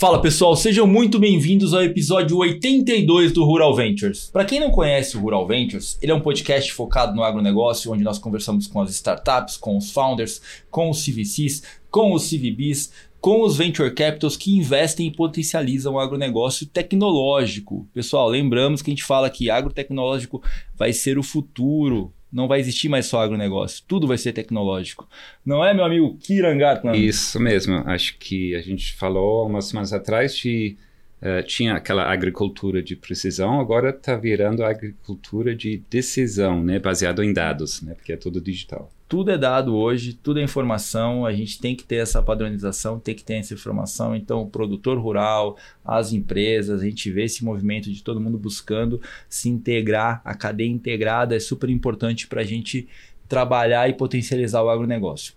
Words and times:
Fala 0.00 0.22
pessoal, 0.22 0.56
sejam 0.56 0.86
muito 0.86 1.18
bem-vindos 1.18 1.74
ao 1.74 1.82
episódio 1.82 2.38
82 2.38 3.32
do 3.32 3.44
Rural 3.44 3.76
Ventures. 3.76 4.30
Para 4.32 4.46
quem 4.46 4.58
não 4.58 4.70
conhece 4.70 5.14
o 5.14 5.20
Rural 5.20 5.46
Ventures, 5.46 5.98
ele 6.00 6.10
é 6.10 6.14
um 6.14 6.22
podcast 6.22 6.72
focado 6.72 7.14
no 7.14 7.22
agronegócio, 7.22 7.92
onde 7.92 8.02
nós 8.02 8.18
conversamos 8.18 8.66
com 8.66 8.80
as 8.80 8.88
startups, 8.92 9.58
com 9.58 9.76
os 9.76 9.92
founders, 9.92 10.40
com 10.70 10.88
os 10.88 11.04
CVCs, 11.04 11.64
com 11.90 12.14
os 12.14 12.30
CVBs, 12.30 12.90
com 13.20 13.42
os 13.42 13.58
venture 13.58 13.92
capitals 13.92 14.38
que 14.38 14.56
investem 14.56 15.08
e 15.08 15.14
potencializam 15.14 15.92
o 15.92 16.00
agronegócio 16.00 16.64
tecnológico. 16.64 17.86
Pessoal, 17.92 18.26
lembramos 18.26 18.80
que 18.80 18.90
a 18.90 18.94
gente 18.94 19.04
fala 19.04 19.28
que 19.28 19.50
agrotecnológico 19.50 20.42
vai 20.78 20.94
ser 20.94 21.18
o 21.18 21.22
futuro 21.22 22.10
não 22.32 22.46
vai 22.46 22.60
existir 22.60 22.88
mais 22.88 23.06
só 23.06 23.20
agronegócio, 23.20 23.84
tudo 23.86 24.06
vai 24.06 24.18
ser 24.18 24.32
tecnológico. 24.32 25.08
Não 25.44 25.64
é, 25.64 25.74
meu 25.74 25.84
amigo 25.84 26.16
Kirangatna? 26.18 26.96
Isso 26.96 27.40
mesmo. 27.40 27.76
Acho 27.86 28.16
que 28.18 28.54
a 28.54 28.60
gente 28.60 28.94
falou 28.94 29.46
umas 29.46 29.66
semanas 29.66 29.92
atrás 29.92 30.36
de 30.36 30.76
uh, 31.20 31.42
tinha 31.44 31.74
aquela 31.74 32.10
agricultura 32.10 32.82
de 32.82 32.94
precisão, 32.96 33.60
agora 33.60 33.90
está 33.90 34.16
virando 34.16 34.64
agricultura 34.64 35.54
de 35.54 35.82
decisão, 35.90 36.62
né, 36.62 36.78
baseado 36.78 37.22
em 37.22 37.32
dados, 37.32 37.82
né, 37.82 37.94
porque 37.94 38.12
é 38.12 38.16
tudo 38.16 38.40
digital 38.40 38.90
tudo 39.10 39.32
é 39.32 39.36
dado 39.36 39.74
hoje, 39.74 40.12
tudo 40.12 40.38
é 40.38 40.42
informação, 40.44 41.26
a 41.26 41.32
gente 41.32 41.58
tem 41.58 41.74
que 41.74 41.82
ter 41.82 41.96
essa 41.96 42.22
padronização, 42.22 43.00
tem 43.00 43.12
que 43.12 43.24
ter 43.24 43.34
essa 43.34 43.52
informação. 43.52 44.14
Então, 44.14 44.42
o 44.42 44.46
produtor 44.46 44.96
rural, 45.00 45.58
as 45.84 46.12
empresas, 46.12 46.80
a 46.80 46.84
gente 46.84 47.10
vê 47.10 47.24
esse 47.24 47.44
movimento 47.44 47.90
de 47.90 48.04
todo 48.04 48.20
mundo 48.20 48.38
buscando 48.38 49.02
se 49.28 49.48
integrar, 49.48 50.22
a 50.24 50.32
cadeia 50.32 50.68
integrada 50.68 51.34
é 51.34 51.40
super 51.40 51.68
importante 51.68 52.28
para 52.28 52.42
a 52.42 52.44
gente 52.44 52.86
trabalhar 53.28 53.90
e 53.90 53.94
potencializar 53.94 54.62
o 54.62 54.70
agronegócio. 54.70 55.34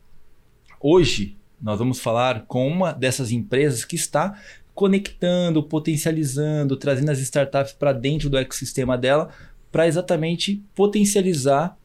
Hoje, 0.80 1.36
nós 1.60 1.80
vamos 1.80 2.00
falar 2.00 2.46
com 2.46 2.68
uma 2.68 2.92
dessas 2.92 3.32
empresas 3.32 3.84
que 3.84 3.96
está 3.96 4.40
conectando, 4.76 5.64
potencializando, 5.64 6.78
trazendo 6.78 7.10
as 7.10 7.18
startups 7.18 7.74
para 7.74 7.92
dentro 7.92 8.30
do 8.30 8.38
ecossistema 8.38 8.96
dela, 8.96 9.30
para 9.72 9.88
exatamente 9.88 10.64
potencializar 10.76 11.76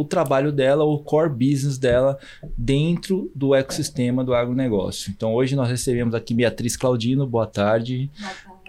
o 0.00 0.04
trabalho 0.04 0.50
dela, 0.50 0.82
o 0.82 0.98
core 0.98 1.28
business 1.28 1.76
dela 1.76 2.18
dentro 2.56 3.30
do 3.34 3.54
ecossistema 3.54 4.24
do 4.24 4.32
agronegócio. 4.32 5.12
Então 5.14 5.34
hoje 5.34 5.54
nós 5.54 5.68
recebemos 5.68 6.14
aqui 6.14 6.32
Beatriz 6.32 6.74
Claudino, 6.74 7.26
boa 7.26 7.46
tarde. 7.46 8.10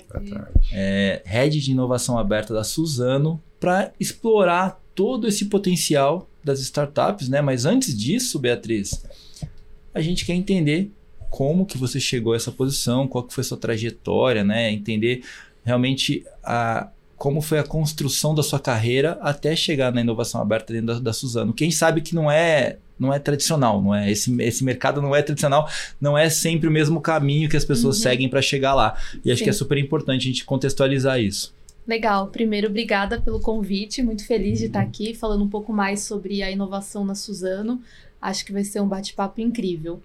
Boa 0.10 0.26
tarde. 0.26 0.60
É, 0.74 1.22
Head 1.24 1.62
de 1.62 1.72
Inovação 1.72 2.18
Aberta 2.18 2.54
da 2.54 2.66
Suzano, 2.66 3.42
para 3.62 3.94
explorar 3.98 4.82
todo 4.94 5.26
esse 5.26 5.46
potencial 5.46 6.28
das 6.44 6.60
startups, 6.60 7.30
né? 7.30 7.40
Mas 7.42 7.64
antes 7.64 7.98
disso, 7.98 8.38
Beatriz, 8.38 9.06
a 9.94 10.02
gente 10.02 10.26
quer 10.26 10.34
entender 10.34 10.92
como 11.30 11.66
que 11.66 11.78
você 11.78 11.98
chegou 11.98 12.34
a 12.34 12.36
essa 12.36 12.52
posição, 12.52 13.08
qual 13.08 13.24
que 13.24 13.34
foi 13.34 13.42
a 13.42 13.46
sua 13.46 13.58
trajetória, 13.58 14.44
né? 14.44 14.70
Entender 14.70 15.24
realmente 15.64 16.26
a, 16.44 16.90
como 17.22 17.40
foi 17.40 17.60
a 17.60 17.64
construção 17.64 18.34
da 18.34 18.42
sua 18.42 18.60
carreira 18.60 19.20
até 19.22 19.56
chegar 19.56 19.94
na 19.94 20.02
inovação 20.02 20.42
aberta 20.42 20.74
dentro 20.74 20.88
da, 20.88 21.00
da 21.00 21.14
Suzano. 21.14 21.54
Quem 21.54 21.70
sabe 21.70 22.02
que 22.02 22.16
não 22.16 22.32
é 22.32 22.78
não 23.00 23.14
é 23.14 23.20
tradicional, 23.20 23.80
não 23.80 23.94
é 23.94 24.12
esse, 24.12 24.36
esse 24.42 24.64
mercado 24.64 25.04
não 25.04 25.16
é 25.16 25.22
tradicional, 25.22 25.70
não 26.00 26.18
é 26.18 26.32
sempre 26.32 26.68
o 26.68 26.72
mesmo 26.72 27.00
caminho 27.00 27.48
que 27.48 27.56
as 27.56 27.64
pessoas 27.64 27.98
uhum. 27.98 28.02
seguem 28.02 28.28
para 28.28 28.42
chegar 28.42 28.74
lá. 28.74 28.98
E 29.24 29.32
acho 29.32 29.38
Sim. 29.38 29.44
que 29.44 29.50
é 29.52 29.54
super 29.54 29.78
importante 29.78 30.24
a 30.24 30.32
gente 30.32 30.44
contextualizar 30.44 31.20
isso. 31.20 31.54
Legal. 31.86 32.26
Primeiro, 32.26 32.68
obrigada 32.68 33.22
pelo 33.22 33.40
convite. 33.40 34.02
Muito 34.02 34.26
feliz 34.26 34.58
de 34.58 34.66
estar 34.66 34.82
aqui 34.82 35.14
falando 35.14 35.44
um 35.44 35.50
pouco 35.50 35.72
mais 35.72 36.02
sobre 36.02 36.42
a 36.42 36.50
inovação 36.50 37.06
na 37.06 37.14
Suzano. 37.14 37.80
Acho 38.20 38.44
que 38.44 38.52
vai 38.52 38.64
ser 38.64 38.82
um 38.82 38.88
bate-papo 38.88 39.40
incrível. 39.40 40.02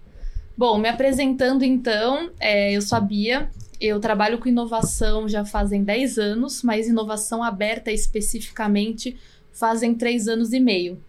Bom, 0.55 0.77
me 0.77 0.87
apresentando 0.87 1.63
então, 1.63 2.29
é, 2.39 2.73
eu 2.73 2.81
sou 2.83 2.95
a 2.95 3.01
Bia, 3.01 3.49
eu 3.79 3.99
trabalho 3.99 4.37
com 4.39 4.49
inovação 4.49 5.27
já 5.27 5.45
fazem 5.45 5.83
10 5.83 6.17
anos, 6.17 6.63
mas 6.63 6.87
inovação 6.87 7.43
aberta 7.43 7.91
especificamente 7.91 9.17
fazem 9.51 9.95
3 9.95 10.27
anos 10.27 10.53
e 10.53 10.59
meio. 10.59 11.01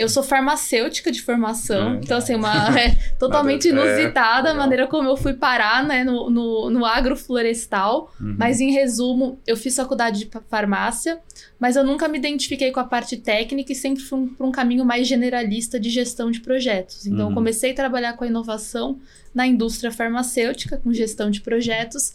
Eu 0.00 0.08
sou 0.08 0.22
farmacêutica 0.22 1.12
de 1.12 1.20
formação, 1.20 1.90
hum. 1.90 2.00
então, 2.02 2.16
assim, 2.16 2.34
uma 2.34 2.68
é, 2.78 2.96
totalmente 3.18 3.68
é, 3.68 3.70
inusitada 3.70 4.48
é, 4.48 4.52
a 4.52 4.54
maneira 4.54 4.86
como 4.86 5.06
eu 5.06 5.16
fui 5.16 5.34
parar 5.34 5.84
né, 5.84 6.02
no, 6.02 6.30
no, 6.30 6.70
no 6.70 6.86
agroflorestal. 6.86 8.10
Uhum. 8.18 8.34
Mas, 8.38 8.60
em 8.60 8.72
resumo, 8.72 9.38
eu 9.46 9.58
fiz 9.58 9.76
faculdade 9.76 10.20
de 10.20 10.30
farmácia, 10.48 11.20
mas 11.58 11.76
eu 11.76 11.84
nunca 11.84 12.08
me 12.08 12.16
identifiquei 12.16 12.70
com 12.70 12.80
a 12.80 12.84
parte 12.84 13.18
técnica 13.18 13.72
e 13.72 13.74
sempre 13.74 14.02
fui 14.02 14.26
para 14.28 14.46
um 14.46 14.50
caminho 14.50 14.86
mais 14.86 15.06
generalista 15.06 15.78
de 15.78 15.90
gestão 15.90 16.30
de 16.30 16.40
projetos. 16.40 17.06
Então, 17.06 17.26
uhum. 17.26 17.30
eu 17.32 17.34
comecei 17.34 17.72
a 17.72 17.74
trabalhar 17.74 18.14
com 18.14 18.24
a 18.24 18.26
inovação 18.26 18.98
na 19.34 19.46
indústria 19.46 19.92
farmacêutica, 19.92 20.78
com 20.78 20.92
gestão 20.94 21.30
de 21.30 21.42
projetos. 21.42 22.14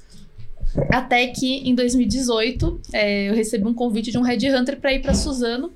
Até 0.92 1.28
que 1.28 1.70
em 1.70 1.76
2018 1.76 2.82
é, 2.92 3.30
eu 3.30 3.36
recebi 3.36 3.66
um 3.66 3.74
convite 3.74 4.12
de 4.12 4.18
um 4.18 4.22
headhunter 4.22 4.80
para 4.80 4.92
ir 4.92 5.02
para 5.02 5.14
Suzano 5.14 5.72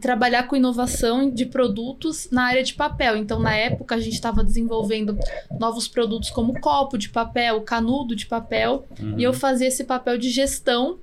trabalhar 0.00 0.44
com 0.44 0.56
inovação 0.56 1.30
de 1.30 1.46
produtos 1.46 2.28
na 2.30 2.44
área 2.44 2.62
de 2.62 2.74
papel. 2.74 3.16
Então, 3.16 3.40
na 3.40 3.54
época, 3.54 3.94
a 3.94 4.00
gente 4.00 4.14
estava 4.14 4.44
desenvolvendo 4.44 5.18
novos 5.58 5.88
produtos 5.88 6.30
como 6.30 6.58
copo 6.60 6.98
de 6.98 7.08
papel, 7.08 7.60
canudo 7.62 8.14
de 8.14 8.26
papel, 8.26 8.86
uhum. 9.00 9.18
e 9.18 9.22
eu 9.22 9.32
fazia 9.32 9.68
esse 9.68 9.84
papel 9.84 10.18
de 10.18 10.30
gestão 10.30 10.98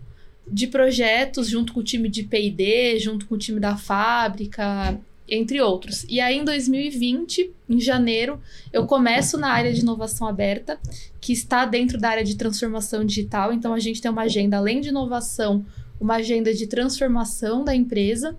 de 0.49 0.67
projetos 0.67 1.49
junto 1.49 1.73
com 1.73 1.81
o 1.81 1.83
time 1.83 2.07
de 2.07 2.23
P&D, 2.23 2.99
junto 2.99 3.25
com 3.25 3.35
o 3.35 3.37
time 3.37 3.59
da 3.59 3.75
fábrica, 3.75 4.97
entre 5.27 5.59
outros. 5.59 6.05
E 6.07 6.21
aí, 6.21 6.37
em 6.37 6.45
2020, 6.45 7.51
em 7.69 7.79
janeiro, 7.81 8.39
eu 8.71 8.85
começo 8.85 9.37
na 9.37 9.49
área 9.49 9.73
de 9.73 9.81
inovação 9.81 10.27
aberta, 10.27 10.79
que 11.19 11.33
está 11.33 11.65
dentro 11.65 11.97
da 11.97 12.09
área 12.09 12.23
de 12.23 12.35
transformação 12.35 13.03
digital. 13.03 13.51
Então, 13.51 13.73
a 13.73 13.79
gente 13.79 14.01
tem 14.01 14.09
uma 14.09 14.23
agenda, 14.23 14.57
além 14.57 14.79
de 14.79 14.89
inovação, 14.89 15.65
uma 15.99 16.15
agenda 16.15 16.53
de 16.53 16.65
transformação 16.67 17.63
da 17.63 17.75
empresa. 17.75 18.37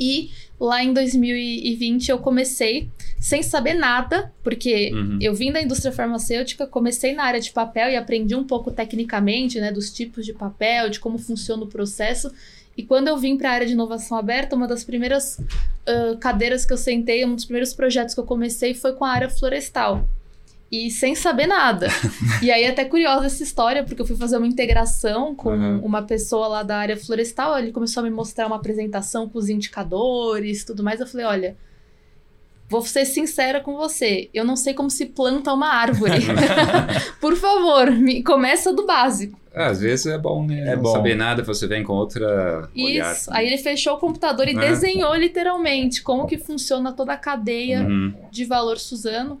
E 0.00 0.30
lá 0.58 0.82
em 0.82 0.92
2020 0.92 2.10
eu 2.10 2.18
comecei 2.18 2.90
sem 3.20 3.42
saber 3.42 3.74
nada, 3.74 4.32
porque 4.42 4.90
uhum. 4.92 5.18
eu 5.20 5.34
vim 5.34 5.50
da 5.50 5.60
indústria 5.60 5.92
farmacêutica, 5.92 6.66
comecei 6.66 7.14
na 7.14 7.24
área 7.24 7.40
de 7.40 7.50
papel 7.50 7.90
e 7.90 7.96
aprendi 7.96 8.34
um 8.34 8.44
pouco 8.44 8.70
tecnicamente, 8.70 9.60
né, 9.60 9.72
dos 9.72 9.90
tipos 9.90 10.24
de 10.24 10.32
papel, 10.32 10.88
de 10.90 11.00
como 11.00 11.18
funciona 11.18 11.64
o 11.64 11.66
processo. 11.66 12.30
E 12.76 12.82
quando 12.82 13.08
eu 13.08 13.16
vim 13.16 13.36
para 13.36 13.50
a 13.50 13.52
área 13.54 13.66
de 13.66 13.72
inovação 13.72 14.18
aberta, 14.18 14.54
uma 14.54 14.68
das 14.68 14.84
primeiras 14.84 15.38
uh, 15.38 16.16
cadeiras 16.20 16.66
que 16.66 16.72
eu 16.72 16.76
sentei, 16.76 17.24
um 17.24 17.34
dos 17.34 17.46
primeiros 17.46 17.72
projetos 17.72 18.14
que 18.14 18.20
eu 18.20 18.24
comecei 18.24 18.74
foi 18.74 18.92
com 18.92 19.04
a 19.04 19.10
área 19.10 19.30
florestal 19.30 20.06
e 20.70 20.90
sem 20.90 21.14
saber 21.14 21.46
nada. 21.46 21.88
e 22.42 22.50
aí 22.50 22.64
é 22.64 22.70
até 22.70 22.84
curiosa 22.84 23.26
essa 23.26 23.42
história, 23.42 23.84
porque 23.84 24.02
eu 24.02 24.06
fui 24.06 24.16
fazer 24.16 24.36
uma 24.36 24.46
integração 24.46 25.34
com 25.34 25.50
uhum. 25.50 25.78
uma 25.80 26.02
pessoa 26.02 26.48
lá 26.48 26.62
da 26.62 26.76
área 26.76 26.96
florestal, 26.96 27.58
ele 27.58 27.72
começou 27.72 28.00
a 28.00 28.04
me 28.04 28.10
mostrar 28.10 28.46
uma 28.46 28.56
apresentação 28.56 29.28
com 29.28 29.38
os 29.38 29.48
indicadores, 29.48 30.64
tudo 30.64 30.82
mais, 30.82 31.00
eu 31.00 31.06
falei, 31.06 31.26
olha, 31.26 31.56
vou 32.68 32.82
ser 32.82 33.04
sincera 33.04 33.60
com 33.60 33.76
você, 33.76 34.28
eu 34.34 34.44
não 34.44 34.56
sei 34.56 34.74
como 34.74 34.90
se 34.90 35.06
planta 35.06 35.52
uma 35.52 35.68
árvore. 35.68 36.26
Por 37.20 37.36
favor, 37.36 37.90
me 37.92 38.22
começa 38.22 38.72
do 38.72 38.84
básico. 38.84 39.38
Ah, 39.54 39.68
às 39.68 39.80
vezes 39.80 40.04
é 40.04 40.18
bom, 40.18 40.44
né? 40.44 40.72
É 40.72 40.76
não 40.76 40.82
bom. 40.82 40.92
saber 40.92 41.14
nada, 41.14 41.42
você 41.42 41.66
vem 41.66 41.82
com 41.82 41.94
outra 41.94 42.68
Isso. 42.74 42.86
Olhar, 42.86 43.14
né? 43.14 43.20
Aí 43.30 43.46
ele 43.46 43.56
fechou 43.56 43.94
o 43.94 43.98
computador 43.98 44.46
e 44.48 44.50
é. 44.50 44.54
desenhou 44.54 45.14
literalmente 45.14 46.02
como 46.02 46.26
que 46.26 46.36
funciona 46.36 46.92
toda 46.92 47.14
a 47.14 47.16
cadeia 47.16 47.80
uhum. 47.80 48.12
de 48.30 48.44
valor 48.44 48.78
Suzano. 48.78 49.40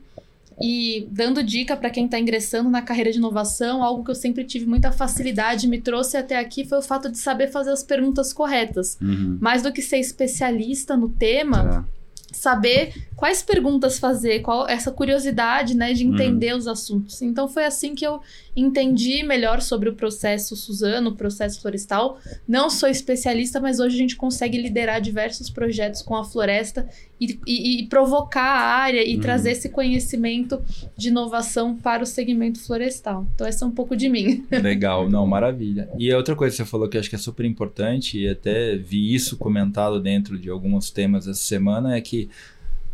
E 0.60 1.06
dando 1.10 1.42
dica 1.42 1.76
para 1.76 1.90
quem 1.90 2.06
está 2.06 2.18
ingressando 2.18 2.70
na 2.70 2.80
carreira 2.80 3.10
de 3.10 3.18
inovação, 3.18 3.82
algo 3.82 4.02
que 4.02 4.10
eu 4.10 4.14
sempre 4.14 4.42
tive 4.44 4.64
muita 4.66 4.90
facilidade, 4.90 5.68
me 5.68 5.80
trouxe 5.80 6.16
até 6.16 6.38
aqui 6.38 6.64
foi 6.64 6.78
o 6.78 6.82
fato 6.82 7.10
de 7.10 7.18
saber 7.18 7.48
fazer 7.48 7.70
as 7.70 7.82
perguntas 7.82 8.32
corretas. 8.32 8.96
Uhum. 9.00 9.36
Mais 9.40 9.62
do 9.62 9.72
que 9.72 9.82
ser 9.82 9.98
especialista 9.98 10.96
no 10.96 11.10
tema, 11.10 11.86
é 11.92 12.34
saber 12.34 12.94
quais 13.16 13.42
perguntas 13.42 13.98
fazer, 13.98 14.40
qual 14.40 14.68
essa 14.68 14.92
curiosidade, 14.92 15.74
né, 15.74 15.94
de 15.94 16.04
entender 16.04 16.52
uhum. 16.52 16.58
os 16.58 16.68
assuntos. 16.68 17.22
Então 17.22 17.48
foi 17.48 17.64
assim 17.64 17.94
que 17.94 18.06
eu 18.06 18.20
entendi 18.54 19.22
melhor 19.22 19.60
sobre 19.60 19.88
o 19.88 19.94
processo 19.94 20.54
Suzano, 20.54 21.10
o 21.10 21.16
processo 21.16 21.60
florestal. 21.60 22.18
Não 22.46 22.68
sou 22.68 22.88
especialista, 22.88 23.58
mas 23.58 23.80
hoje 23.80 23.96
a 23.96 23.98
gente 23.98 24.16
consegue 24.16 24.60
liderar 24.60 25.00
diversos 25.00 25.48
projetos 25.48 26.02
com 26.02 26.14
a 26.14 26.24
floresta 26.24 26.86
e, 27.18 27.38
e, 27.46 27.80
e 27.80 27.86
provocar 27.86 28.42
a 28.42 28.74
área 28.76 29.06
e 29.06 29.14
uhum. 29.14 29.20
trazer 29.20 29.52
esse 29.52 29.70
conhecimento 29.70 30.62
de 30.96 31.08
inovação 31.08 31.74
para 31.74 32.02
o 32.02 32.06
segmento 32.06 32.60
florestal. 32.60 33.26
Então 33.34 33.46
essa 33.46 33.64
é 33.64 33.68
um 33.68 33.72
pouco 33.72 33.96
de 33.96 34.10
mim. 34.10 34.44
Legal, 34.52 35.08
não, 35.08 35.26
maravilha. 35.26 35.88
E 35.98 36.12
outra 36.12 36.36
coisa 36.36 36.54
que 36.54 36.62
você 36.62 36.68
falou 36.68 36.86
que 36.86 36.98
eu 36.98 37.00
acho 37.00 37.08
que 37.08 37.16
é 37.16 37.18
super 37.18 37.46
importante 37.46 38.18
e 38.18 38.28
até 38.28 38.76
vi 38.76 39.14
isso 39.14 39.38
comentado 39.38 40.00
dentro 40.00 40.38
de 40.38 40.50
alguns 40.50 40.90
temas 40.90 41.26
essa 41.26 41.40
semana 41.40 41.96
é 41.96 42.00
que 42.00 42.28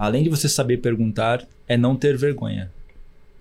além 0.03 0.25
de 0.25 0.29
você 0.29 0.49
saber 0.49 0.79
perguntar, 0.79 1.47
é 1.69 1.77
não 1.77 1.95
ter 1.95 2.17
vergonha. 2.17 2.69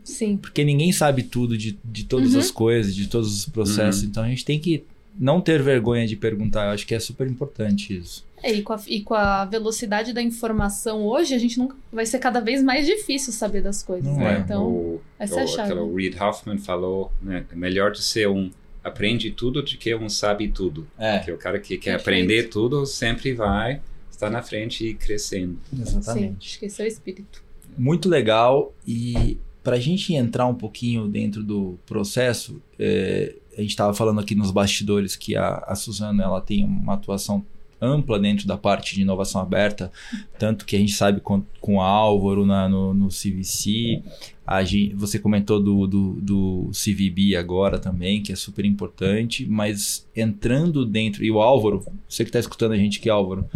Sim. 0.04 0.38
Porque 0.38 0.64
ninguém 0.64 0.92
sabe 0.92 1.24
tudo 1.24 1.58
de, 1.58 1.76
de 1.84 2.04
todas 2.04 2.36
uhum. 2.36 2.40
as 2.40 2.52
coisas, 2.52 2.94
de 2.94 3.08
todos 3.08 3.36
os 3.36 3.46
processos. 3.48 4.04
Uhum. 4.04 4.10
Então 4.10 4.24
a 4.24 4.28
gente 4.28 4.46
tem 4.46 4.60
que 4.60 4.84
não 5.20 5.42
ter 5.42 5.60
vergonha 5.60 6.06
de 6.06 6.16
perguntar, 6.16 6.66
eu 6.66 6.72
acho 6.72 6.86
que 6.86 6.94
é 6.94 7.00
super 7.00 7.26
importante 7.26 7.98
isso. 7.98 8.24
É, 8.44 8.54
e, 8.54 8.62
com 8.62 8.74
a, 8.74 8.82
e 8.88 9.02
com 9.02 9.16
a 9.16 9.44
velocidade 9.46 10.14
da 10.14 10.22
informação 10.22 11.04
hoje, 11.04 11.34
a 11.34 11.40
gente 11.40 11.58
nunca 11.58 11.76
vai 11.92 12.06
ser 12.06 12.20
cada 12.20 12.40
vez 12.40 12.62
mais 12.62 12.86
difícil 12.86 13.34
saber 13.34 13.62
das 13.64 13.82
coisas, 13.82 14.08
Não 14.08 14.20
né? 14.20 14.38
é. 14.38 14.40
Então, 14.40 14.68
o, 14.68 15.02
essa 15.18 15.40
é 15.40 15.42
a 15.42 15.46
o, 15.46 15.48
chave. 15.48 15.74
aquele 15.74 15.96
Reid 15.96 16.20
Hoffman 16.20 16.60
falou, 16.60 17.12
né, 17.22 17.44
é 17.52 17.56
melhor 17.56 17.92
de 17.92 18.04
ser 18.04 18.28
um 18.30 18.52
aprende 18.84 19.32
tudo 19.32 19.62
do 19.62 19.78
que 19.78 19.96
um 19.96 20.10
sabe 20.10 20.48
tudo. 20.48 20.88
É, 20.98 21.18
Porque 21.18 21.32
o 21.32 21.38
cara 21.38 21.60
que 21.60 21.78
quer 21.78 21.98
Perfeito. 21.98 22.02
aprender 22.02 22.44
tudo 22.50 22.86
sempre 22.86 23.34
vai 23.34 23.82
estar 24.22 24.30
na 24.30 24.44
frente 24.44 24.86
e 24.86 24.94
crescendo. 24.94 25.58
sim, 25.74 25.82
exatamente. 25.82 26.48
acho 26.48 26.60
que 26.60 26.66
esse 26.66 26.82
é 26.82 26.86
o 26.86 26.88
espírito. 26.88 27.44
Muito 27.78 28.08
legal. 28.08 28.74
E 28.88 29.38
para 29.64 29.76
a 29.76 29.80
gente 29.80 30.14
entrar 30.14 30.48
um 30.48 30.56
pouquinho 30.56 31.08
dentro 31.08 31.44
do 31.44 31.78
processo, 31.86 32.62
é, 32.78 33.36
a 33.58 33.62
gente 33.62 33.72
estava 33.72 33.94
falando 33.94 34.20
aqui 34.20 34.36
nos 34.36 34.52
bastidores 34.52 35.16
que 35.16 35.36
a, 35.36 35.64
a 35.68 35.76
Suzana 35.76 36.24
ela 36.24 36.42
tem 36.42 36.64
uma 36.64 36.94
atuação 36.94 37.46
ampla 37.82 38.20
dentro 38.20 38.48
da 38.48 38.56
parte 38.56 38.94
de 38.94 39.02
inovação 39.02 39.42
aberta, 39.42 39.92
tanto 40.38 40.66
que 40.66 40.76
a 40.76 40.80
gente 40.80 40.94
sabe 40.94 41.20
com, 41.20 41.44
com 41.60 41.78
o 41.78 41.82
Álvaro 41.82 42.46
na, 42.46 42.70
no, 42.70 42.94
no 42.94 43.08
CVC, 43.08 44.04
a 44.46 44.64
gente, 44.64 44.94
você 44.94 45.18
comentou 45.18 45.60
do, 45.60 45.88
do, 45.88 46.14
do 46.22 46.72
CVB 46.72 47.36
agora 47.36 47.80
também, 47.80 48.22
que 48.22 48.32
é 48.32 48.36
super 48.36 48.66
importante, 48.66 49.48
mas 49.48 50.08
entrando 50.16 50.86
dentro, 50.86 51.24
e 51.24 51.32
o 51.32 51.42
Álvaro, 51.42 51.84
você 52.08 52.24
que 52.24 52.30
está 52.30 52.40
escutando 52.40 52.74
a 52.74 52.78
gente 52.78 53.00
aqui, 53.00 53.10
Álvaro, 53.10 53.50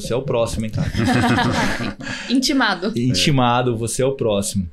você 0.00 0.12
é 0.12 0.16
o 0.16 0.22
próximo, 0.22 0.66
hein, 0.66 0.70
cara? 0.70 0.90
Intimado. 2.28 2.92
Intimado, 2.98 3.76
você 3.76 4.02
é 4.02 4.06
o 4.06 4.12
próximo. 4.12 4.68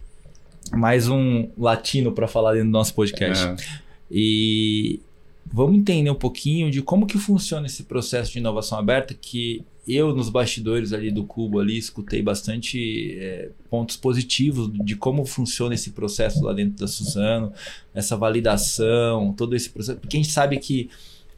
Mais 0.71 1.07
um 1.07 1.49
latino 1.57 2.11
para 2.11 2.27
falar 2.27 2.53
dentro 2.53 2.67
do 2.67 2.71
nosso 2.71 2.93
podcast. 2.93 3.45
É, 3.45 3.55
E 4.11 4.99
vamos 5.51 5.77
entender 5.77 6.09
um 6.09 6.15
pouquinho 6.15 6.69
de 6.69 6.81
como 6.81 7.05
que 7.05 7.17
funciona 7.17 7.67
esse 7.67 7.83
processo 7.83 8.31
de 8.31 8.39
inovação 8.39 8.77
aberta 8.77 9.13
que 9.13 9.63
eu 9.87 10.15
nos 10.15 10.29
bastidores 10.29 10.93
ali 10.93 11.11
do 11.11 11.25
Cubo 11.25 11.59
ali 11.59 11.77
escutei 11.77 12.21
bastante 12.21 13.17
é, 13.19 13.49
pontos 13.69 13.97
positivos 13.97 14.71
de 14.85 14.95
como 14.95 15.25
funciona 15.25 15.75
esse 15.75 15.91
processo 15.91 16.41
lá 16.43 16.53
dentro 16.53 16.79
da 16.79 16.87
Suzano, 16.87 17.51
essa 17.93 18.15
validação, 18.15 19.33
todo 19.33 19.55
esse 19.55 19.69
processo, 19.69 19.99
porque 19.99 20.15
a 20.15 20.21
gente 20.21 20.31
sabe 20.31 20.57
que 20.57 20.89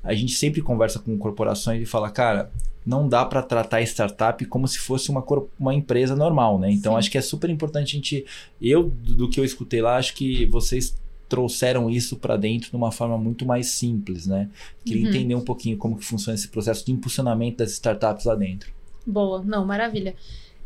a 0.04 0.14
gente 0.14 0.34
sempre 0.34 0.62
conversa 0.62 1.00
com 1.00 1.18
corporações 1.18 1.82
e 1.82 1.86
fala, 1.86 2.12
cara, 2.12 2.52
não 2.86 3.08
dá 3.10 3.26
para 3.26 3.42
tratar 3.42 3.82
startup 3.84 4.46
como 4.46 4.68
se 4.68 4.80
fosse 4.80 5.10
uma, 5.10 5.24
uma 5.60 5.74
empresa 5.74 6.16
normal, 6.16 6.60
né? 6.60 6.72
Então 6.72 6.94
Sim. 6.94 6.98
acho 6.98 7.12
que 7.12 7.18
é 7.18 7.22
super 7.22 7.50
importante 7.50 7.90
a 7.96 8.00
gente, 8.00 8.26
eu 8.62 8.84
do 8.90 9.16
do 9.16 9.30
que 9.30 9.40
eu 9.40 9.46
escutei 9.46 9.82
lá, 9.82 9.98
acho 9.98 10.14
que 10.14 10.46
vocês 10.46 10.96
trouxeram 11.28 11.90
isso 11.90 12.18
para 12.18 12.38
dentro 12.38 12.70
de 12.70 12.76
uma 12.76 12.92
forma 12.92 13.18
muito 13.18 13.46
mais 13.46 13.68
simples, 13.72 14.28
né? 14.28 14.50
Queria 14.86 15.02
Uhum. 15.04 15.10
entender 15.10 15.36
um 15.36 15.42
pouquinho 15.44 15.78
como 15.78 15.98
que 15.98 16.06
funciona 16.06 16.36
esse 16.36 16.48
processo 16.50 16.86
de 16.86 16.92
impulsionamento 16.92 17.58
das 17.58 17.72
startups 17.72 18.26
lá 18.26 18.36
dentro. 18.36 18.72
Boa, 19.06 19.44
não, 19.44 19.66
maravilha. 19.66 20.16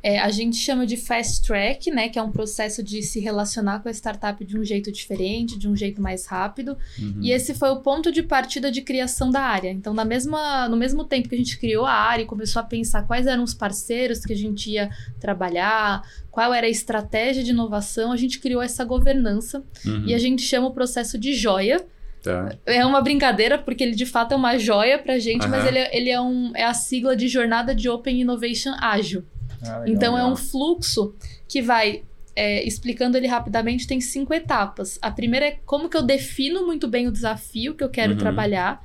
É, 0.02 0.18
a 0.18 0.30
gente 0.30 0.56
chama 0.56 0.86
de 0.86 0.96
fast 0.96 1.42
track, 1.46 1.92
né? 1.92 2.08
Que 2.08 2.18
é 2.18 2.22
um 2.24 2.32
processo 2.32 2.82
de 2.82 3.04
se 3.04 3.20
relacionar 3.20 3.80
com 3.80 3.90
a 3.90 3.92
startup 3.92 4.44
de 4.46 4.58
um 4.58 4.64
jeito 4.64 4.90
diferente, 4.94 5.60
de 5.60 5.68
um 5.68 5.76
jeito 5.76 6.02
mais 6.02 6.26
rápido. 6.26 6.78
uhum. 6.98 7.20
E 7.22 7.32
esse 7.32 7.54
foi 7.54 7.70
o 7.70 7.82
ponto 7.82 8.10
de 8.10 8.24
partida 8.24 8.72
de 8.72 8.82
criação 8.82 9.30
da 9.30 9.42
área. 9.42 9.70
Então, 9.70 9.94
na 9.94 10.06
mesma, 10.06 10.70
no 10.70 10.78
mesmo 10.78 11.04
tempo 11.04 11.28
que 11.28 11.36
a 11.36 11.38
gente 11.38 11.60
criou 11.60 11.86
a 11.86 11.92
área 11.92 12.24
e 12.24 12.26
começou 12.26 12.62
a 12.62 12.64
pensar 12.64 13.04
quais 13.04 13.28
eram 13.28 13.44
os 13.44 13.54
parceiros 13.54 14.20
que 14.26 14.32
a 14.32 14.36
gente 14.38 14.70
ia 14.72 14.90
trabalhar, 15.20 16.02
qual 16.32 16.54
era 16.54 16.66
a 16.66 16.70
estratégia 16.70 17.44
de 17.44 17.52
inovação, 17.52 18.12
a 18.12 18.18
gente 18.18 18.40
criou 18.40 18.62
essa 18.62 18.86
governança 18.86 19.64
Uhum. 19.86 20.06
e 20.08 20.14
a 20.14 20.18
gente 20.18 20.42
chama 20.42 20.68
o 20.68 20.74
processo 20.74 21.18
de 21.18 21.34
joia. 21.34 21.86
Tá. 22.24 22.54
É 22.66 22.86
uma 22.86 23.02
brincadeira, 23.02 23.58
porque 23.58 23.84
ele 23.84 23.96
de 23.96 24.06
fato 24.06 24.34
é 24.34 24.38
uma 24.38 24.58
joia 24.58 24.98
pra 25.00 25.18
gente, 25.20 25.48
mas 25.48 25.62
Aham. 25.62 25.68
ele, 25.68 25.80
é- 25.80 25.98
ele 25.98 26.10
é, 26.10 26.20
um, 26.22 26.52
é 26.56 26.64
a 26.64 26.74
sigla 26.74 27.16
de 27.16 27.28
Jornada 27.28 27.74
de 27.74 27.88
Open 27.90 28.20
Innovation 28.22 28.74
Ágil. 28.80 29.24
Então 29.88 30.18
é 30.18 30.26
um 30.26 30.36
fluxo 30.36 31.14
que 31.48 31.62
vai 31.62 32.04
é, 32.36 32.66
explicando 32.66 33.18
ele 33.18 33.28
rapidamente, 33.28 33.86
tem 33.86 34.00
cinco 34.00 34.34
etapas. 34.34 34.98
A 35.02 35.12
primeira 35.12 35.48
é 35.48 35.60
como 35.66 35.90
que 35.90 35.98
eu 35.98 36.02
defino 36.02 36.66
muito 36.66 36.88
bem 36.88 37.08
o 37.08 37.12
desafio 37.12 37.76
que 37.76 37.84
eu 37.84 37.90
quero 37.90 38.14
Uhum. 38.14 38.18
trabalhar. 38.20 38.82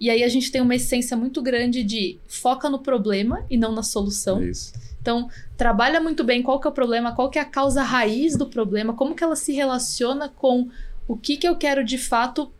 E 0.00 0.08
aí 0.10 0.22
a 0.22 0.28
gente 0.28 0.50
tem 0.50 0.60
uma 0.60 0.74
essência 0.74 1.16
muito 1.16 1.42
grande 1.42 1.82
de 1.82 2.18
foca 2.26 2.68
no 2.70 2.78
problema 2.78 3.44
e 3.50 3.56
não 3.56 3.72
na 3.72 3.82
solução. 3.82 4.42
Isso. 4.42 4.72
Então, 5.00 5.28
trabalha 5.56 6.00
muito 6.00 6.24
bem 6.24 6.42
qual 6.42 6.58
que 6.58 6.66
é 6.66 6.70
o 6.70 6.72
problema, 6.72 7.14
qual 7.14 7.28
que 7.28 7.38
é 7.38 7.42
a 7.42 7.44
causa 7.44 7.82
raiz 7.82 8.36
do 8.36 8.46
problema, 8.46 8.94
como 8.94 9.14
que 9.14 9.22
ela 9.22 9.36
se 9.36 9.52
relaciona 9.52 10.30
com 10.30 10.68
o 11.06 11.14
que 11.16 11.36
que 11.36 11.46
eu 11.46 11.56
quero 11.56 11.84
de 11.84 11.98
fato 11.98 12.50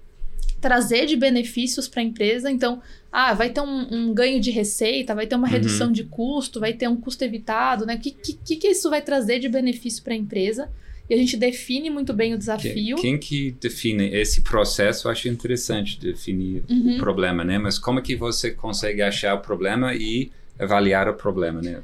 trazer 0.60 1.06
de 1.06 1.17
benefícios 1.17 1.88
para 1.88 2.00
a 2.00 2.05
empresa. 2.05 2.50
Então, 2.50 2.81
ah, 3.16 3.32
vai 3.32 3.49
ter 3.50 3.61
um, 3.61 3.87
um 3.94 4.12
ganho 4.12 4.40
de 4.40 4.50
receita, 4.50 5.14
vai 5.14 5.25
ter 5.28 5.37
uma 5.37 5.46
Uhum. 5.46 5.52
redução 5.52 5.93
de 5.93 6.02
custo, 6.02 6.58
vai 6.58 6.72
ter 6.72 6.88
um 6.88 6.96
custo 6.96 7.22
evitado, 7.22 7.87
né? 7.87 7.94
O 7.94 7.99
que, 8.00 8.11
que, 8.11 8.56
que 8.56 8.69
isso 8.69 8.90
vai 8.90 9.00
trazer 9.00 9.38
de 9.38 9.49
benefício 9.49 10.02
para 10.02 10.14
a 10.14 10.16
empresa? 10.16 10.69
E 11.08 11.14
a 11.14 11.16
gente 11.16 11.37
define 11.37 11.90
muito 11.90 12.12
bem 12.12 12.34
o 12.34 12.38
desafio. 12.38 12.96
quem 12.96 13.16
que 13.16 13.52
define 13.61 14.08
esse 14.08 14.40
processo? 14.40 15.06
Eu 15.06 15.12
acho 15.12 15.28
interessante 15.28 16.00
definir 16.00 16.64
Uhum. 16.69 16.96
o 16.96 16.99
problema, 16.99 17.44
né? 17.44 17.56
Mas 17.56 17.78
como 17.78 18.00
é 18.00 18.02
que 18.02 18.16
você 18.16 18.50
consegue 18.50 19.00
achar 19.00 19.34
o 19.34 19.40
problema 19.40 19.94
e 19.94 20.32
avaliar 20.58 21.08
o 21.08 21.14
problema, 21.14 21.60
né? 21.62 21.82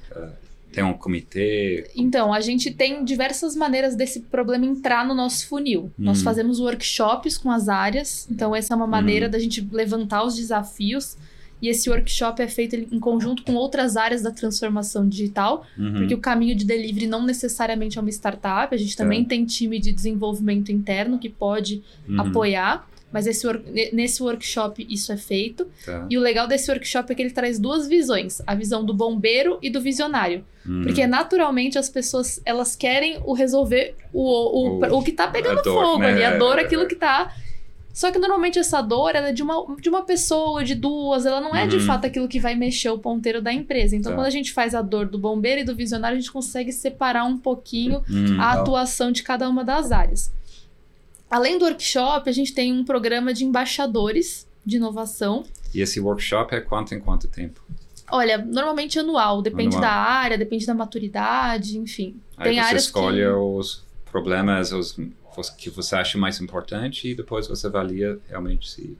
Tem 0.72 0.84
um 0.84 0.92
comitê. 0.92 1.90
Então, 1.96 2.32
a 2.32 2.40
gente 2.40 2.70
tem 2.70 3.04
diversas 3.04 3.56
maneiras 3.56 3.94
desse 3.96 4.20
problema 4.20 4.64
entrar 4.66 5.04
no 5.06 5.14
nosso 5.14 5.46
funil. 5.48 5.90
Nós 5.98 6.18
Uhum. 6.18 6.24
fazemos 6.24 6.60
workshops 6.60 7.36
com 7.36 7.50
as 7.50 7.68
áreas, 7.68 8.28
então 8.30 8.54
essa 8.54 8.72
é 8.72 8.76
uma 8.76 8.86
maneira 8.86 9.28
da 9.28 9.38
gente 9.38 9.66
levantar 9.72 10.22
os 10.24 10.36
desafios. 10.36 11.16
E 11.62 11.68
esse 11.68 11.90
workshop 11.90 12.40
é 12.40 12.48
feito 12.48 12.74
em 12.74 12.98
conjunto 12.98 13.42
com 13.42 13.52
outras 13.54 13.94
áreas 13.94 14.22
da 14.22 14.30
transformação 14.30 15.06
digital, 15.06 15.66
Uhum. 15.76 15.92
porque 15.92 16.14
o 16.14 16.18
caminho 16.18 16.54
de 16.56 16.64
delivery 16.64 17.06
não 17.06 17.22
necessariamente 17.26 17.98
é 17.98 18.00
uma 18.00 18.08
startup, 18.08 18.74
a 18.74 18.78
gente 18.78 18.96
também 18.96 19.24
tem 19.26 19.44
time 19.44 19.78
de 19.78 19.92
desenvolvimento 19.92 20.72
interno 20.72 21.18
que 21.18 21.28
pode 21.28 21.82
Uhum. 22.08 22.18
apoiar, 22.20 22.88
mas 23.12 23.26
esse, 23.26 23.46
nesse 23.92 24.22
workshop 24.22 24.86
isso 24.88 25.12
é 25.12 25.16
feito. 25.16 25.66
Tá. 25.84 26.06
E 26.08 26.16
o 26.16 26.20
legal 26.20 26.46
desse 26.46 26.70
workshop 26.70 27.10
é 27.12 27.14
que 27.14 27.22
ele 27.22 27.30
traz 27.32 27.58
duas 27.58 27.88
visões, 27.88 28.40
a 28.46 28.54
visão 28.54 28.84
do 28.84 28.94
bombeiro 28.94 29.58
e 29.60 29.68
do 29.70 29.80
visionário. 29.80 30.44
Uhum. 30.66 30.82
Porque 30.82 31.06
naturalmente 31.06 31.78
as 31.78 31.88
pessoas 31.88 32.40
elas 32.44 32.76
querem 32.76 33.20
o 33.24 33.32
resolver 33.32 33.94
o, 34.12 34.22
o, 34.22 34.78
O- 34.80 34.98
o, 34.98 35.02
que 35.02 35.12
tá 35.12 35.26
pegando 35.28 35.62
dor, 35.62 35.84
fogo 35.84 35.98
né? 35.98 36.08
ali, 36.10 36.24
a 36.24 36.36
dor, 36.36 36.58
É, 36.58 36.62
aquilo 36.62 36.82
é. 36.82 36.86
que 36.86 36.94
tá. 36.94 37.34
Só 37.92 38.12
que 38.12 38.20
normalmente 38.20 38.56
essa 38.56 38.80
dor 38.80 39.16
ela 39.16 39.30
é 39.30 39.32
de 39.32 39.42
uma, 39.42 39.76
de 39.80 39.88
uma 39.88 40.02
pessoa, 40.02 40.62
de 40.62 40.76
duas, 40.76 41.26
ela 41.26 41.40
não 41.40 41.54
é 41.56 41.66
de 41.66 41.76
Uhum. 41.76 41.82
fato 41.86 42.06
aquilo 42.06 42.28
que 42.28 42.38
vai 42.38 42.54
mexer 42.54 42.88
o 42.90 42.98
ponteiro 42.98 43.42
da 43.42 43.52
empresa. 43.52 43.96
Então, 43.96 44.12
Tá. 44.12 44.16
quando 44.16 44.26
a 44.28 44.30
gente 44.30 44.52
faz 44.52 44.76
a 44.76 44.80
dor 44.80 45.06
do 45.06 45.18
bombeiro 45.18 45.62
e 45.62 45.64
do 45.64 45.74
visionário, 45.74 46.16
a 46.16 46.20
gente 46.20 46.30
consegue 46.30 46.70
separar 46.70 47.24
um 47.24 47.36
pouquinho 47.36 48.00
Uhum. 48.08 48.40
a 48.40 48.50
Legal. 48.50 48.60
atuação 48.62 49.10
de 49.10 49.24
cada 49.24 49.48
uma 49.48 49.64
das 49.64 49.90
áreas. 49.90 50.32
Além 51.30 51.58
do 51.58 51.64
workshop, 51.64 52.28
a 52.28 52.32
gente 52.32 52.52
tem 52.52 52.72
um 52.72 52.84
programa 52.84 53.32
de 53.32 53.44
embaixadores 53.44 54.48
de 54.66 54.76
inovação. 54.76 55.44
E 55.74 55.80
esse 55.80 56.00
workshop 56.00 56.54
é 56.54 56.60
quanto 56.60 56.94
em 56.94 57.00
quanto 57.00 57.28
tempo? 57.28 57.62
Olha, 58.10 58.36
normalmente 58.38 58.98
anual, 58.98 59.40
depende 59.40 59.76
Anual. 59.76 59.82
da 59.92 59.96
área, 59.96 60.36
depende 60.36 60.66
da 60.66 60.74
maturidade, 60.74 61.78
enfim. 61.78 62.16
Aí 62.36 62.56
tem 62.56 62.62
você 62.64 62.76
escolhe 62.76 63.20
que... 63.20 63.26
os 63.28 63.84
problemas 64.10 64.72
os, 64.72 64.98
os 65.36 65.50
que 65.50 65.70
você 65.70 65.94
acha 65.94 66.18
mais 66.18 66.40
importante 66.40 67.08
e 67.08 67.14
depois 67.14 67.46
você 67.46 67.68
avalia 67.68 68.18
realmente 68.28 68.68
se. 68.68 68.96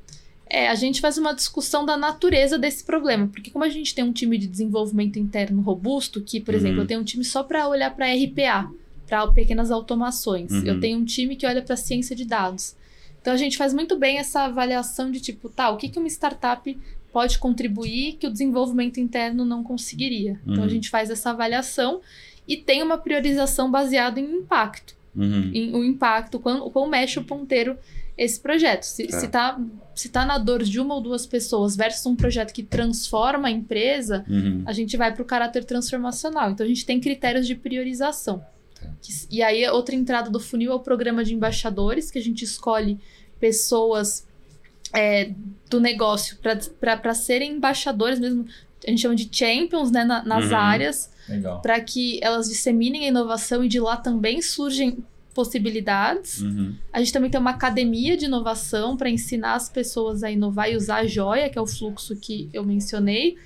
É, 0.49 0.69
a 0.69 0.75
gente 0.77 1.01
faz 1.01 1.19
uma 1.19 1.33
discussão 1.35 1.85
da 1.85 1.97
natureza 1.97 2.57
desse 2.59 2.85
problema, 2.85 3.27
porque 3.29 3.51
como 3.51 3.65
a 3.65 3.69
gente 3.69 3.95
tem 3.95 4.05
um 4.05 4.13
time 4.13 4.37
de 4.39 4.47
desenvolvimento 4.49 5.19
interno 5.19 5.61
robusto, 5.63 6.21
que, 6.21 6.41
por 6.41 6.55
Uhum. 6.55 6.61
exemplo, 6.61 6.81
eu 6.83 6.87
tenho 6.87 7.01
um 7.01 7.05
time 7.05 7.25
só 7.25 7.43
para 7.43 7.69
olhar 7.69 7.95
para 7.95 8.07
RPA, 8.13 8.69
para 9.11 9.33
pequenas 9.33 9.71
automações. 9.71 10.51
Uhum. 10.53 10.65
Eu 10.65 10.81
tenho 10.81 10.99
um 10.99 11.05
time 11.05 11.37
que 11.37 11.47
olha 11.47 11.61
para 11.63 11.77
ciência 11.77 12.15
de 12.15 12.25
dados. 12.25 12.77
Então 13.21 13.33
a 13.35 13.37
gente 13.37 13.57
faz 13.59 13.75
muito 13.75 13.99
bem 13.99 14.19
essa 14.19 14.43
avaliação 14.45 15.11
de 15.11 15.21
tipo, 15.21 15.49
tá, 15.49 15.69
o 15.71 15.77
que, 15.77 15.89
que 15.89 15.99
uma 15.99 16.09
startup 16.09 16.79
pode 17.13 17.39
contribuir 17.39 18.15
que 18.15 18.27
o 18.27 18.31
desenvolvimento 18.31 18.99
interno 19.01 19.45
não 19.45 19.63
conseguiria. 19.63 20.41
Então 20.45 20.61
a 20.61 20.63
Uhum. 20.63 20.69
gente 20.69 20.89
faz 20.89 21.11
essa 21.11 21.31
avaliação 21.31 22.01
e 22.49 22.57
tem 22.57 22.83
uma 22.83 22.97
priorização 22.97 23.71
baseada 23.71 24.21
em 24.21 24.25
impacto. 24.37 24.99
Uhum. 25.15 25.51
em- 25.53 25.75
o 25.75 25.83
impacto, 25.85 26.39
quão, 26.39 26.65
o 26.65 26.71
quão 26.71 26.89
mexe 26.89 27.19
o 27.19 27.25
ponteiro 27.25 27.77
esse 28.17 28.39
projeto. 28.39 28.85
Se, 28.85 29.09
Tá. 29.09 29.19
se, 29.19 29.29
tá, 29.29 29.61
se 29.93 30.09
tá 30.09 30.25
na 30.25 30.39
dor 30.39 30.63
de 30.63 30.79
uma 30.79 30.95
ou 30.95 31.01
duas 31.01 31.27
pessoas 31.27 31.75
versus 31.75 32.07
um 32.07 32.15
projeto 32.15 32.53
que 32.53 32.63
transforma 32.63 33.49
a 33.49 33.51
empresa, 33.51 34.25
Uhum. 34.29 34.63
a 34.65 34.73
gente 34.73 34.97
vai 34.97 35.13
para 35.13 35.21
o 35.23 35.25
caráter 35.25 35.65
transformacional. 35.65 36.53
Então 36.53 36.65
a 36.65 36.69
gente 36.69 36.87
tem 36.87 37.01
critérios 37.01 37.45
de 37.45 37.57
priorização. 37.57 38.41
Que- 39.03 39.27
e 39.31 39.43
aí, 39.43 39.65
a 39.65 39.73
outra 39.73 39.95
entrada 39.95 40.29
do 40.31 40.39
funil 40.41 40.73
é 40.73 40.75
o 40.75 40.81
programa 40.81 41.25
de 41.25 41.35
embaixadores, 41.35 42.11
que 42.11 42.19
a 42.19 42.23
gente 42.23 42.45
escolhe 42.45 42.99
pessoas 43.39 44.27
é, 44.93 45.33
do 45.71 45.79
negócio 45.79 46.37
para 46.81 47.15
serem 47.15 47.53
embaixadores 47.53 48.19
mesmo. 48.19 48.45
A 48.85 48.91
gente 48.91 49.03
chama 49.03 49.15
de 49.15 49.29
champions 49.31 49.91
né, 49.93 50.03
na- 50.05 50.25
nas 50.25 50.47
Uhum. 50.51 50.57
áreas 50.57 51.11
para 51.63 51.81
que 51.81 52.19
elas 52.23 52.49
disseminem 52.49 53.05
a 53.05 53.09
inovação 53.09 53.63
e 53.63 53.69
de 53.69 53.79
lá 53.79 53.97
também 53.97 54.43
surgem 54.43 54.99
possibilidades. 55.33 56.41
Uhum. 56.41 56.75
A 56.93 56.99
gente 56.99 57.13
também 57.13 57.31
tem 57.31 57.41
uma 57.41 57.51
academia 57.51 58.17
de 58.17 58.25
inovação 58.25 58.97
para 58.97 59.09
ensinar 59.09 59.55
as 59.55 59.69
pessoas 59.69 60.25
a 60.25 60.31
inovar 60.31 60.69
e 60.71 60.77
usar 60.77 60.97
a 60.97 61.07
joia, 61.07 61.49
que 61.49 61.57
é 61.57 61.63
o 61.63 61.67
fluxo 61.67 62.17
que 62.17 62.49
eu 62.53 62.65
mencionei. 62.65 63.37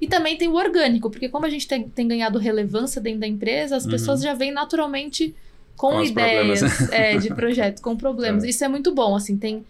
E 0.00 0.06
também 0.06 0.36
tem 0.36 0.48
o 0.48 0.54
orgânico, 0.54 1.08
porque 1.10 1.28
como 1.28 1.46
a 1.46 1.50
gente 1.50 1.66
tem, 1.66 1.88
tem 1.88 2.06
ganhado 2.06 2.38
relevância 2.38 3.00
dentro 3.00 3.20
da 3.20 3.26
empresa, 3.26 3.76
as 3.76 3.84
Uhum. 3.84 3.90
pessoas 3.92 4.20
já 4.22 4.34
vêm 4.34 4.52
naturalmente 4.52 5.34
com, 5.76 5.92
Com 5.92 6.02
ideias 6.04 6.60
é, 6.92 7.16
de 7.16 7.28
projeto, 7.34 7.80
com 7.80 7.96
problemas. 7.96 8.44
É. 8.44 8.48
Isso 8.48 8.64
é 8.64 8.68
muito 8.68 8.92
bom, 8.94 9.14
assim, 9.16 9.36
tem... 9.36 9.64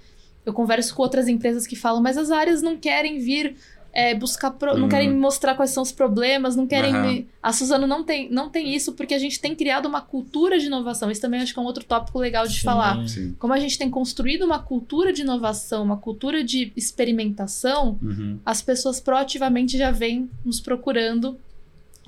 Eu 0.45 0.53
converso 0.53 0.95
com 0.95 1.03
outras 1.03 1.27
empresas 1.27 1.67
que 1.67 1.75
falam, 1.75 2.01
mas 2.01 2.17
as 2.17 2.31
áreas 2.31 2.63
não 2.63 2.77
querem 2.77 3.19
vir 3.19 3.57
é, 3.99 4.15
buscar, 4.15 4.51
pro- 4.51 4.75
não 4.75 4.83
Uhum. 4.83 4.89
querem 4.91 5.09
me 5.09 5.17
mostrar 5.17 5.55
quais 5.55 5.71
são 5.71 5.83
os 5.83 5.91
problemas, 5.91 6.55
não 6.55 6.67
querem 6.67 6.93
Aham. 6.95 7.03
me... 7.13 7.29
A 7.43 7.51
Suzano 7.53 7.87
não 7.87 8.05
tem, 8.05 8.29
não 8.31 8.51
tem 8.51 8.75
isso, 8.75 8.93
porque 8.93 9.15
a 9.15 9.19
gente 9.19 9.41
tem 9.41 9.55
criado 9.55 9.87
uma 9.87 10.03
cultura 10.03 10.59
de 10.59 10.67
inovação. 10.67 11.11
Isso 11.11 11.21
também 11.23 11.41
acho 11.41 11.55
que 11.55 11.59
é 11.59 11.63
um 11.63 11.67
outro 11.67 11.83
tópico 11.85 12.19
legal 12.19 12.47
de 12.47 12.57
Sim. 12.59 12.65
falar. 12.65 13.09
Sim. 13.09 13.35
Como 13.39 13.55
a 13.55 13.59
gente 13.59 13.79
tem 13.79 13.89
construído 13.89 14.43
uma 14.45 14.59
cultura 14.59 15.13
de 15.15 15.23
inovação, 15.23 15.83
uma 15.83 15.97
cultura 15.97 16.45
de 16.45 16.73
experimentação, 16.77 17.99
Uhum. 18.03 18.39
as 18.45 18.61
pessoas 18.61 19.01
proativamente 19.01 19.79
já 19.79 19.91
vêm 19.91 20.29
nos 20.45 20.61
procurando, 20.61 21.39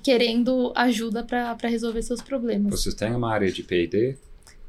querendo 0.02 0.73
ajuda 0.76 1.23
para 1.25 1.57
resolver 1.68 2.02
seus 2.02 2.21
problemas. 2.21 2.71
Vocês 2.71 2.95
têm 2.95 3.14
uma 3.14 3.33
área 3.33 3.50
de 3.50 3.62
P&D? 3.62 4.16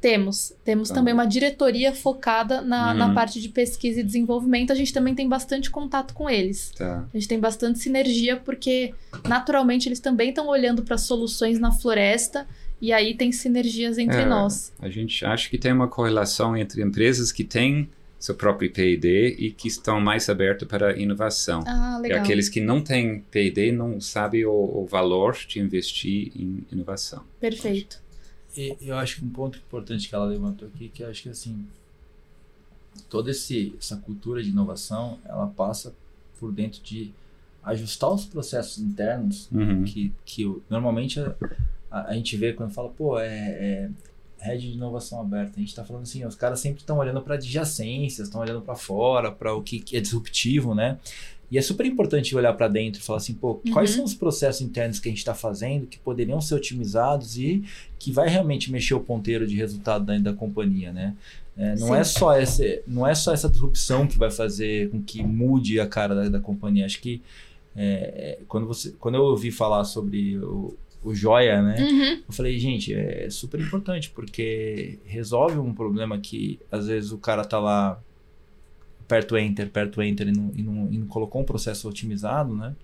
Temos. 0.00 0.52
Temos 0.64 0.88
Tá. 0.88 0.94
também 0.94 1.12
uma 1.12 1.26
diretoria 1.26 1.94
focada 1.94 2.62
na, 2.62 2.94
na 2.94 3.08
Uhum. 3.08 3.14
parte 3.14 3.40
de 3.40 3.48
pesquisa 3.50 4.00
e 4.00 4.02
desenvolvimento. 4.02 4.72
A 4.72 4.74
gente 4.74 4.92
também 4.92 5.14
tem 5.14 5.28
bastante 5.28 5.70
contato 5.70 6.14
com 6.14 6.28
eles. 6.28 6.70
Tá. 6.76 7.06
A 7.12 7.16
gente 7.18 7.28
tem 7.28 7.38
bastante 7.38 7.78
sinergia, 7.78 8.36
porque 8.36 8.94
naturalmente 9.28 9.88
eles 9.88 10.00
também 10.00 10.30
estão 10.30 10.48
olhando 10.48 10.82
para 10.82 10.96
soluções 10.96 11.58
na 11.58 11.70
floresta. 11.70 12.46
E 12.80 12.94
aí 12.94 13.14
tem 13.14 13.30
sinergias 13.30 13.98
entre 13.98 14.22
É. 14.22 14.24
nós. 14.26 14.72
A 14.78 14.88
gente 14.88 15.22
acha 15.26 15.50
que 15.50 15.58
tem 15.58 15.70
uma 15.70 15.86
correlação 15.86 16.56
entre 16.56 16.82
empresas 16.82 17.30
que 17.30 17.44
têm 17.44 17.90
seu 18.18 18.34
próprio 18.34 18.70
P&D 18.70 19.36
e 19.38 19.50
que 19.50 19.68
estão 19.68 20.00
mais 20.00 20.28
abertas 20.30 20.66
para 20.66 20.98
inovação. 20.98 21.62
Ah, 21.66 21.96
E 21.98 22.02
legal. 22.02 22.20
aqueles 22.20 22.48
que 22.48 22.60
não 22.60 22.80
têm 22.82 23.20
P&D 23.30 23.70
não 23.72 24.00
sabem 24.00 24.44
o, 24.46 24.50
o 24.52 24.86
valor 24.86 25.36
de 25.46 25.58
investir 25.60 26.30
em 26.34 26.64
inovação. 26.72 27.22
Perfeito. 27.38 28.00
E 28.56 28.76
eu 28.80 28.96
acho 28.96 29.16
que 29.16 29.24
um 29.24 29.30
ponto 29.30 29.58
importante 29.58 30.08
que 30.08 30.14
ela 30.14 30.24
levantou 30.26 30.68
aqui, 30.68 30.88
que 30.88 31.02
eu 31.02 31.08
acho 31.10 31.22
que 31.22 31.28
assim, 31.28 31.66
toda 33.08 33.30
esse, 33.30 33.74
essa 33.78 33.96
cultura 33.96 34.42
de 34.42 34.50
inovação, 34.50 35.18
ela 35.24 35.46
passa 35.46 35.94
por 36.38 36.52
dentro 36.52 36.80
de 36.82 37.12
ajustar 37.62 38.10
os 38.10 38.24
processos 38.24 38.78
internos 38.78 39.48
Uhum. 39.52 39.84
que, 39.84 40.12
que 40.24 40.46
o- 40.46 40.62
normalmente 40.70 41.20
a, 41.20 41.34
a, 41.90 42.00
a 42.10 42.14
gente 42.14 42.36
vê 42.36 42.52
quando 42.52 42.72
fala, 42.72 42.88
pô, 42.88 43.18
é, 43.18 43.28
é 43.28 43.90
rede 44.38 44.68
de 44.70 44.76
inovação 44.76 45.20
aberta. 45.20 45.52
A 45.56 45.60
gente 45.60 45.68
está 45.68 45.84
falando 45.84 46.04
assim, 46.04 46.24
os 46.24 46.34
caras 46.34 46.60
sempre 46.60 46.80
estão 46.80 46.96
olhando 46.98 47.20
para 47.20 47.34
adjacências, 47.34 48.28
estão 48.28 48.40
olhando 48.40 48.62
para 48.62 48.74
fora, 48.74 49.30
para 49.30 49.54
o 49.54 49.62
que, 49.62 49.78
que 49.80 49.96
é 49.96 50.00
disruptivo, 50.00 50.74
né? 50.74 50.98
E 51.50 51.58
é 51.58 51.62
super 51.62 51.84
importante 51.84 52.34
olhar 52.36 52.52
para 52.52 52.68
dentro 52.68 53.00
e 53.00 53.04
falar 53.04 53.16
assim, 53.18 53.34
pô, 53.34 53.56
quais 53.72 53.90
Uhum. 53.90 53.96
são 53.96 54.04
os 54.04 54.14
processos 54.14 54.60
internos 54.62 55.00
que 55.00 55.08
a 55.08 55.10
gente 55.10 55.18
está 55.18 55.34
fazendo 55.34 55.86
que 55.86 55.98
poderiam 55.98 56.40
ser 56.40 56.54
otimizados 56.54 57.36
e 57.36 57.64
que 57.98 58.12
vai 58.12 58.28
realmente 58.28 58.70
mexer 58.70 58.94
o 58.94 59.00
ponteiro 59.00 59.46
de 59.46 59.56
resultado 59.56 60.04
dentro 60.06 60.24
da 60.24 60.32
companhia, 60.32 60.92
né? 60.92 61.16
É, 61.56 61.70
não, 61.76 61.88
Sim. 61.88 61.94
é 61.96 62.04
só 62.04 62.38
esse, 62.38 62.82
não 62.86 63.06
é 63.06 63.14
só 63.14 63.34
essa 63.34 63.48
disrupção 63.48 64.06
que 64.06 64.16
vai 64.16 64.30
fazer 64.30 64.88
com 64.90 65.02
que 65.02 65.22
mude 65.22 65.80
a 65.80 65.86
cara 65.86 66.14
da, 66.14 66.28
da 66.28 66.40
companhia. 66.40 66.86
Acho 66.86 67.00
que 67.00 67.20
é, 67.76 68.38
é, 68.40 68.44
quando, 68.48 68.66
você, 68.66 68.94
quando 68.98 69.16
eu 69.16 69.22
ouvi 69.22 69.50
falar 69.50 69.84
sobre 69.84 70.38
o, 70.38 70.74
o 71.02 71.14
Joia, 71.14 71.60
né? 71.60 71.76
Uhum. 71.80 72.22
Eu 72.28 72.32
falei, 72.32 72.58
gente, 72.58 72.94
é 72.94 73.28
super 73.28 73.60
importante, 73.60 74.10
porque 74.10 74.98
resolve 75.04 75.58
um 75.58 75.74
problema 75.74 76.18
que 76.18 76.58
às 76.70 76.86
vezes 76.86 77.10
o 77.12 77.18
cara 77.18 77.44
tá 77.44 77.58
lá 77.58 78.00
perto 79.10 79.36
enter, 79.36 79.68
perto 79.70 80.00
enter 80.00 80.28
e 80.28 80.32
não, 80.32 80.52
e 80.54 80.62
não, 80.62 80.88
e 80.92 80.96
não 80.98 81.06
colocou 81.08 81.42
um 81.42 81.44
processo 81.44 81.88
otimizado, 81.88 82.54
né? 82.54 82.76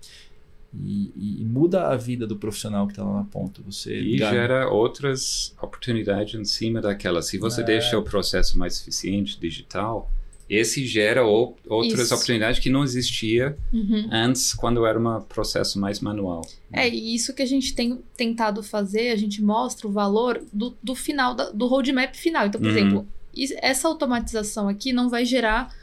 E, 0.73 1.39
e- 1.41 1.45
muda 1.45 1.87
a 1.87 1.95
vida 1.95 2.27
do 2.27 2.35
profissional 2.35 2.85
que 2.87 2.93
tá 2.93 3.03
lá 3.03 3.13
na 3.19 3.23
ponta. 3.23 3.61
Você 3.65 3.97
E 3.97 4.17
ganha. 4.17 4.31
gera 4.31 4.69
outras 4.69 5.55
oportunidades 5.61 6.37
em 6.39 6.43
cima 6.43 6.81
daquela. 6.81 7.21
Se 7.21 7.37
você 7.37 7.61
É. 7.61 7.63
deixa 7.63 7.97
o 7.97 8.03
processo 8.03 8.59
mais 8.59 8.79
eficiente, 8.81 9.39
digital, 9.39 10.11
esse 10.49 10.85
gera 10.85 11.23
ou- 11.25 11.57
outras 11.67 12.01
Isso. 12.01 12.13
oportunidades 12.13 12.59
que 12.59 12.69
não 12.69 12.83
existia 12.83 13.57
Uhum. 13.73 14.09
antes, 14.11 14.53
quando 14.53 14.85
era 14.85 14.99
um 14.99 15.21
processo 15.21 15.79
mais 15.79 16.01
manual. 16.01 16.41
É, 16.71 16.87
e 16.87 17.15
isso 17.15 17.33
que 17.33 17.41
a 17.41 17.45
gente 17.47 17.73
tem 17.73 17.99
tentado 18.17 18.61
fazer, 18.61 19.11
a 19.11 19.15
gente 19.15 19.41
mostra 19.41 19.87
o 19.87 19.91
valor 19.91 20.43
do, 20.51 20.75
do 20.83 20.93
final, 20.95 21.33
da- 21.33 21.49
do 21.49 21.65
roadmap 21.65 22.13
final. 22.15 22.45
Então, 22.47 22.59
por 22.59 22.69
Uhum. 22.69 22.75
exemplo, 22.77 23.07
essa 23.61 23.87
automatização 23.87 24.67
aqui 24.67 24.91
não 24.91 25.09
vai 25.09 25.23
gerar 25.23 25.73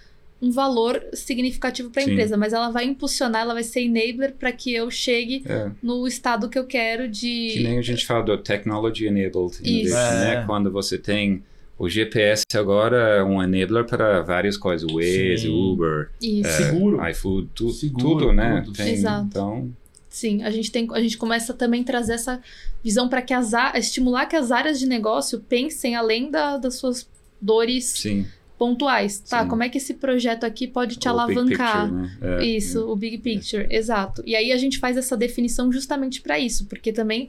um 0.42 0.50
valor 0.50 1.02
significativo 1.14 1.90
para 1.90 2.02
a 2.02 2.04
empresa, 2.04 2.36
mas 2.36 2.52
ela 2.52 2.68
vai 2.70 2.84
impulsionar, 2.84 3.42
ela 3.42 3.54
vai 3.54 3.62
ser 3.62 3.80
enabler 3.82 4.34
para 4.34 4.52
que 4.52 4.74
eu 4.74 4.90
chegue 4.90 5.42
É. 5.46 5.70
no 5.82 6.06
estado 6.06 6.48
que 6.48 6.58
eu 6.58 6.66
quero 6.66 7.08
de. 7.08 7.50
Que 7.52 7.62
nem 7.62 7.78
a 7.78 7.82
gente 7.82 8.04
fala 8.04 8.22
do 8.24 8.36
Technology 8.38 9.06
Enabled 9.06 9.58
Innovation, 9.62 9.96
É. 9.96 10.36
né? 10.36 10.44
Quando 10.46 10.70
você 10.70 10.98
tem 10.98 11.42
o 11.78 11.88
GPS 11.88 12.44
agora 12.54 12.96
é 13.16 13.22
um 13.24 13.42
enabler 13.42 13.84
para 13.84 14.20
várias 14.22 14.56
coisas, 14.56 14.88
Waze, 14.92 15.38
Sim. 15.38 15.72
Uber, 15.72 16.10
Isso. 16.20 16.46
é, 16.48 16.52
Seguro. 16.52 17.08
iFood, 17.10 17.48
tu, 17.54 17.70
Seguro, 17.70 18.02
tudo, 18.20 18.32
né? 18.32 18.60
tudo. 18.64 18.76
Tem, 18.76 18.92
Exato. 18.92 19.26
Então, 19.26 19.72
Sim, 20.08 20.44
a 20.44 20.50
gente, 20.50 20.70
tem, 20.70 20.86
a 20.92 21.00
gente 21.00 21.18
começa 21.18 21.52
também 21.52 21.80
a 21.80 21.84
trazer 21.84 22.12
essa 22.14 22.40
visão 22.84 23.08
para 23.08 23.20
que 23.20 23.34
as 23.34 23.52
estimular 23.76 24.26
que 24.26 24.36
as 24.36 24.52
áreas 24.52 24.78
de 24.78 24.86
negócio 24.86 25.40
pensem 25.40 25.96
além 25.96 26.30
da- 26.30 26.56
das 26.56 26.76
suas 26.76 27.08
dores 27.40 27.86
sim. 27.96 28.24
Pontuais. 28.58 29.18
Tá, 29.18 29.42
Sim. 29.42 29.48
como 29.48 29.62
é 29.62 29.68
que 29.68 29.78
esse 29.78 29.94
projeto 29.94 30.44
aqui 30.44 30.66
pode 30.66 30.96
te 30.96 31.08
o 31.08 31.10
alavancar? 31.10 31.88
picture, 31.88 31.92
né? 31.92 32.38
É, 32.40 32.44
Isso, 32.44 32.88
o 32.90 32.96
big 32.96 33.18
picture, 33.18 33.66
exato. 33.70 34.22
E 34.24 34.34
aí 34.36 34.52
a 34.52 34.56
gente 34.56 34.78
faz 34.78 34.96
essa 34.96 35.16
definição 35.16 35.72
justamente 35.72 36.20
para 36.20 36.38
isso, 36.38 36.66
porque 36.66 36.92
também, 36.92 37.28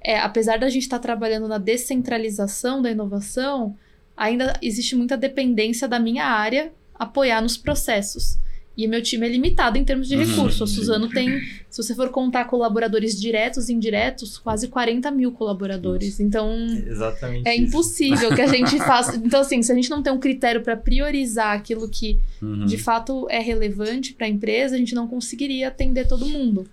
é, 0.00 0.18
apesar 0.18 0.58
da 0.58 0.68
gente 0.68 0.82
estar 0.82 0.98
trabalhando 0.98 1.48
na 1.48 1.58
descentralização 1.58 2.80
da 2.80 2.90
inovação, 2.90 3.76
ainda 4.16 4.58
existe 4.62 4.94
muita 4.94 5.16
dependência 5.16 5.88
da 5.88 5.98
minha 5.98 6.24
área 6.24 6.72
apoiar 6.94 7.40
nos 7.40 7.56
processos. 7.56 8.38
E 8.76 8.86
meu 8.86 9.02
time 9.02 9.26
é 9.26 9.28
limitado 9.28 9.76
em 9.76 9.84
termos 9.84 10.08
de 10.08 10.16
Uhum, 10.16 10.24
recurso. 10.24 10.64
A 10.64 10.66
sim. 10.66 10.74
Suzano 10.76 11.08
tem, 11.08 11.40
se 11.68 11.82
você 11.82 11.94
for 11.94 12.08
contar 12.08 12.46
colaboradores 12.46 13.20
diretos 13.20 13.68
e 13.68 13.74
indiretos, 13.74 14.38
quase 14.38 14.68
40 14.68 15.10
mil 15.10 15.32
colaboradores. 15.32 16.18
Então, 16.20 16.50
Exatamente. 16.86 17.46
é 17.46 17.54
isso. 17.56 17.64
impossível 17.64 18.34
que 18.34 18.40
a 18.40 18.46
gente 18.46 18.78
faça. 18.78 19.16
Então, 19.16 19.40
assim, 19.40 19.60
se 19.62 19.70
a 19.70 19.74
gente 19.74 19.90
não 19.90 20.02
tem 20.02 20.12
um 20.12 20.18
critério 20.20 20.62
para 20.62 20.76
priorizar 20.76 21.54
aquilo 21.56 21.88
que 21.88 22.18
Uhum. 22.40 22.64
de 22.64 22.78
fato 22.78 23.26
é 23.28 23.38
relevante 23.40 24.14
para 24.14 24.26
a 24.26 24.30
empresa, 24.30 24.76
a 24.76 24.78
gente 24.78 24.94
não 24.94 25.06
conseguiria 25.06 25.68
atender 25.68 26.06
todo 26.08 26.24
mundo. 26.26 26.66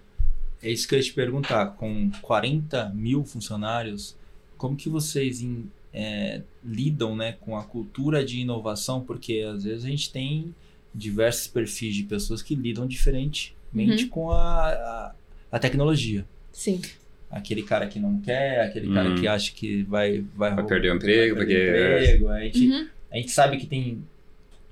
É 0.64 0.72
isso 0.72 0.88
que 0.88 0.96
eu 0.96 1.00
ia 1.00 1.04
te 1.04 1.14
perguntar. 1.14 1.66
Com 1.78 2.10
40 2.22 2.90
mil 2.96 3.24
funcionários, 3.26 4.16
como 4.58 4.76
que 4.78 4.88
vocês 4.88 5.42
em- 5.42 5.66
é, 5.94 6.42
lidam 6.64 7.16
né, 7.16 7.34
com 7.42 7.58
a 7.58 7.64
cultura 7.64 8.24
de 8.24 8.40
inovação? 8.40 9.02
Porque 9.02 9.44
às 9.52 9.64
vezes 9.66 9.84
a 9.84 9.90
gente 9.90 10.12
tem 10.12 10.54
diversos 10.94 11.48
perfis 11.48 11.96
de 11.96 12.04
pessoas 12.04 12.42
que 12.42 12.56
lidam 12.56 12.88
diferentemente 12.88 14.04
Uhum. 14.04 14.10
com 14.10 14.32
a, 14.32 14.70
a, 14.70 15.16
a 15.52 15.60
tecnologia. 15.60 16.26
Sim. 16.52 16.82
Aquele 17.30 17.62
cara 17.62 17.86
que 17.88 18.00
não 18.00 18.20
quer, 18.22 18.62
aquele 18.62 18.92
cara 18.94 19.10
Uhum. 19.10 19.16
que 19.16 19.28
acha 19.28 19.52
que 19.54 19.84
vai, 19.84 20.24
vai, 20.36 20.56
Vai 20.56 20.66
perder 20.66 20.92
o 20.92 20.96
emprego, 20.96 21.36
vai 21.36 21.46
perder 21.46 21.72
porque- 21.74 22.04
o 22.04 22.16
emprego. 22.16 22.30
A 22.30 22.40
gente, 22.42 22.68
Uhum. 22.70 22.88
a 23.12 23.16
gente 23.18 23.32
sabe 23.32 23.58
que 23.58 23.68
tem 23.68 24.02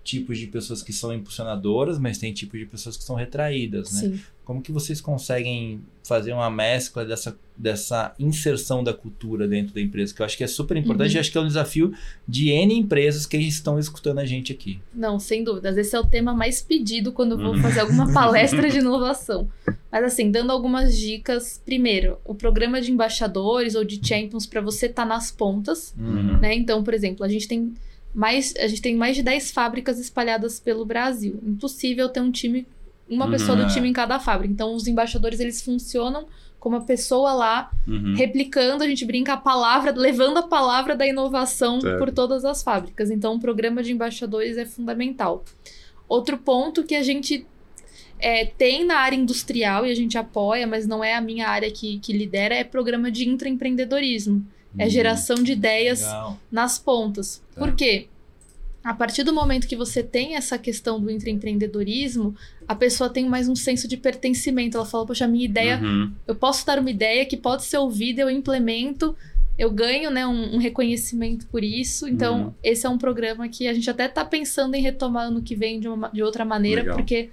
tipos 0.03 0.37
de 0.37 0.47
pessoas 0.47 0.81
que 0.81 0.93
são 0.93 1.13
impulsionadoras, 1.13 1.99
mas 1.99 2.17
tem 2.17 2.31
tipos 2.33 2.59
de 2.59 2.65
pessoas 2.65 2.95
que 2.95 3.03
são 3.03 3.15
retraídas, 3.15 3.91
né? 3.93 3.99
Sim. 4.01 4.19
Como 4.45 4.61
que 4.61 4.71
vocês 4.71 5.01
conseguem 5.01 5.81
fazer 6.07 6.31
uma 6.31 6.49
mescla 6.51 7.03
dessa, 7.03 7.35
dessa 7.57 8.13
inserção 8.19 8.83
da 8.83 8.93
cultura 8.93 9.47
dentro 9.47 9.73
da 9.73 9.81
empresa? 9.81 10.13
Que 10.13 10.21
eu 10.21 10.25
acho 10.25 10.37
que 10.37 10.43
é 10.43 10.47
super 10.47 10.77
importante 10.77 11.09
Uhum. 11.11 11.17
e 11.17 11.19
acho 11.19 11.31
que 11.31 11.37
é 11.37 11.41
um 11.41 11.47
desafio 11.47 11.91
de 12.27 12.49
N 12.51 12.73
empresas 12.75 13.25
que 13.25 13.35
estão 13.37 13.77
escutando 13.79 14.19
a 14.19 14.25
gente 14.25 14.53
aqui. 14.53 14.79
Não, 14.93 15.19
sem 15.19 15.43
dúvidas. 15.43 15.75
Esse 15.77 15.95
é 15.95 15.99
o 15.99 16.05
tema 16.05 16.33
mais 16.33 16.61
pedido 16.61 17.11
quando 17.11 17.31
eu 17.33 17.37
vou 17.39 17.55
Uhum. 17.55 17.61
fazer 17.61 17.79
alguma 17.81 18.05
palestra 18.13 18.69
de 18.69 18.77
inovação. 18.77 19.49
Mas 19.91 20.03
assim, 20.03 20.29
dando 20.29 20.51
algumas 20.51 20.95
dicas. 20.97 21.59
Primeiro, 21.65 22.17
o 22.23 22.35
programa 22.35 22.79
de 22.81 22.91
embaixadores 22.91 23.73
ou 23.75 23.83
de 23.83 23.99
champions 24.05 24.45
para 24.45 24.61
você 24.61 24.85
estar 24.85 25.05
nas 25.05 25.31
pontas, 25.31 25.93
Uhum. 25.97 26.37
né? 26.39 26.53
Então, 26.53 26.83
por 26.83 26.93
exemplo, 26.93 27.25
a 27.25 27.27
gente 27.29 27.47
tem 27.47 27.73
mais, 28.13 28.53
a 28.57 28.67
gente 28.67 28.81
tem 28.81 28.95
mais 28.95 29.15
de 29.15 29.23
10 29.23 29.51
fábricas 29.51 29.99
espalhadas 29.99 30.59
pelo 30.59 30.85
Brasil. 30.85 31.37
Impossível 31.45 32.07
ter 32.09 32.21
um 32.21 32.31
time, 32.31 32.65
uma 33.09 33.25
Uhum. 33.25 33.31
pessoa 33.31 33.55
do 33.55 33.63
É. 33.63 33.67
time 33.67 33.89
em 33.89 33.93
cada 33.93 34.19
fábrica. 34.19 34.51
Então, 34.53 34.73
os 34.75 34.87
embaixadores 34.87 35.39
eles 35.39 35.61
funcionam 35.61 36.25
como 36.59 36.75
a 36.77 36.81
pessoa 36.81 37.31
lá 37.33 37.71
Uhum. 37.87 38.15
replicando, 38.15 38.83
a 38.83 38.87
gente 38.87 39.05
brinca 39.05 39.33
a 39.33 39.37
palavra, 39.37 39.91
levando 39.91 40.37
a 40.37 40.43
palavra 40.43 40.95
da 40.95 41.05
inovação 41.05 41.79
Certo. 41.79 41.99
por 41.99 42.11
todas 42.11 42.43
as 42.43 42.63
fábricas. 42.63 43.11
Então, 43.11 43.35
o 43.35 43.39
programa 43.39 43.83
de 43.83 43.91
embaixadores 43.91 44.57
é 44.57 44.65
fundamental. 44.65 45.43
Outro 46.07 46.37
ponto 46.37 46.83
que 46.83 46.95
a 46.95 47.03
gente 47.03 47.45
é, 48.17 48.45
tem 48.45 48.85
na 48.85 48.95
área 48.99 49.15
industrial 49.17 49.85
e 49.85 49.91
a 49.91 49.95
gente 49.95 50.17
apoia, 50.17 50.65
mas 50.65 50.87
não 50.87 51.03
é 51.03 51.13
a 51.13 51.21
minha 51.21 51.47
área 51.49 51.69
que, 51.69 51.99
que 51.99 52.13
lidera, 52.13 52.55
é 52.55 52.63
programa 52.63 53.11
de 53.11 53.27
intraempreendedorismo. 53.27 54.45
É 54.77 54.89
geração 54.89 55.35
de 55.35 55.51
ideias 55.53 56.01
Legal. 56.01 56.37
nas 56.51 56.77
pontas. 56.79 57.41
Tá. 57.53 57.59
Por 57.61 57.75
quê? 57.75 58.07
A 58.85 58.93
partir 58.93 59.23
do 59.23 59.33
momento 59.33 59.67
que 59.67 59.75
você 59.75 60.03
tem 60.03 60.35
essa 60.35 60.59
questão 60.59 60.99
do 61.01 61.09
intraempreendedorismo, 61.09 62.35
a 62.67 62.75
pessoa 62.75 63.09
tem 63.09 63.27
mais 63.27 63.49
um 63.49 63.55
senso 63.55 63.87
de 63.87 63.97
pertencimento. 63.97 64.77
Ela 64.77 64.85
fala, 64.85 65.07
poxa, 65.07 65.25
a 65.25 65.27
minha 65.27 65.43
ideia, 65.43 65.79
Uhum. 65.81 66.11
eu 66.27 66.35
posso 66.35 66.63
dar 66.65 66.77
uma 66.77 66.91
ideia 66.91 67.25
que 67.25 67.35
pode 67.35 67.63
ser 67.63 67.77
ouvida, 67.79 68.21
eu 68.21 68.29
implemento, 68.29 69.15
eu 69.57 69.71
ganho 69.71 70.11
né, 70.11 70.27
um, 70.27 70.55
um 70.55 70.57
reconhecimento 70.59 71.47
por 71.47 71.63
isso. 71.63 72.07
Então, 72.07 72.43
Uhum. 72.45 72.53
esse 72.63 72.85
é 72.85 72.89
um 72.89 72.97
programa 72.99 73.49
que 73.49 73.67
a 73.67 73.73
gente 73.73 73.89
até 73.89 74.05
está 74.05 74.23
pensando 74.23 74.75
em 74.75 74.81
retomar 74.81 75.27
ano 75.29 75.41
que 75.41 75.55
vem 75.55 75.79
de, 75.79 75.87
uma, 75.87 76.09
de 76.09 76.21
outra 76.21 76.45
maneira, 76.45 76.81
Legal. 76.81 76.97
porque 76.97 77.29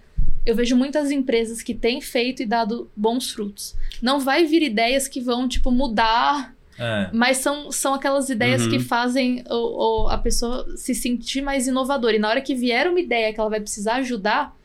eu 0.47 0.57
vejo 0.57 0.75
muitas 0.75 1.11
empresas 1.11 1.61
que 1.63 1.75
têm 1.75 2.01
feito 2.01 2.43
e 2.43 2.47
dado 2.47 2.91
bons 2.97 3.31
frutos. 3.31 3.75
Não 4.01 4.19
vai 4.19 4.47
vir 4.47 4.63
ideias 4.63 5.07
que 5.07 5.21
vão, 5.21 5.47
tipo, 5.47 5.71
mudar 5.71 6.55
É. 6.83 7.09
mas 7.13 7.39
são, 7.39 7.71
são 7.71 7.95
aquelas 7.95 8.29
ideias 8.29 8.63
Uhum. 8.63 8.71
que 8.71 8.79
fazem 8.81 9.45
o, 9.49 10.05
o- 10.05 10.09
a 10.09 10.19
pessoa 10.19 10.67
se 10.77 10.95
sentir 10.95 11.41
mais 11.43 11.67
inovadora. 11.69 12.17
E 12.17 12.19
na 12.19 12.29
hora 12.29 12.41
que 12.41 12.55
vier 12.55 12.89
uma 12.89 12.99
ideia 13.01 13.33
que 13.33 13.39
ela 13.39 13.49
vai 13.51 13.61
precisar 13.61 13.95
ajudar, 13.97 14.57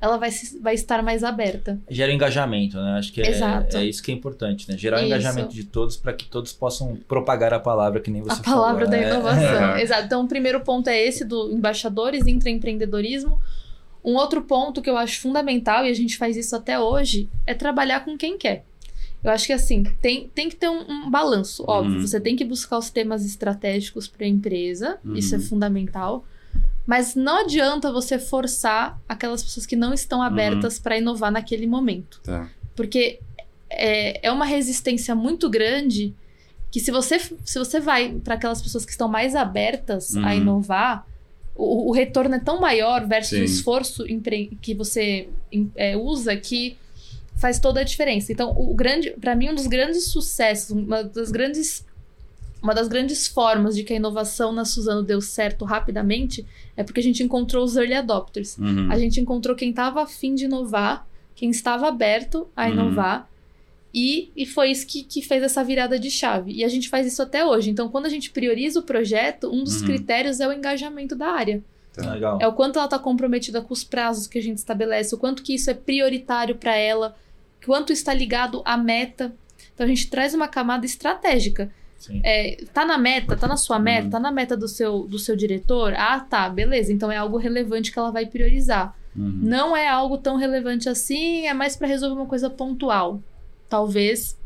ela 0.00 0.16
vai, 0.16 0.30
se- 0.32 0.58
vai 0.58 0.74
estar 0.74 1.00
mais 1.02 1.22
aberta. 1.22 1.78
Gera 1.88 2.12
engajamento, 2.12 2.76
né? 2.76 2.98
Acho 2.98 3.12
que 3.12 3.22
é, 3.22 3.30
Exato. 3.30 3.76
é 3.76 3.84
isso 3.84 4.02
que 4.02 4.10
é 4.10 4.14
importante, 4.14 4.68
né? 4.68 4.76
Gerar 4.76 5.00
o 5.00 5.04
engajamento 5.06 5.54
de 5.54 5.62
todos 5.64 5.96
para 5.96 6.12
que 6.12 6.24
todos 6.26 6.52
possam 6.52 6.96
propagar 7.06 7.54
a 7.54 7.60
palavra 7.60 8.00
que 8.00 8.10
nem 8.10 8.20
você 8.20 8.40
a 8.40 8.44
palavra 8.44 8.84
falou. 8.86 8.90
da 8.90 8.96
É. 9.06 9.10
inovação. 9.10 9.74
É. 9.76 9.80
Exato. 9.82 10.04
Então, 10.06 10.24
o 10.24 10.28
primeiro 10.28 10.60
ponto 10.62 10.88
é 10.88 11.00
esse 11.00 11.24
do 11.24 11.52
embaixadores, 11.52 12.26
intraempreendedorismo. 12.26 13.38
Um 14.04 14.16
outro 14.16 14.42
ponto 14.42 14.82
que 14.82 14.90
eu 14.90 14.96
acho 14.96 15.20
fundamental, 15.20 15.86
e 15.86 15.88
a 15.88 15.94
gente 15.94 16.16
faz 16.18 16.36
isso 16.36 16.56
até 16.56 16.78
hoje, 16.80 17.28
é 17.46 17.54
trabalhar 17.54 18.04
com 18.04 18.18
quem 18.18 18.36
quer. 18.36 18.64
Eu 19.24 19.30
acho 19.30 19.46
que 19.46 19.52
assim, 19.52 19.84
tem, 20.00 20.28
tem 20.34 20.48
que 20.48 20.56
ter 20.56 20.68
um, 20.68 20.80
um 20.90 21.10
balanço, 21.10 21.64
óbvio. 21.66 21.96
Uhum. 22.00 22.06
Você 22.06 22.20
tem 22.20 22.34
que 22.34 22.44
buscar 22.44 22.78
os 22.78 22.90
temas 22.90 23.24
estratégicos 23.24 24.08
para 24.08 24.24
a 24.26 24.28
empresa, 24.28 24.98
isso 25.14 25.34
é 25.34 25.38
Uhum. 25.38 25.44
fundamental. 25.44 26.24
Mas 26.84 27.14
não 27.14 27.42
adianta 27.44 27.92
você 27.92 28.18
forçar 28.18 29.00
aquelas 29.08 29.42
pessoas 29.42 29.64
que 29.64 29.76
não 29.76 29.94
estão 29.94 30.20
abertas 30.20 30.80
para 30.80 30.98
inovar 30.98 31.30
naquele 31.30 31.66
momento. 31.66 32.20
Tá. 32.24 32.50
Porque 32.74 33.20
é, 33.70 34.26
é 34.26 34.32
uma 34.32 34.44
resistência 34.44 35.14
muito 35.14 35.48
grande 35.48 36.12
que 36.72 36.80
se 36.80 36.90
você, 36.90 37.20
se 37.44 37.58
você 37.58 37.78
vai 37.78 38.12
para 38.24 38.34
aquelas 38.34 38.60
pessoas 38.60 38.84
que 38.84 38.90
estão 38.90 39.06
mais 39.06 39.36
abertas 39.36 40.16
a 40.16 40.20
Uhum. 40.20 40.32
inovar, 40.32 41.06
o, 41.54 41.90
o 41.90 41.92
retorno 41.92 42.34
é 42.34 42.40
tão 42.40 42.58
maior 42.60 43.06
versus 43.06 43.30
Sim. 43.36 43.42
o 43.42 43.44
esforço 43.44 44.04
que 44.60 44.74
você 44.74 45.28
é, 45.76 45.96
usa 45.96 46.34
que 46.36 46.76
faz 47.36 47.58
toda 47.58 47.80
a 47.80 47.84
diferença. 47.84 48.32
Então, 48.32 48.50
o 48.56 48.74
grande, 48.74 49.10
para 49.20 49.34
mim, 49.34 49.50
um 49.50 49.54
dos 49.54 49.66
grandes 49.66 50.04
sucessos, 50.08 50.70
uma 50.70 51.02
das 51.02 51.30
grandes 51.30 51.84
uma 52.62 52.74
das 52.74 52.86
grandes 52.86 53.26
formas 53.26 53.74
de 53.74 53.82
que 53.82 53.92
a 53.92 53.96
inovação 53.96 54.52
na 54.52 54.64
Suzano 54.64 55.02
deu 55.02 55.20
certo 55.20 55.64
rapidamente 55.64 56.46
é 56.76 56.84
porque 56.84 57.00
a 57.00 57.02
gente 57.02 57.20
encontrou 57.20 57.64
os 57.64 57.74
early 57.74 57.92
adopters. 57.94 58.56
Uhum. 58.56 58.88
A 58.88 58.96
gente 58.96 59.20
encontrou 59.20 59.56
quem 59.56 59.70
estava 59.70 60.00
afim 60.00 60.32
de 60.36 60.44
inovar, 60.44 61.04
quem 61.34 61.50
estava 61.50 61.88
aberto 61.88 62.46
a 62.54 62.66
Uhum. 62.66 62.72
inovar. 62.72 63.28
E, 63.92 64.30
e 64.36 64.46
foi 64.46 64.70
isso 64.70 64.86
que, 64.86 65.02
que 65.02 65.20
fez 65.22 65.42
essa 65.42 65.64
virada 65.64 65.98
de 65.98 66.08
chave. 66.08 66.52
E 66.52 66.62
a 66.62 66.68
gente 66.68 66.88
faz 66.88 67.04
isso 67.04 67.20
até 67.20 67.44
hoje. 67.44 67.68
Então, 67.68 67.88
quando 67.88 68.06
a 68.06 68.08
gente 68.08 68.30
prioriza 68.30 68.78
o 68.78 68.84
projeto, 68.84 69.50
um 69.52 69.64
dos 69.64 69.80
Uhum. 69.80 69.86
critérios 69.88 70.38
é 70.38 70.46
o 70.46 70.52
engajamento 70.52 71.16
da 71.16 71.26
área. 71.30 71.60
Tá. 71.94 72.12
Legal. 72.12 72.38
É 72.40 72.46
o 72.46 72.52
quanto 72.52 72.76
ela 72.78 72.86
está 72.86 72.98
comprometida 72.98 73.60
com 73.60 73.72
os 73.72 73.84
prazos 73.84 74.26
que 74.26 74.38
a 74.38 74.42
gente 74.42 74.58
estabelece, 74.58 75.14
o 75.14 75.18
quanto 75.18 75.42
que 75.42 75.54
isso 75.54 75.70
é 75.70 75.74
prioritário 75.74 76.54
para 76.56 76.74
ela, 76.74 77.14
quanto 77.64 77.92
está 77.92 78.14
ligado 78.14 78.62
à 78.64 78.76
meta. 78.76 79.34
Então, 79.74 79.84
a 79.84 79.88
gente 79.88 80.08
traz 80.08 80.34
uma 80.34 80.48
camada 80.48 80.86
estratégica. 80.86 81.70
Sim. 81.98 82.20
É, 82.24 82.64
tá 82.74 82.84
na 82.84 82.98
meta, 82.98 83.36
tá 83.36 83.46
na 83.46 83.56
sua 83.56 83.78
meta, 83.78 84.04
Uhum. 84.06 84.10
tá 84.10 84.18
na 84.20 84.32
meta 84.32 84.56
do 84.56 84.66
seu, 84.66 85.04
do 85.04 85.18
seu 85.20 85.36
diretor? 85.36 85.94
Ah, 85.96 86.18
tá, 86.18 86.48
beleza. 86.48 86.92
Então 86.92 87.12
é 87.12 87.16
algo 87.16 87.36
relevante 87.36 87.92
que 87.92 87.98
ela 87.98 88.10
vai 88.10 88.26
priorizar. 88.26 88.96
Uhum. 89.14 89.38
Não 89.42 89.76
é 89.76 89.86
algo 89.88 90.18
tão 90.18 90.36
relevante 90.36 90.88
assim, 90.88 91.46
é 91.46 91.54
mais 91.54 91.76
para 91.76 91.86
resolver 91.86 92.16
uma 92.20 92.26
coisa 92.26 92.50
pontual. 92.50 93.20
Talvez 93.68 94.36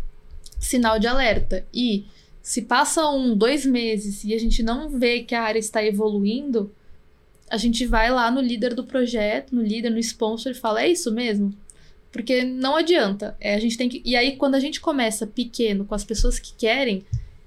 sinal 0.58 0.98
de 0.98 1.06
alerta. 1.06 1.64
E 1.72 2.04
se 2.42 2.62
passa 2.62 3.08
um, 3.08 3.34
dois 3.34 3.64
meses 3.64 4.22
e 4.22 4.34
a 4.34 4.38
gente 4.38 4.62
não 4.62 4.90
vê 4.90 5.20
que 5.20 5.34
a 5.34 5.42
área 5.42 5.58
está 5.58 5.82
evoluindo, 5.82 6.70
a 7.50 7.56
gente 7.56 7.86
vai 7.86 8.10
lá 8.10 8.30
no 8.30 8.40
líder 8.40 8.74
do 8.74 8.84
projeto, 8.84 9.54
no 9.54 9.62
líder, 9.62 9.90
no 9.90 9.98
sponsor 9.98 10.52
e 10.52 10.54
fala: 10.54 10.82
é 10.82 10.88
isso 10.88 11.12
mesmo? 11.12 11.52
Porque 12.12 12.44
não 12.44 12.76
adianta. 12.76 13.36
É, 13.40 13.54
a 13.54 13.60
gente 13.60 13.76
tem 13.76 13.88
que. 13.88 14.02
E 14.04 14.16
aí, 14.16 14.36
quando 14.36 14.54
a 14.54 14.60
gente 14.60 14.80
começa 14.80 15.26
pequeno 15.26 15.84
com 15.84 15.94
as 15.94 16.04
pessoas 16.04 16.38
que 16.38 16.52
querem 16.54 17.04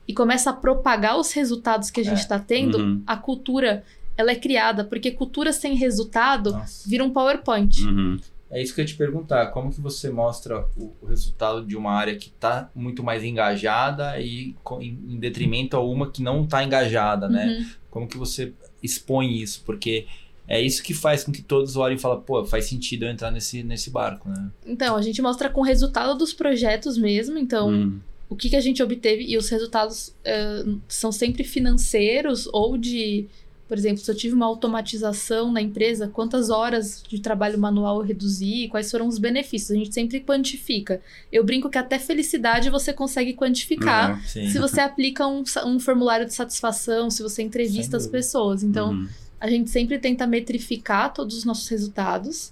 e 0.07 0.13
começa 0.13 0.49
a 0.49 0.53
propagar 0.53 1.17
os 1.19 1.31
resultados 1.31 1.89
que 1.89 1.99
a 1.99 2.03
gente 2.03 2.19
É. 2.19 2.21
está 2.21 2.37
tendo, 2.39 2.77
Uhum. 2.77 3.03
a 3.05 3.17
cultura 3.17 3.83
ela 4.17 4.31
é 4.31 4.35
criada. 4.35 4.83
Porque 4.83 5.11
cultura 5.11 5.51
sem 5.53 5.75
resultado 5.75 6.51
Nossa. 6.51 6.87
vira 6.87 7.03
um 7.03 7.09
PowerPoint. 7.09 7.81
Uhum. 7.83 8.17
É 8.51 8.61
isso 8.61 8.73
que 8.73 8.81
eu 8.81 8.83
ia 8.83 8.87
te 8.87 8.95
perguntar. 8.95 9.47
Como 9.47 9.71
que 9.71 9.79
você 9.79 10.09
mostra 10.09 10.65
o, 10.75 10.91
o 11.01 11.05
resultado 11.07 11.63
de 11.65 11.75
uma 11.77 11.91
área 11.91 12.15
que 12.15 12.29
está 12.29 12.69
muito 12.75 13.03
mais 13.03 13.23
engajada 13.23 14.19
e 14.19 14.55
em, 14.81 14.99
em 15.07 15.19
detrimento 15.19 15.77
a 15.77 15.79
uma 15.83 16.09
que 16.11 16.21
não 16.23 16.43
está 16.43 16.63
engajada, 16.63 17.29
né? 17.29 17.45
Uhum. 17.59 17.65
Como 17.91 18.07
que 18.07 18.17
você 18.17 18.51
expõe 18.81 19.33
isso? 19.41 19.61
Porque 19.65 20.05
é 20.47 20.59
isso 20.61 20.81
que 20.81 20.93
faz 20.93 21.23
com 21.23 21.31
que 21.31 21.41
todos 21.41 21.75
olhem 21.75 21.95
e 21.97 21.99
falem, 21.99 22.21
pô, 22.21 22.43
faz 22.45 22.65
sentido 22.65 23.05
eu 23.05 23.09
entrar 23.09 23.29
nesse, 23.31 23.61
nesse 23.63 23.89
barco, 23.89 24.27
né? 24.29 24.49
Então, 24.65 24.95
a 24.95 25.01
gente 25.01 25.21
mostra 25.21 25.49
com 25.49 25.61
o 25.61 25.63
resultado 25.63 26.17
dos 26.17 26.33
projetos 26.33 26.97
mesmo. 26.97 27.37
Então, 27.37 27.69
Uhum. 27.69 27.99
o 28.29 28.35
que, 28.35 28.49
que 28.49 28.55
a 28.55 28.61
gente 28.61 28.81
obteve 28.81 29.23
e 29.23 29.37
os 29.37 29.47
resultados 29.49 30.13
eh, 30.25 30.65
são 30.87 31.11
sempre 31.11 31.43
financeiros 31.43 32.47
ou 32.51 32.77
de, 32.77 33.27
por 33.69 33.77
exemplo, 33.77 33.99
se 34.03 34.09
eu 34.09 34.15
tive 34.15 34.33
uma 34.33 34.47
automatização 34.47 35.51
na 35.51 35.61
empresa, 35.61 36.07
quantas 36.07 36.49
horas 36.49 37.03
de 37.07 37.19
trabalho 37.21 37.59
manual 37.59 37.99
eu 37.99 38.03
reduzi, 38.03 38.67
quais 38.67 38.89
foram 38.89 39.07
os 39.07 39.19
benefícios. 39.19 39.69
A 39.69 39.75
gente 39.75 39.93
sempre 39.93 40.19
quantifica. 40.21 40.99
Eu 41.31 41.43
brinco 41.43 41.69
que 41.69 41.77
até 41.77 41.99
felicidade 41.99 42.67
você 42.71 42.91
consegue 42.91 43.33
quantificar. 43.33 44.19
Sim. 44.27 44.49
Se 44.49 44.57
você 44.57 44.81
aplica 44.81 45.27
um, 45.27 45.43
um 45.67 45.79
formulário 45.79 46.25
de 46.25 46.33
satisfação, 46.33 47.11
se 47.11 47.21
você 47.21 47.43
entrevista 47.43 47.95
as 47.95 48.07
pessoas. 48.07 48.63
Então, 48.63 48.89
Uhum. 48.93 49.07
a 49.39 49.47
gente 49.47 49.69
sempre 49.69 49.99
tenta 49.99 50.25
metrificar 50.25 51.13
todos 51.13 51.37
os 51.37 51.45
nossos 51.45 51.67
resultados. 51.69 52.51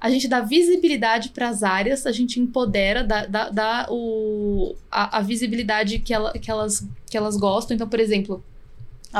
A 0.00 0.08
gente 0.10 0.28
dá 0.28 0.40
visibilidade 0.40 1.30
para 1.30 1.48
as 1.48 1.64
áreas, 1.64 2.06
a 2.06 2.12
gente 2.12 2.38
empodera, 2.38 3.02
dá, 3.02 3.26
dá, 3.26 3.48
dá 3.50 3.86
o, 3.90 4.76
a, 4.88 5.18
a 5.18 5.20
visibilidade 5.22 5.98
que, 5.98 6.14
ela, 6.14 6.32
que, 6.34 6.50
elas, 6.50 6.86
que 7.10 7.16
elas 7.16 7.36
gostam. 7.36 7.74
Então, 7.74 7.88
por 7.88 7.98
exemplo, 7.98 8.44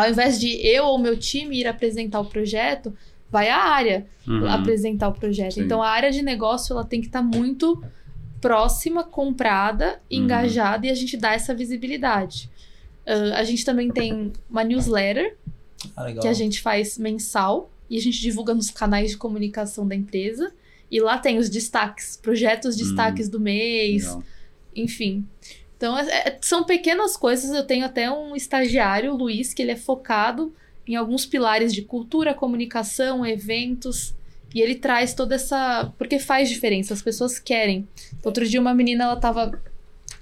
ao 0.04 0.11
invés 0.11 0.38
de 0.38 0.48
eu 0.66 0.85
ou 0.85 0.98
meu 0.98 1.16
time 1.16 1.59
ir 1.59 1.66
apresentar 1.66 2.20
o 2.20 2.24
projeto, 2.26 2.92
vai 3.30 3.48
a 3.48 3.56
área 3.59 4.06
Uhum. 4.26 4.46
apresentar 4.48 5.09
o 5.09 5.12
projeto. 5.12 5.54
Sim. 5.54 5.62
Então, 5.62 5.82
a 5.82 5.88
área 5.88 6.11
de 6.12 6.22
negócio 6.22 6.72
ela 6.72 6.85
tem 6.85 7.00
que 7.00 7.06
estar 7.06 7.22
muito 7.22 7.82
próxima, 8.40 9.02
comprada, 9.04 10.00
Uhum. 10.11 10.18
engajada 10.24 10.87
e 10.87 10.90
a 10.90 10.94
gente 10.94 11.16
dá 11.16 11.32
essa 11.32 11.54
visibilidade. 11.54 12.50
Ah, 13.06 13.38
a 13.38 13.44
gente 13.44 13.64
também 13.64 13.90
tem 13.90 14.32
uma 14.50 14.62
newsletter 14.64 15.37
Ah, 15.96 16.12
que 16.12 16.26
a 16.28 16.32
gente 16.32 16.61
faz 16.61 16.98
mensal 16.98 17.70
e 17.88 17.96
a 17.96 18.00
gente 18.00 18.20
divulga 18.20 18.52
nos 18.54 18.70
canais 18.70 19.11
de 19.12 19.16
comunicação 19.16 19.87
da 19.87 19.94
empresa. 19.94 20.52
E 20.90 21.00
lá 21.00 21.18
tem 21.18 21.38
os 21.38 21.48
destaques, 21.50 22.16
projetos 22.16 22.76
destaques 22.76 23.28
do 23.28 23.40
mês, 23.40 24.04
Legal. 24.04 24.22
enfim. 24.74 25.24
Então, 25.77 25.99
é- 25.99 26.29
é- 26.29 26.39
são 26.41 26.65
pequenas 26.65 27.17
coisas. 27.17 27.51
Eu 27.51 27.65
tenho 27.65 27.85
até 27.85 28.11
um 28.11 28.35
estagiário, 28.35 29.12
o 29.12 29.17
Luiz, 29.17 29.53
que 29.53 29.62
ele 29.62 29.73
é 29.73 29.77
focado 29.77 30.55
em 30.87 30.97
alguns 30.97 31.27
pilares 31.27 31.75
de 31.75 31.83
cultura, 31.83 32.35
comunicação, 32.35 33.27
eventos. 33.27 34.15
E 34.55 34.61
ele 34.61 34.77
traz 34.77 35.12
toda 35.12 35.35
essa. 35.35 35.93
Porque 35.99 36.19
faz 36.19 36.49
diferença, 36.49 36.95
as 36.95 37.03
pessoas 37.03 37.39
querem. 37.39 37.87
Outro 38.25 38.47
dia, 38.47 38.61
uma 38.61 38.73
menina, 38.75 39.05
ela 39.05 39.17
tava. 39.17 39.61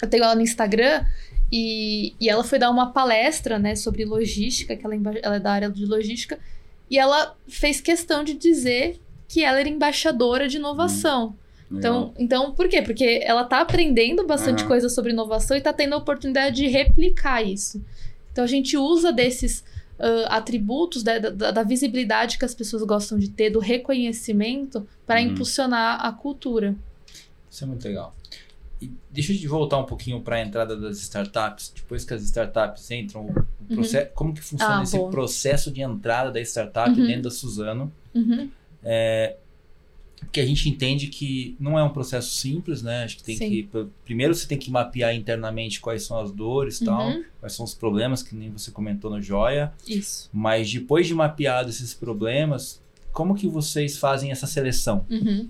Eu 0.03 0.09
tenho 0.09 0.25
ela 0.25 0.35
no 0.35 0.43
Instagram. 0.43 1.05
E, 1.53 2.14
e 2.21 2.29
ela 2.29 2.43
foi 2.43 2.59
dar 2.59 2.71
uma 2.71 2.90
palestra, 2.90 3.61
né, 3.61 3.77
sobre 3.77 4.05
logística, 4.05 4.75
que 4.75 4.85
ela, 4.85 4.95
é 4.95 4.99
ela 5.23 5.37
é 5.37 5.40
da 5.40 5.53
área 5.53 5.71
de 5.71 5.87
logística, 5.87 6.38
e 6.90 6.99
ela 6.99 7.37
fez 7.47 7.81
questão 7.81 8.25
de 8.25 8.35
dizer 8.35 9.01
que 9.29 9.45
ela 9.45 9.61
era 9.61 9.69
embaixadora 9.69 10.49
de 10.49 10.57
inovação. 10.57 11.37
Então, 11.78 12.14
então, 12.18 12.52
por 12.54 12.68
quê? 12.68 12.80
Porque 12.82 13.20
ela 13.22 13.44
tá 13.44 13.60
aprendendo 13.60 14.26
bastante 14.26 14.60
Aham. 14.62 14.68
coisa 14.68 14.88
sobre 14.88 15.12
inovação 15.12 15.56
e 15.56 15.60
tá 15.60 15.72
tendo 15.72 15.94
a 15.94 15.98
oportunidade 15.98 16.56
de 16.56 16.66
replicar 16.68 17.42
isso. 17.42 17.82
Então 18.32 18.44
a 18.44 18.46
gente 18.48 18.76
usa 18.76 19.12
desses 19.12 19.64
ah, 19.98 20.37
atributos 20.37 21.02
da, 21.02 21.18
da- 21.18 21.50
da 21.50 21.62
visibilidade 21.62 22.37
que 22.38 22.44
as 22.44 22.54
pessoas 22.54 22.82
gostam 22.82 23.18
de 23.18 23.28
ter, 23.30 23.50
do 23.50 23.58
reconhecimento, 23.60 24.87
para 25.06 25.20
Uhum. 25.20 25.28
impulsionar 25.28 26.04
a 26.04 26.12
cultura. 26.12 26.74
Isso 27.50 27.62
é 27.64 27.66
muito 27.66 27.84
legal. 27.87 28.14
E 28.82 28.90
deixa 29.08 29.32
eu 29.32 29.48
voltar 29.48 29.78
um 29.78 29.84
pouquinho 29.84 30.20
para 30.20 30.37
a 30.37 30.40
entrada 30.42 30.76
das 30.76 30.98
startups. 30.98 31.72
Depois 31.74 32.04
que 32.04 32.12
as 32.12 32.22
startups 32.24 32.90
entram, 32.90 33.32
processo, 33.72 34.10
como 34.14 34.34
que 34.34 34.40
funciona 34.42 34.80
Ah, 34.80 34.82
esse 34.82 34.96
boa. 34.98 35.10
processo 35.10 35.70
de 35.70 35.80
entrada 35.80 36.30
da 36.32 36.40
startup 36.40 36.90
Uhum. 36.98 37.06
dentro 37.06 37.22
da 37.22 37.30
Suzano? 37.30 37.92
Uhum. 38.14 38.50
Que 40.32 40.40
a 40.40 40.46
gente 40.46 40.68
entende 40.68 41.06
que 41.08 41.56
não 41.58 41.78
é 41.78 41.82
um 41.82 41.88
processo 41.90 42.30
simples, 42.30 42.82
né? 42.82 43.04
Acho 43.04 43.16
que 43.16 43.24
tem 43.24 43.37
Sim. 43.37 43.48
que. 43.50 43.68
Primeiro 44.04 44.34
você 44.34 44.46
tem 44.46 44.58
que 44.58 44.70
mapear 44.70 45.14
internamente 45.14 45.80
quais 45.80 46.02
são 46.04 46.18
as 46.18 46.30
dores 46.30 46.80
e 46.80 46.84
tal, 46.84 47.06
Uhum. 47.08 47.24
quais 47.40 47.52
são 47.52 47.64
os 47.64 47.74
problemas, 47.74 48.22
que 48.22 48.34
nem 48.34 48.50
você 48.50 48.70
comentou 48.70 49.10
no 49.10 49.20
Joia. 49.20 49.72
Isso. 49.87 50.28
Mas 50.32 50.72
depois 50.72 51.06
de 51.06 51.14
mapeado 51.14 51.70
esses 51.70 51.94
problemas, 51.94 52.82
como 53.12 53.34
que 53.34 53.46
vocês 53.48 53.96
fazem 53.98 54.30
essa 54.30 54.46
seleção? 54.46 55.04
Uhum. 55.10 55.48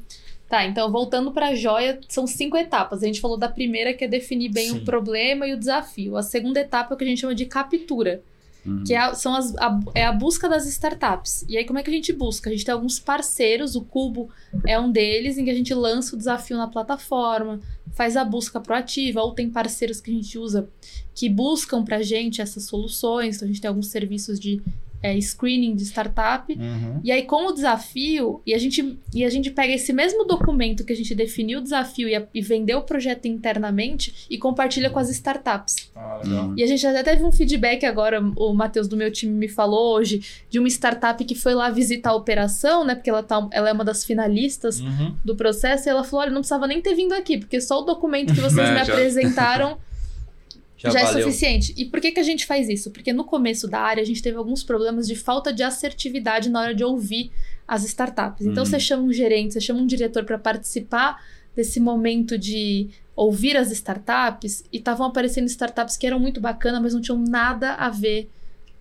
Tá, 0.49 0.65
então 0.67 0.93
voltando 0.93 1.33
para 1.33 1.49
a 1.49 1.55
joia, 1.55 1.99
são 2.07 2.27
cinco 2.27 2.57
etapas. 2.57 3.03
A 3.03 3.07
gente 3.07 3.21
falou 3.21 3.37
da 3.37 3.49
primeira, 3.49 3.95
que 3.95 4.05
é 4.05 4.09
definir 4.09 4.51
bem 4.53 4.69
Sim. 4.71 4.77
o 4.79 4.85
problema 4.85 5.47
e 5.49 5.55
o 5.55 5.59
desafio. 5.59 6.17
A 6.17 6.23
segunda 6.23 6.61
etapa 6.61 6.93
é 6.93 6.95
o 6.95 6.99
que 6.99 7.03
a 7.05 7.07
gente 7.07 7.21
chama 7.23 7.35
de 7.35 7.47
captura, 7.47 8.23
Uhum. 8.67 8.83
que 8.85 8.95
é 8.95 8.99
a, 8.99 9.15
são 9.15 9.35
as, 9.35 9.55
a, 9.57 9.79
é 9.95 10.07
a 10.07 10.13
busca 10.13 10.49
das 10.49 10.67
startups. 10.67 11.45
E 11.49 11.59
aí, 11.59 11.65
como 11.65 11.79
é 11.79 11.83
que 11.83 11.91
a 11.91 11.93
gente 11.93 12.13
busca? 12.13 12.49
A 12.49 12.53
gente 12.53 12.65
tem 12.65 12.73
alguns 12.73 12.99
parceiros, 12.99 13.77
o 13.77 13.83
Cubo 13.83 14.31
é 14.67 14.79
um 14.81 14.91
deles, 14.91 15.37
em 15.37 15.45
que 15.45 15.51
a 15.51 15.55
gente 15.55 15.75
lança 15.75 16.15
o 16.15 16.19
desafio 16.19 16.57
na 16.57 16.67
plataforma, 16.67 17.61
faz 17.93 18.17
a 18.17 18.25
busca 18.25 18.59
proativa, 18.61 19.21
ou 19.21 19.33
tem 19.33 19.51
parceiros 19.51 20.01
que 20.01 20.11
a 20.11 20.15
gente 20.15 20.39
usa 20.39 20.69
que 21.15 21.29
buscam 21.29 21.85
pra 21.85 22.03
gente 22.03 22.41
essas 22.41 22.65
soluções. 22.65 23.37
Então, 23.37 23.47
a 23.47 23.51
gente 23.51 23.61
tem 23.61 23.69
alguns 23.69 23.89
serviços 23.89 24.41
de 24.41 24.63
é, 25.05 25.21
screening 25.21 25.77
de 25.77 25.85
startup. 25.85 26.51
Uhum. 26.53 27.01
E 27.05 27.13
aí, 27.13 27.23
com 27.25 27.47
o 27.49 27.53
desafio, 27.53 28.41
e 28.47 28.55
a 28.55 28.59
gente, 28.59 28.99
e 29.15 29.25
a 29.25 29.29
gente 29.29 29.51
pega 29.51 29.73
esse 29.75 29.93
mesmo 29.93 30.25
documento 30.25 30.83
que 30.85 30.93
a 30.93 30.97
gente 30.97 31.15
definiu 31.15 31.59
o 31.59 31.63
desafio 31.63 32.09
e, 32.09 32.15
a- 32.15 32.27
e 32.35 32.41
vendeu 32.41 32.79
o 32.79 32.83
projeto 32.83 33.27
internamente 33.27 34.27
e 34.31 34.39
compartilha 34.39 34.89
com 34.89 34.99
as 34.99 35.11
startups. 35.11 35.91
Ah, 35.95 36.21
legal. 36.25 36.47
Uhum. 36.47 36.55
E 36.57 36.63
a 36.63 36.67
gente 36.67 36.87
até 36.87 37.03
teve 37.03 37.23
um 37.25 37.31
feedback 37.33 37.85
agora, 37.85 38.21
o 38.37 38.55
Matheus 38.55 38.89
do 38.89 38.97
meu 38.97 39.11
time 39.13 39.33
me 39.33 39.49
falou 39.49 39.95
hoje, 39.97 40.23
de 40.49 40.59
uma 40.59 40.69
startup 40.69 41.23
que 41.25 41.35
foi 41.35 41.55
lá 41.55 41.69
visitar 41.71 42.11
a 42.11 42.15
operação, 42.15 42.85
né? 42.85 42.95
Porque 42.95 43.11
ela, 43.11 43.23
tá, 43.23 43.47
ela 43.53 43.69
é 43.69 43.73
uma 43.73 43.85
das 43.85 44.05
finalistas 44.05 44.81
Uhum. 44.81 45.15
do 45.25 45.37
processo, 45.37 45.89
e 45.89 45.91
ela 45.91 46.03
falou: 46.05 46.23
olha, 46.23 46.31
não 46.31 46.41
precisava 46.41 46.67
nem 46.67 46.81
ter 46.81 46.95
vindo 46.95 47.13
aqui, 47.13 47.39
porque 47.39 47.61
só 47.61 47.81
o 47.81 47.83
documento 47.85 48.33
que 48.35 48.41
vocês 48.41 48.71
me 48.71 48.79
apresentaram 48.81 49.77
Já, 50.85 50.91
já, 50.91 51.19
é 51.19 51.23
suficiente. 51.23 51.75
E 51.77 51.85
por 51.85 52.01
que, 52.01 52.13
que 52.13 52.21
a 52.21 52.25
gente 52.25 52.45
faz 52.47 52.69
isso? 52.69 52.91
Porque 52.91 53.13
no 53.13 53.25
começo 53.25 53.67
da 53.69 53.81
área 53.81 54.03
a 54.03 54.07
gente 54.07 54.23
teve 54.23 54.37
alguns 54.37 54.63
problemas 54.63 55.07
de 55.07 55.15
falta 55.17 55.53
de 55.53 55.63
assertividade 55.63 56.49
na 56.51 56.61
hora 56.61 56.75
de 56.75 56.85
ouvir 56.85 57.31
as 57.67 57.85
startups. 57.85 58.45
Então 58.47 58.63
Hum. 58.63 58.67
você 58.67 58.79
chama 58.79 59.03
um 59.03 59.13
gerente, 59.13 59.55
você 59.55 59.61
chama 59.61 59.81
um 59.81 59.87
diretor 59.87 60.25
para 60.25 60.39
participar 60.39 61.23
desse 61.57 61.79
momento 61.81 62.37
de 62.37 62.89
ouvir 63.17 63.57
as 63.57 63.71
startups 63.71 64.65
e 64.73 64.79
estavam 64.79 65.07
aparecendo 65.07 65.47
startups 65.47 65.97
que 65.97 66.07
eram 66.07 66.19
muito 66.19 66.41
bacanas, 66.41 66.83
mas 66.83 66.95
não 66.95 67.01
tinham 67.01 67.19
nada 67.19 67.75
a 67.75 67.89
ver 67.89 68.29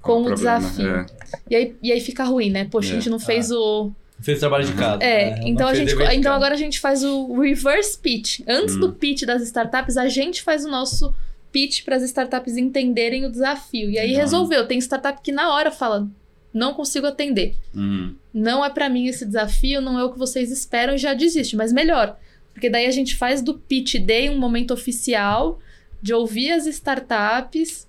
com 0.02 0.22
o, 0.24 0.26
problema, 0.26 0.60
desafio. 0.60 0.88
é. 0.96 1.06
E, 1.50 1.56
aí, 1.56 1.76
e 1.82 1.92
aí 1.92 2.02
fica 2.02 2.24
ruim, 2.26 2.50
né? 2.50 2.66
Poxa, 2.66 2.90
a 2.90 2.92
É. 2.92 2.96
gente 2.96 3.10
não 3.10 3.20
fez 3.20 3.52
o. 3.52 3.92
Fez 4.20 4.38
o 4.38 4.40
trabalho 4.42 4.66
de 4.66 4.74
casa. 4.74 5.04
É, 5.04 5.32
né? 5.32 5.40
então 5.46 5.66
Não 5.68 5.74
a 5.74 5.76
fez 5.76 5.90
gente. 5.92 6.16
Então 6.16 6.34
agora 6.34 6.54
a 6.54 6.58
gente 6.58 6.80
faz 6.80 7.04
o 7.04 7.40
reverse 7.40 7.98
pitch. 7.98 8.42
Antes 8.48 8.76
Hum. 8.76 8.80
do 8.80 8.94
pitch 8.94 9.24
das 9.24 9.42
startups, 9.44 9.96
a 9.98 10.08
gente 10.08 10.42
faz 10.42 10.66
o 10.66 10.70
nosso 10.70 11.14
pitch 11.54 11.86
para 11.86 11.96
as 11.96 12.04
startups 12.04 12.58
entenderem 12.58 13.26
o 13.26 13.32
desafio. 13.32 13.90
E 13.90 13.98
aí 13.98 14.08
Legal. 14.10 14.24
resolveu. 14.24 14.68
Tem 14.68 14.78
startup 14.80 15.22
que 15.22 15.32
na 15.32 15.54
hora 15.54 15.72
fala: 15.72 16.10
não 16.54 16.74
consigo 16.74 17.08
atender. 17.08 17.56
Uhum. 17.74 18.14
Não 18.34 18.66
é 18.66 18.70
para 18.70 18.90
mim 18.90 19.08
esse 19.08 19.26
desafio, 19.26 19.80
não 19.80 19.98
é 19.98 20.04
o 20.04 20.12
que 20.12 20.20
vocês 20.20 20.52
esperam 20.52 20.96
e 20.96 20.98
já 20.98 21.14
desiste. 21.14 21.56
Mas 21.56 21.72
melhor, 21.72 22.18
porque 22.54 22.70
daí 22.70 22.86
a 22.88 22.92
gente 22.92 23.16
faz 23.16 23.42
do 23.42 23.54
pitch 23.54 23.96
day 23.96 24.30
um 24.30 24.38
momento 24.38 24.74
oficial 24.74 25.60
de 26.02 26.14
ouvir 26.14 26.52
as 26.52 26.66
startups 26.66 27.88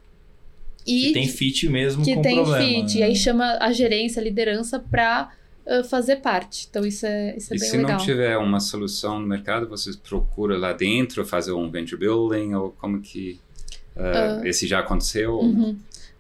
e 0.87 1.07
Que 1.09 1.13
tem 1.15 1.27
fit 1.29 1.69
mesmo 1.69 2.05
que 2.05 2.15
com 2.15 2.23
tem 2.23 2.37
problema. 2.37 2.59
fit. 2.65 2.95
né? 2.95 3.01
E 3.01 3.03
aí 3.03 3.17
chama 3.17 3.57
a 3.61 3.73
gerência, 3.73 4.21
a 4.21 4.23
liderança 4.25 4.79
pra 4.79 5.33
uh, 5.67 5.83
fazer 5.85 6.17
parte. 6.17 6.67
Então 6.69 6.85
isso 6.85 7.07
é, 7.07 7.35
isso 7.37 7.53
é 7.53 7.57
E 7.57 7.59
bem 7.59 7.69
se 7.71 7.77
legal. 7.79 7.93
não 7.93 8.05
tiver 8.05 8.37
uma 8.37 8.61
solução 8.61 9.19
no 9.19 9.27
mercado, 9.27 9.67
vocês 9.67 9.97
procuram 9.97 10.59
lá 10.59 10.73
dentro 10.75 11.25
fazer 11.25 11.53
um 11.53 11.71
venture 11.71 11.99
building 11.99 12.55
ou 12.55 12.71
como 12.73 13.01
que 13.01 13.41
uh, 13.97 14.47
esse 14.47 14.67
já 14.67 14.81
aconteceu? 14.81 15.39
Uhum. 15.39 15.77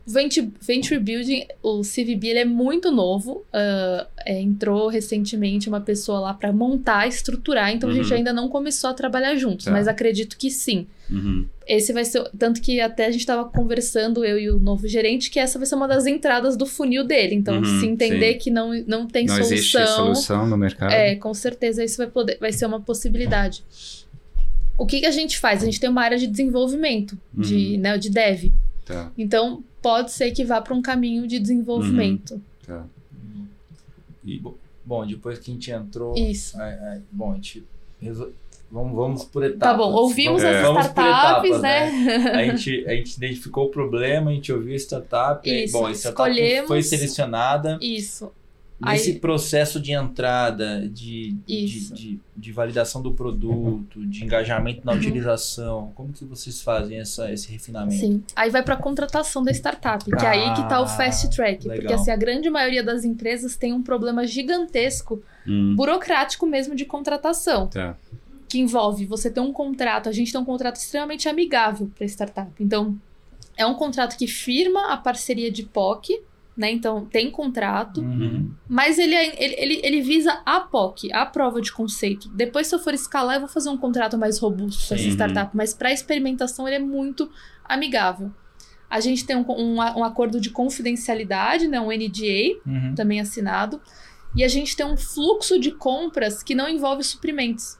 Venture, 0.06 0.52
Venture 0.60 1.00
Building, 1.00 1.46
o 1.62 1.80
CVB, 1.80 2.28
ele 2.28 2.38
é 2.40 2.44
muito 2.44 2.90
novo. 2.92 3.42
uh, 3.54 4.06
é, 4.26 4.38
entrou 4.38 4.88
recentemente 4.88 5.66
uma 5.66 5.80
pessoa 5.80 6.20
lá 6.20 6.34
para 6.34 6.52
montar, 6.52 7.08
estruturar. 7.08 7.70
Então 7.72 7.88
a 7.88 7.94
gente 7.94 8.10
Uhum. 8.10 8.16
ainda 8.18 8.30
não 8.32 8.48
começou 8.50 8.90
a 8.90 8.94
trabalhar 8.94 9.34
juntos, 9.36 9.64
Tá. 9.64 9.70
mas 9.70 9.88
acredito 9.88 10.36
que 10.36 10.50
sim. 10.50 10.86
Uhum. 11.10 11.46
Esse 11.66 11.90
vai 11.94 12.04
ser. 12.04 12.22
Tanto 12.38 12.60
que 12.60 12.80
até 12.82 13.06
a 13.06 13.10
gente 13.10 13.20
estava 13.20 13.46
conversando, 13.46 14.22
eu 14.26 14.38
e 14.38 14.50
o 14.50 14.58
novo 14.58 14.86
gerente, 14.86 15.30
que 15.30 15.38
essa 15.40 15.58
vai 15.58 15.64
ser 15.66 15.74
uma 15.74 15.88
das 15.88 16.06
entradas 16.06 16.54
do 16.54 16.66
funil 16.66 17.02
dele. 17.04 17.34
Então, 17.34 17.56
Uhum, 17.56 17.80
se 17.80 17.86
entender 17.86 18.34
sim. 18.34 18.38
que 18.40 18.50
não, 18.50 18.74
não 18.86 19.06
tem 19.06 19.24
Não 19.24 19.34
solução. 19.36 19.54
existe 19.56 19.86
solução 19.86 20.46
no 20.46 20.56
mercado? 20.58 20.92
É, 20.92 21.14
com 21.16 21.32
certeza 21.32 21.82
isso 21.82 21.96
vai, 21.96 22.08
poder, 22.08 22.36
vai 22.38 22.52
ser 22.52 22.66
uma 22.66 22.80
possibilidade. 22.80 23.62
O 24.76 24.86
que, 24.86 25.00
que 25.00 25.06
a 25.06 25.10
gente 25.10 25.38
faz? 25.38 25.62
A 25.62 25.66
gente 25.66 25.78
tem 25.80 25.88
uma 25.88 26.02
área 26.02 26.18
de 26.18 26.26
desenvolvimento, 26.26 27.16
de, 27.32 27.76
né, 27.78 27.96
de 27.98 28.10
dev. 28.10 28.50
Tá, 28.84 29.10
Então, 29.16 29.62
pode 29.80 30.10
ser 30.12 30.30
que 30.32 30.44
vá 30.44 30.60
para 30.60 30.74
um 30.74 30.82
caminho 30.82 31.26
de 31.26 31.38
desenvolvimento. 31.38 32.40
tá. 32.66 32.84
E, 34.24 34.38
bo- 34.38 34.56
bom, 34.84 35.06
depois 35.06 35.38
que 35.38 35.50
a 35.50 35.54
gente 35.54 35.70
entrou. 35.70 36.14
Isso. 36.16 36.58
ai, 36.60 36.78
ai, 36.80 37.02
bom, 37.12 37.32
a 37.32 37.34
gente. 37.34 37.62
resol- 38.00 38.32
Vamos, 38.72 38.94
vamos 38.96 39.24
por 39.24 39.44
etapas. 39.44 39.60
Tá 39.60 39.74
bom, 39.74 39.92
ouvimos 39.92 40.42
vamos, 40.42 40.56
É. 40.56 40.58
as 40.60 40.66
vamos 40.66 40.86
por 40.88 40.90
startups, 41.04 41.50
etapas, 41.50 41.62
né? 41.62 42.16
A 42.32 42.44
gente, 42.44 42.84
a 42.88 42.94
gente 42.96 43.14
identificou 43.16 43.66
o 43.66 43.68
problema, 43.68 44.30
a 44.30 44.34
gente 44.34 44.52
ouviu 44.52 44.72
a 44.72 44.76
startup. 44.76 45.48
Isso, 45.48 45.72
bom, 45.72 45.86
a 45.86 45.92
startup 45.92 46.28
escolhemos- 46.30 46.66
foi 46.68 46.82
selecionada. 46.82 47.78
Isso. 47.80 48.32
Nesse 48.84 49.10
Aí- 49.12 49.18
processo 49.18 49.80
de 49.80 49.92
entrada, 49.92 50.88
de, 50.88 51.32
de, 51.46 51.90
de, 51.92 52.20
de 52.36 52.52
validação 52.52 53.00
do 53.02 53.12
produto, 53.12 54.04
de 54.06 54.24
engajamento 54.24 54.80
na 54.84 54.92
utilização, 54.92 55.92
como 55.94 56.12
que 56.12 56.24
vocês 56.24 56.60
fazem 56.62 56.98
essa, 56.98 57.32
esse 57.32 57.50
refinamento? 57.50 57.94
Sim. 58.00 58.22
Aí 58.36 58.50
vai 58.50 58.62
para 58.62 58.76
contratação 58.76 59.42
da 59.42 59.50
startup, 59.52 60.04
que 60.04 60.24
é 60.24 60.28
aí 60.28 60.54
que 60.54 60.68
tá 60.68 60.80
o 60.80 60.84
Ah, 60.84 60.88
fast 60.88 61.30
track, 61.30 61.64
porque 61.64 61.80
legal. 61.82 61.94
assim 62.00 62.10
a 62.10 62.16
grande 62.16 62.48
maioria 62.50 62.82
das 62.82 63.04
empresas 63.04 63.56
tem 63.56 63.72
um 63.72 63.82
problema 63.82 64.26
gigantesco, 64.26 65.22
Hum, 65.46 65.74
burocrático 65.76 66.46
mesmo 66.46 66.74
de 66.74 66.84
contratação. 66.84 67.66
tá. 67.68 67.96
que 68.46 68.58
envolve 68.60 69.04
você 69.04 69.28
ter 69.30 69.40
um 69.40 69.52
contrato, 69.52 70.08
a 70.08 70.12
gente 70.12 70.30
tem 70.30 70.40
um 70.40 70.44
contrato 70.44 70.76
extremamente 70.76 71.28
amigável 71.28 71.90
para 71.96 72.06
startup. 72.06 72.48
Então, 72.60 72.96
é 73.56 73.66
um 73.66 73.74
contrato 73.74 74.16
que 74.16 74.28
firma 74.28 74.92
a 74.92 74.96
parceria 74.96 75.50
de 75.50 75.64
POC, 75.64 76.20
né? 76.56 76.70
Então, 76.70 77.04
tem 77.06 77.30
contrato, 77.30 78.00
Uhum. 78.00 78.50
mas 78.68 78.98
ele, 78.98 79.14
ele, 79.14 79.54
ele, 79.58 79.80
ele 79.82 80.00
visa 80.02 80.40
a 80.46 80.60
POC, 80.60 81.12
a 81.12 81.26
prova 81.26 81.60
de 81.60 81.72
conceito. 81.72 82.28
Depois, 82.28 82.66
se 82.68 82.74
eu 82.74 82.78
for 82.78 82.94
escalar, 82.94 83.36
eu 83.36 83.40
vou 83.40 83.48
fazer 83.48 83.70
um 83.70 83.76
contrato 83.76 84.16
mais 84.16 84.38
robusto 84.38 84.86
com 84.88 84.94
essa 84.94 85.08
startup, 85.08 85.50
mas 85.56 85.74
para 85.74 85.92
experimentação 85.92 86.66
ele 86.68 86.76
é 86.76 86.80
muito 86.80 87.28
amigável. 87.64 88.30
A 88.88 89.00
gente 89.00 89.26
tem 89.26 89.34
um, 89.34 89.44
um, 89.50 89.74
um 89.78 90.04
acordo 90.04 90.40
de 90.40 90.50
confidencialidade, 90.50 91.66
né? 91.66 91.80
Um 91.80 91.90
NDA, 91.90 92.60
Uhum. 92.66 92.94
também 92.94 93.20
assinado. 93.20 93.80
E 94.36 94.44
a 94.44 94.48
gente 94.48 94.76
tem 94.76 94.86
um 94.86 94.96
fluxo 94.96 95.58
de 95.58 95.72
compras 95.72 96.42
que 96.42 96.54
não 96.54 96.68
envolve 96.68 97.02
suprimentos. 97.02 97.76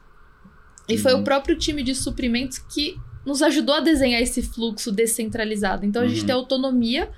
E 0.89 0.97
foi 0.97 1.13
Uhum. 1.13 1.21
o 1.21 1.23
próprio 1.23 1.57
time 1.57 1.81
de 1.83 1.95
suprimentos 1.95 2.57
que 2.59 2.97
nos 3.25 3.41
ajudou 3.41 3.75
a 3.75 3.79
desenhar 3.79 4.21
esse 4.21 4.41
fluxo 4.41 4.91
descentralizado. 4.91 5.85
Então 5.85 6.01
a 6.03 6.07
gente 6.07 6.21
Uhum. 6.21 6.25
tem 6.27 6.35
autonomia 6.35 7.09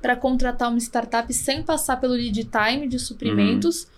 para 0.00 0.16
contratar 0.16 0.68
uma 0.70 0.78
startup 0.78 1.32
sem 1.32 1.62
passar 1.62 1.96
pelo 1.98 2.14
lead 2.14 2.44
time 2.44 2.88
de 2.88 2.98
suprimentos. 2.98 3.88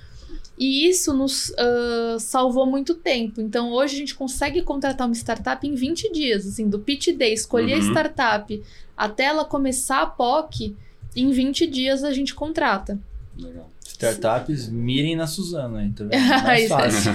E 0.58 0.88
isso 0.88 1.12
nos 1.14 1.52
ah, 1.56 2.16
salvou 2.18 2.66
muito 2.66 2.94
tempo. 2.94 3.40
Então 3.40 3.70
hoje 3.72 3.94
a 3.94 3.98
gente 3.98 4.14
consegue 4.14 4.62
contratar 4.62 5.06
uma 5.06 5.14
startup 5.14 5.66
em 5.66 5.74
20 5.74 6.12
dias, 6.12 6.46
assim, 6.46 6.68
do 6.68 6.78
pitch 6.78 7.08
day, 7.16 7.32
escolher 7.32 7.74
a 7.74 7.76
Uhum. 7.76 7.90
startup 7.90 8.62
até 8.96 9.24
ela 9.24 9.44
começar 9.44 10.02
a 10.02 10.06
POC, 10.06 10.74
em 11.14 11.30
20 11.30 11.66
dias 11.68 12.02
a 12.02 12.12
gente 12.12 12.34
contrata. 12.34 12.98
Legal. 13.36 13.70
Startups, 13.98 14.68
mirem 14.68 15.16
na 15.16 15.26
Suzana? 15.26 15.92
Tá 15.96 16.04
vendo? 16.04 16.10
Mais 16.44 16.64
Isso 16.64 16.74
aí. 16.74 16.80
fácil. 16.90 17.12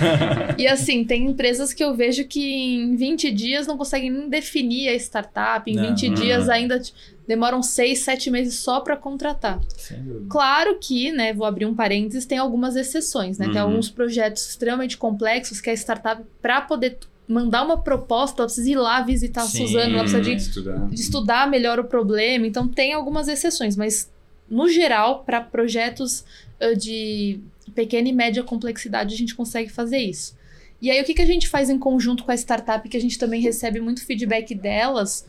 E 0.58 0.68
assim, 0.68 1.04
tem 1.06 1.26
empresas 1.28 1.72
que 1.74 1.84
eu 1.84 1.96
vejo 1.96 2.26
que 2.26 2.42
em 2.76 2.96
20 2.96 3.32
dias 3.32 3.66
não 3.66 3.78
conseguem 3.78 4.12
nem 4.12 4.28
definir 4.30 4.90
a 4.90 4.94
startup, 4.96 5.70
em 5.72 5.76
Não. 5.76 5.90
20 5.90 6.08
Uhum. 6.10 6.14
dias 6.16 6.50
ainda 6.50 6.82
demoram 7.28 7.64
6, 7.64 8.00
7 8.00 8.30
meses 8.30 8.56
só 8.56 8.82
para 8.82 8.98
contratar. 8.98 9.62
Sem 9.78 10.04
dúvida. 10.04 10.26
Claro 10.30 10.78
que, 10.80 11.12
né, 11.14 11.32
vou 11.34 11.46
abrir 11.48 11.66
um 11.66 11.74
parênteses, 11.74 12.26
tem 12.26 12.38
algumas 12.38 12.76
exceções, 12.76 13.38
né? 13.38 13.46
Tem 13.48 13.62
Uhum. 13.62 13.70
alguns 13.70 13.90
projetos 13.90 14.50
extremamente 14.50 14.98
complexos 14.98 15.62
que 15.62 15.70
a 15.70 15.74
startup, 15.74 16.22
para 16.42 16.60
poder 16.62 16.98
mandar 17.26 17.64
uma 17.64 17.78
proposta, 17.78 18.42
ela 18.42 18.48
precisa 18.48 18.70
ir 18.70 18.76
lá 18.76 19.02
visitar 19.02 19.44
Sim. 19.44 19.64
a 19.64 19.68
Suzana, 19.68 19.94
ela 19.94 20.00
precisa 20.02 20.22
de 20.22 20.34
estudar. 20.36 20.88
de 20.90 21.00
estudar 21.00 21.50
melhor 21.50 21.80
o 21.80 21.86
problema. 21.86 22.46
Então, 22.46 22.68
tem 22.68 22.92
algumas 22.92 23.30
exceções, 23.30 23.78
mas 23.78 24.12
no 24.50 24.68
geral, 24.68 25.24
para 25.24 25.40
projetos 25.40 26.26
ah, 26.26 26.43
de 26.78 27.40
pequena 27.74 28.10
e 28.10 28.14
média 28.14 28.44
complexidade, 28.44 29.14
a 29.14 29.18
gente 29.18 29.36
consegue 29.36 29.70
fazer 29.70 29.98
isso. 29.98 30.36
E 30.82 30.92
aí, 30.92 31.02
o 31.02 31.06
que, 31.06 31.14
que 31.14 31.22
a 31.22 31.26
gente 31.26 31.48
faz 31.48 31.70
em 31.70 31.80
conjunto 31.80 32.26
com 32.26 32.32
a 32.32 32.36
startup, 32.36 32.88
que 32.90 32.98
a 32.98 33.00
gente 33.00 33.18
também 33.18 33.42
recebe 33.42 33.80
muito 33.80 34.06
feedback 34.06 34.54
delas, 34.54 35.26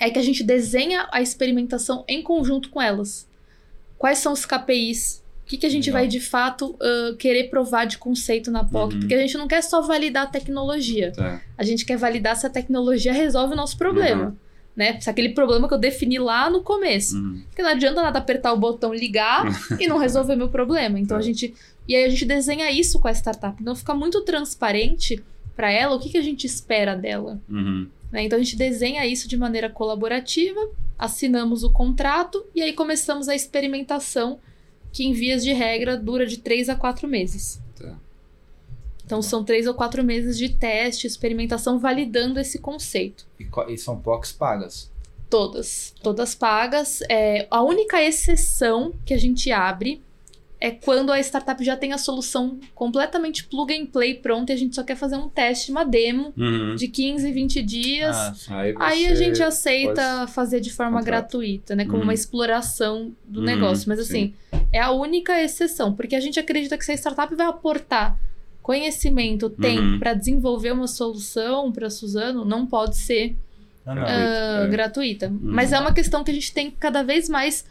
é 0.00 0.08
que 0.10 0.18
a 0.18 0.22
gente 0.22 0.44
desenha 0.44 1.08
a 1.10 1.20
experimentação 1.20 2.04
em 2.06 2.22
conjunto 2.22 2.70
com 2.70 2.80
elas. 2.80 3.28
Quais 3.98 4.18
são 4.18 4.32
os 4.32 4.46
KPIs 4.46 5.22
que, 5.44 5.56
que 5.58 5.66
a 5.66 5.68
gente 5.68 5.86
Legal. 5.86 6.02
vai 6.02 6.08
de 6.08 6.20
fato 6.20 6.76
uh, 6.76 7.16
querer 7.16 7.50
provar 7.50 7.84
de 7.84 7.98
conceito 7.98 8.50
na 8.50 8.62
POC? 8.62 8.94
Uhum. 8.94 9.00
Porque 9.00 9.14
a 9.14 9.18
gente 9.18 9.36
não 9.36 9.48
quer 9.48 9.62
só 9.62 9.82
validar 9.82 10.22
a 10.22 10.26
tecnologia. 10.28 11.12
Tá. 11.12 11.42
A 11.58 11.64
gente 11.64 11.84
quer 11.84 11.96
validar 11.96 12.36
se 12.36 12.46
a 12.46 12.50
tecnologia 12.50 13.12
resolve 13.12 13.54
o 13.54 13.56
nosso 13.56 13.76
problema. 13.76 14.26
Uhum. 14.26 14.36
Né? 14.76 14.98
Aquele 15.06 15.30
problema 15.30 15.66
que 15.68 15.74
eu 15.74 15.78
defini 15.78 16.18
lá 16.18 16.48
no 16.48 16.62
começo. 16.62 17.16
Uhum. 17.16 17.42
Porque 17.48 17.62
não 17.62 17.70
adianta 17.70 18.00
nada 18.02 18.18
apertar 18.18 18.52
o 18.52 18.56
botão 18.58 18.94
ligar 18.94 19.44
e 19.78 19.86
não 19.86 19.98
resolver 19.98 20.36
meu 20.36 20.48
problema. 20.48 20.98
Então 20.98 21.16
a 21.16 21.20
É. 21.20 21.22
gente. 21.22 21.52
E 21.88 21.94
aí 21.96 22.04
a 22.04 22.08
gente 22.08 22.24
desenha 22.24 22.70
isso 22.70 22.98
com 23.00 23.08
a 23.08 23.12
startup. 23.12 23.60
Então 23.60 23.74
fica 23.74 23.92
muito 23.94 24.20
transparente 24.22 25.22
para 25.56 25.70
ela 25.70 25.96
o 25.96 26.00
que, 26.00 26.08
que 26.08 26.16
a 26.18 26.22
gente 26.22 26.46
espera 26.46 26.94
dela. 26.94 27.40
Uhum. 27.48 27.88
né? 28.12 28.22
Então 28.24 28.38
a 28.38 28.42
gente 28.42 28.56
desenha 28.56 29.04
isso 29.06 29.28
de 29.28 29.36
maneira 29.36 29.68
colaborativa, 29.68 30.60
assinamos 30.98 31.62
o 31.64 31.70
contrato 31.70 32.44
e 32.54 32.62
aí 32.62 32.72
começamos 32.72 33.28
a 33.28 33.34
experimentação, 33.34 34.38
que 34.92 35.04
em 35.04 35.12
vias 35.12 35.42
de 35.44 35.52
regra 35.52 35.96
dura 35.96 36.26
de 36.26 36.38
três 36.38 36.68
a 36.68 36.74
quatro 36.74 37.06
meses. 37.08 37.60
Então 39.10 39.20
são 39.20 39.42
três 39.42 39.66
ou 39.66 39.74
quatro 39.74 40.04
meses 40.04 40.38
de 40.38 40.50
teste, 40.50 41.04
experimentação, 41.04 41.80
validando 41.80 42.38
esse 42.38 42.60
conceito. 42.60 43.26
E, 43.40 43.48
e 43.72 43.76
são 43.76 43.98
POCs 44.00 44.30
pagas. 44.30 44.88
Todas. 45.28 45.92
Todas 46.00 46.32
pagas. 46.36 47.00
É, 47.08 47.48
a 47.50 47.60
única 47.60 48.00
exceção 48.00 48.94
que 49.04 49.12
a 49.12 49.18
gente 49.18 49.50
abre 49.50 50.00
é 50.60 50.70
quando 50.70 51.10
a 51.10 51.18
startup 51.18 51.64
já 51.64 51.76
tem 51.76 51.92
a 51.92 51.98
solução 51.98 52.60
completamente 52.72 53.48
plug 53.48 53.74
and 53.74 53.86
play 53.86 54.14
pronta 54.14 54.52
e 54.52 54.54
a 54.54 54.58
gente 54.58 54.76
só 54.76 54.84
quer 54.84 54.94
fazer 54.94 55.16
um 55.16 55.28
teste, 55.28 55.72
uma 55.72 55.84
demo 55.84 56.32
Uhum. 56.36 56.76
de 56.76 56.86
15, 56.86 57.32
20 57.32 57.62
dias. 57.62 58.14
Ah, 58.16 58.32
sim. 58.34 58.52
Aí, 58.54 58.74
Aí 58.78 59.06
a 59.06 59.14
gente 59.16 59.42
aceita 59.42 60.28
fazer 60.28 60.60
de 60.60 60.70
forma 60.70 60.98
contrato. 60.98 61.30
gratuita, 61.32 61.74
né? 61.74 61.84
Como 61.84 61.96
Uhum. 61.96 62.02
uma 62.04 62.14
exploração 62.14 63.12
do 63.24 63.40
Uhum, 63.40 63.46
negócio. 63.46 63.88
Mas 63.88 63.98
assim, 63.98 64.34
é 64.72 64.78
a 64.78 64.92
única 64.92 65.42
exceção, 65.42 65.94
porque 65.96 66.14
a 66.14 66.20
gente 66.20 66.38
acredita 66.38 66.78
que 66.78 66.84
se 66.84 66.92
a 66.92 66.94
startup 66.94 67.34
vai 67.34 67.46
aportar 67.48 68.16
conhecimento, 68.70 69.50
tempo 69.50 69.82
Uhum. 69.82 69.98
para 69.98 70.14
desenvolver 70.14 70.70
uma 70.72 70.86
solução 70.86 71.72
para 71.72 71.90
Suzano, 71.90 72.44
não 72.44 72.64
pode 72.66 72.96
ser 72.96 73.36
Ah, 73.84 73.94
não. 73.94 74.02
Gratuito. 74.02 74.20
ah, 74.22 74.64
é. 74.64 74.68
gratuita. 74.68 75.32
Mas 75.42 75.72
é 75.72 75.80
uma 75.80 75.92
questão 75.92 76.22
que 76.22 76.30
a 76.30 76.34
gente 76.34 76.52
tem 76.52 76.70
cada 76.70 77.02
vez 77.02 77.28
mais 77.28 77.64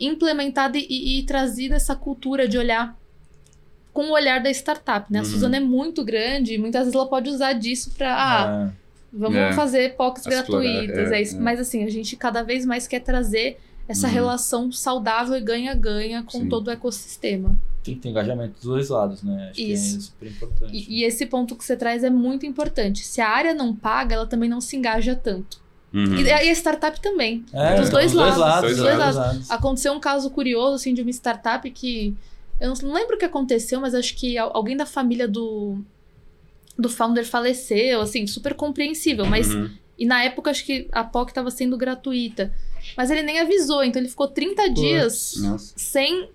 implementado 0.00 0.78
e, 0.78 0.86
e, 0.88 1.18
e 1.18 1.22
trazido 1.24 1.74
essa 1.74 1.94
cultura 1.94 2.46
de 2.48 2.56
olhar 2.56 2.96
com 3.92 4.06
o 4.06 4.12
olhar 4.12 4.40
da 4.42 4.50
startup, 4.50 5.12
né? 5.12 5.18
A 5.18 5.22
Uhum. 5.22 5.28
Suzano 5.28 5.56
é 5.56 5.60
muito 5.60 6.02
grande 6.04 6.54
e 6.54 6.58
muitas 6.58 6.82
vezes 6.82 6.94
ela 6.94 7.06
pode 7.08 7.28
usar 7.28 7.52
disso 7.54 7.90
para 7.96 8.14
ah, 8.14 8.44
Ah, 8.66 8.70
Vamos 9.12 9.36
É. 9.38 9.52
fazer 9.52 9.96
POCs 9.96 10.26
Explorar, 10.26 10.62
gratuitas, 10.62 11.10
é, 11.12 11.18
é, 11.18 11.22
isso. 11.22 11.36
é. 11.36 11.40
Mas 11.40 11.58
assim, 11.60 11.82
a 11.84 11.90
gente 11.90 12.14
cada 12.16 12.42
vez 12.42 12.64
mais 12.66 12.86
quer 12.86 13.00
trazer 13.00 13.58
essa 13.88 14.06
Uhum. 14.06 14.12
relação 14.12 14.70
saudável 14.72 15.34
e 15.36 15.40
ganha-ganha 15.40 16.22
com 16.22 16.40
Sim. 16.40 16.48
todo 16.48 16.68
o 16.68 16.70
ecossistema. 16.70 17.58
Tem 17.82 17.94
que 17.94 18.00
ter 18.00 18.08
engajamento 18.10 18.54
dos 18.54 18.64
dois 18.64 18.88
lados, 18.90 19.22
né? 19.22 19.48
Acho 19.50 19.60
Isso. 19.60 19.90
que 19.90 19.96
é 19.96 20.00
super 20.00 20.28
importante. 20.30 20.72
E, 20.76 21.00
e 21.00 21.04
esse 21.04 21.24
ponto 21.26 21.56
que 21.56 21.64
você 21.64 21.76
traz 21.76 22.04
é 22.04 22.10
muito 22.10 22.44
importante. 22.44 23.04
Se 23.04 23.20
a 23.20 23.28
área 23.28 23.54
não 23.54 23.74
paga, 23.74 24.14
ela 24.14 24.26
também 24.26 24.48
não 24.48 24.60
se 24.60 24.76
engaja 24.76 25.14
tanto. 25.14 25.60
Uhum. 25.92 26.16
E, 26.16 26.22
e 26.24 26.30
a 26.32 26.52
startup 26.52 27.00
também. 27.00 27.44
É, 27.52 27.76
dos 27.76 27.88
então, 27.88 28.00
dois 28.00 28.12
dos 28.12 28.20
dois 28.20 28.36
lados, 28.36 28.38
lados. 28.38 28.62
dos 28.70 28.76
dos 28.76 28.84
dois 28.84 28.96
dois 28.96 29.16
lados. 29.16 29.32
lados. 29.34 29.50
Aconteceu 29.50 29.92
um 29.94 30.00
caso 30.00 30.28
curioso, 30.30 30.74
assim, 30.74 30.92
de 30.92 31.00
uma 31.02 31.10
startup 31.10 31.70
que. 31.70 32.14
Eu 32.60 32.74
não 32.82 32.92
lembro 32.92 33.14
o 33.16 33.18
que 33.18 33.24
aconteceu, 33.24 33.80
mas 33.80 33.94
acho 33.94 34.14
que 34.16 34.36
al- 34.36 34.50
alguém 34.54 34.76
da 34.76 34.84
família 34.84 35.26
do. 35.28 35.78
Do 36.76 36.88
founder 36.88 37.24
faleceu, 37.24 38.00
assim, 38.00 38.26
super 38.26 38.54
compreensível. 38.54 39.24
Mas 39.26 39.48
Uhum. 39.48 39.70
E 39.98 40.06
na 40.06 40.22
época, 40.22 40.50
acho 40.52 40.64
que 40.64 40.86
a 40.92 41.02
POC 41.02 41.30
estava 41.32 41.50
sendo 41.50 41.76
gratuita. 41.76 42.52
Mas 42.96 43.10
ele 43.10 43.22
nem 43.22 43.40
avisou, 43.40 43.82
então 43.82 44.00
ele 44.00 44.08
ficou 44.08 44.28
30 44.28 44.68
dias 44.70 45.34
Nossa. 45.38 45.74
sem 45.76 46.28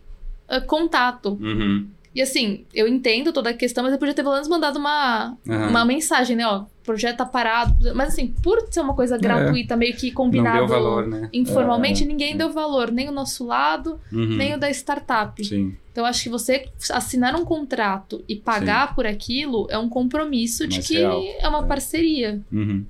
ah, 0.47 0.61
contato. 0.61 1.37
Uhum. 1.41 1.87
E 2.15 2.21
assim, 2.21 2.63
eu 2.75 2.87
entendo 2.87 3.33
toda 3.33 3.49
a 3.49 3.53
questão, 3.55 3.83
mas 3.83 3.91
ele 3.91 3.99
podia 3.99 4.13
ter 4.13 4.21
pelo 4.21 4.33
menos 4.35 4.47
mandado 4.47 4.77
uma, 4.77 5.35
Aham. 5.49 5.69
uma 5.69 5.83
mensagem, 5.83 6.35
né? 6.35 6.45
Ó, 6.45 6.59
o 6.61 6.67
projeto 6.83 7.17
tá 7.17 7.25
parado. 7.25 7.73
Mas 7.95 8.09
assim, 8.09 8.27
por 8.27 8.67
ser 8.69 8.81
uma 8.81 8.93
coisa 8.93 9.17
gratuita, 9.17 9.75
meio 9.75 9.95
que 9.95 10.09
Não 10.09 10.13
combinado 10.13 10.59
deu 10.59 10.67
valor, 10.67 11.07
né? 11.07 11.27
informalmente, 11.33 12.03
É. 12.03 12.05
ninguém 12.05 12.37
deu 12.37 12.51
valor, 12.51 12.91
nem 12.91 13.09
o 13.09 13.11
nosso 13.11 13.43
lado, 13.43 13.99
Uhum. 14.11 14.35
nem 14.37 14.53
o 14.53 14.59
da 14.59 14.69
startup. 14.69 15.43
Sim. 15.43 15.75
Então, 15.91 16.05
acho 16.05 16.21
que 16.23 16.29
você 16.29 16.67
assinar 16.91 17.35
um 17.35 17.43
contrato 17.45 18.23
e 18.29 18.35
pagar 18.35 18.93
por 18.93 19.07
aquilo 19.07 19.65
é 19.71 19.77
um 19.79 19.89
compromisso 19.89 20.67
de 20.67 20.75
Mais 20.75 20.87
que 20.87 20.97
real. 20.99 21.19
é 21.39 21.47
uma 21.49 21.63
É. 21.63 21.67
parceria. 21.67 22.41
Uhum. 22.51 22.85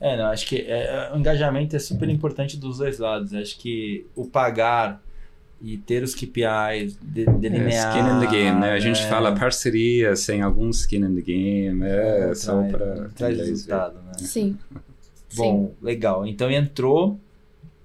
É, 0.00 0.16
não, 0.16 0.26
acho 0.26 0.46
que 0.46 0.56
é, 0.66 1.10
o 1.12 1.18
engajamento 1.18 1.74
é 1.74 1.78
super 1.80 2.08
importante 2.08 2.56
dos 2.56 2.78
dois 2.78 2.98
lados. 3.00 3.34
Acho 3.34 3.58
que 3.58 4.06
o 4.16 4.24
pagar 4.26 5.02
e 5.62 5.76
ter 5.76 6.02
os 6.02 6.14
KPIs 6.14 6.96
de, 7.02 7.22
É, 7.28 7.32
delinear. 7.32 7.96
skin 7.96 8.16
in 8.16 8.20
the 8.20 8.26
game, 8.30 8.60
né? 8.60 8.72
A 8.72 8.78
gente 8.80 9.00
é, 9.02 9.08
fala 9.08 9.34
parceria 9.34 10.16
sem 10.16 10.40
algum 10.42 10.70
skin 10.70 11.04
in 11.04 11.14
the 11.14 11.20
game, 11.20 11.84
é, 11.84 12.34
só 12.34 12.62
traz- 12.62 12.72
para 12.72 13.08
Traz 13.10 13.36
resultado, 13.38 13.94
né? 14.02 14.12
Sim. 14.18 14.58
Bom, 15.36 15.74
legal. 15.82 16.26
Então 16.26 16.50
entrou, 16.50 17.18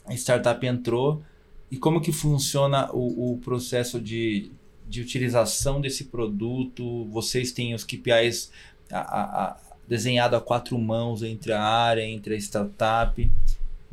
a 0.06 0.14
startup 0.14 0.66
entrou. 0.66 1.22
E 1.70 1.78
como 1.78 2.00
que 2.00 2.12
funciona 2.12 2.90
o, 2.94 3.34
o 3.34 3.38
processo 3.40 4.00
de, 4.00 4.52
de 4.88 5.02
utilização 5.02 5.82
desse 5.82 6.06
produto? 6.06 7.06
Vocês 7.12 7.52
têm 7.52 7.74
os 7.74 7.84
KPIs 7.84 8.52
a, 8.92 9.00
a, 9.00 9.44
a, 9.46 9.58
desenhado 9.88 10.36
a 10.36 10.42
quatro 10.42 10.78
mãos 10.80 11.22
entre 11.24 11.52
a 11.52 11.62
área, 11.62 12.04
entre 12.04 12.36
a 12.36 12.38
startup. 12.38 13.30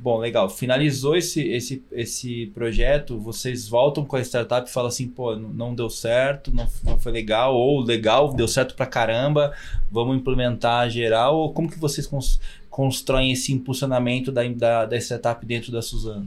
Bom, 0.03 0.19
legal. 0.19 0.51
Finalizou 0.51 1.15
esse, 1.15 1.41
esse, 1.41 1.81
esse 1.93 2.47
projeto, 2.53 3.17
vocês 3.21 3.69
voltam 3.69 4.05
com 4.05 4.17
a 4.17 4.21
startup 4.21 4.69
e 4.69 4.73
falam 4.73 4.89
assim, 4.89 5.07
pô, 5.07 5.37
não 5.37 5.77
deu 5.77 5.89
certo, 5.89 6.53
não, 6.53 6.67
não 6.85 6.99
foi 6.99 7.13
legal, 7.13 7.55
ou 7.55 7.81
legal, 7.81 8.35
deu 8.35 8.49
certo 8.49 8.75
pra 8.75 8.85
caramba, 8.85 9.53
vamos 9.93 10.17
implementar 10.17 10.91
geral, 10.91 11.37
ou 11.37 11.53
como 11.53 11.71
que 11.71 11.79
vocês 11.79 12.05
cons- 12.05 12.41
constroem 12.69 13.31
esse 13.31 13.53
impulsionamento 13.53 14.33
da, 14.33 14.43
da, 14.49 14.87
da 14.87 14.97
startup 14.97 15.47
dentro 15.47 15.71
da 15.71 15.81
Suzano? 15.81 16.27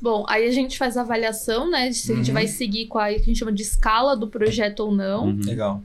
Bom, 0.00 0.24
aí 0.26 0.48
a 0.48 0.50
gente 0.50 0.78
faz 0.78 0.96
a 0.96 1.02
avaliação, 1.02 1.70
né? 1.70 1.92
Se 1.92 2.12
a 2.12 2.16
gente 2.16 2.28
Uhum. 2.28 2.34
vai 2.34 2.46
seguir 2.46 2.86
com 2.86 2.98
a 2.98 3.08
que 3.10 3.16
a 3.16 3.24
gente 3.24 3.38
chama 3.38 3.52
de 3.52 3.62
escala 3.62 4.16
do 4.16 4.26
projeto 4.26 4.80
ou 4.80 4.90
não. 4.94 5.26
Uhum. 5.26 5.40
Legal. 5.44 5.82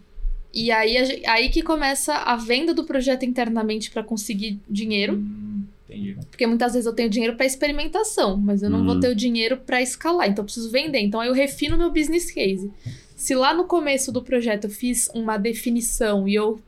E 0.54 0.72
aí, 0.72 0.98
a 1.26 1.34
aí 1.34 1.50
que 1.50 1.62
começa 1.62 2.14
a 2.16 2.38
venda 2.38 2.74
do 2.74 2.86
projeto 2.86 3.26
internamente 3.26 3.92
para 3.92 4.02
conseguir 4.02 4.60
dinheiro. 4.68 5.16
Hum, 5.16 5.66
entendi. 5.90 6.18
Porque 6.30 6.46
muitas 6.48 6.74
vezes 6.74 6.86
eu 6.86 6.94
tenho 6.94 7.10
dinheiro 7.10 7.36
para 7.36 7.46
experimentação, 7.46 8.38
mas 8.38 8.62
eu 8.64 8.70
não 8.70 8.84
vou 8.86 8.96
Uhum. 8.96 9.00
ter 9.00 9.10
o 9.10 9.16
dinheiro 9.16 9.58
para 9.58 9.82
escalar. 9.82 10.28
Então 10.30 10.42
eu 10.44 10.46
preciso 10.46 10.70
vender. 10.72 11.00
Então 11.00 11.20
aí 11.20 11.28
eu 11.30 11.34
refino 11.34 11.78
meu 11.78 11.92
business 11.92 12.30
case. 12.32 12.70
Se 13.16 13.34
lá 13.34 13.54
no 13.54 13.64
começo 13.66 14.12
do 14.12 14.22
projeto 14.22 14.66
eu 14.66 14.70
fiz 14.70 15.10
uma 15.14 15.38
definição 15.38 16.28
e 16.28 16.36
eu 16.36 16.60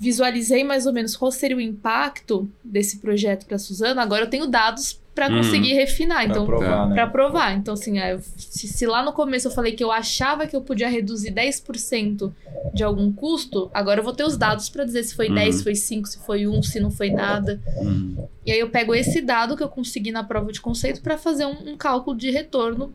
visualizei 0.00 0.64
mais 0.64 0.86
ou 0.86 0.92
menos 0.92 1.14
qual 1.14 1.30
seria 1.30 1.56
o 1.56 1.60
impacto 1.60 2.50
desse 2.64 2.98
projeto 2.98 3.44
para 3.46 3.58
Suzano, 3.58 4.00
agora 4.00 4.24
eu 4.24 4.30
tenho 4.30 4.46
dados 4.46 4.98
para 5.14 5.28
Uhum. 5.28 5.36
conseguir 5.38 5.74
refinar. 5.74 6.20
Pra 6.22 6.26
Então 6.30 6.46
provar, 6.46 6.88
né? 6.88 6.94
Pra 6.94 7.06
provar. 7.06 7.54
Então, 7.54 7.74
assim, 7.74 7.98
eu- 7.98 8.20
se, 8.36 8.66
se 8.66 8.86
lá 8.86 9.02
no 9.04 9.12
começo 9.12 9.48
eu 9.48 9.50
falei 9.52 9.72
que 9.72 9.84
eu 9.84 9.92
achava 9.92 10.46
que 10.46 10.56
eu 10.56 10.62
podia 10.62 10.88
reduzir 10.88 11.30
10% 11.32 12.32
de 12.72 12.82
algum 12.82 13.12
custo, 13.12 13.70
agora 13.74 14.00
eu 14.00 14.04
vou 14.04 14.14
ter 14.14 14.24
os 14.24 14.36
dados 14.38 14.70
pra 14.70 14.84
dizer 14.84 15.02
se 15.02 15.14
foi 15.14 15.28
Uhum. 15.28 15.34
10, 15.34 15.56
se 15.56 15.62
foi 15.64 15.74
5, 15.74 16.08
se 16.08 16.18
foi 16.24 16.46
1, 16.46 16.62
se 16.62 16.80
não 16.80 16.90
foi 16.90 17.10
nada. 17.10 17.60
Uhum. 17.76 18.26
E 18.46 18.52
aí 18.52 18.58
eu 18.60 18.70
pego 18.70 18.94
esse 18.94 19.20
dado 19.20 19.56
que 19.56 19.62
eu 19.62 19.68
consegui 19.68 20.10
na 20.10 20.24
prova 20.24 20.50
de 20.50 20.60
conceito 20.60 21.02
pra 21.02 21.18
fazer 21.18 21.44
um, 21.44 21.72
um 21.72 21.76
cálculo 21.76 22.16
de 22.16 22.30
retorno, 22.30 22.90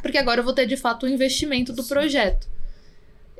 porque 0.00 0.16
agora 0.16 0.40
eu 0.40 0.44
vou 0.44 0.54
ter 0.54 0.66
de 0.66 0.76
fato 0.76 1.04
o 1.04 1.08
investimento 1.08 1.72
do 1.72 1.84
projeto. 1.84 2.48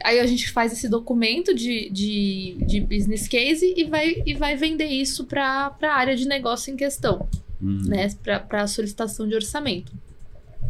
Aí 0.05 0.19
a 0.19 0.27
gente 0.27 0.51
faz 0.51 0.73
esse 0.73 0.89
documento 0.89 1.55
de, 1.55 1.91
de, 1.91 2.57
de 2.67 2.81
business 2.81 3.29
case 3.29 3.75
e 3.77 3.85
vai, 3.85 4.23
e 4.25 4.35
vai 4.35 4.57
vender 4.57 4.87
isso 4.87 5.25
para 5.25 5.75
a 5.83 5.95
área 5.95 6.17
de 6.17 6.27
negócio 6.27 6.73
em 6.73 6.77
questão 6.77 7.29
Uhum. 7.63 7.83
né, 7.87 8.09
para 8.25 8.63
a 8.63 8.67
solicitação 8.67 9.29
de 9.29 9.35
orçamento. 9.35 9.93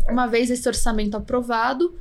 Uma 0.08 0.26
vez 0.26 0.50
esse 0.50 0.66
orçamento 0.66 1.16
aprovado, 1.16 1.94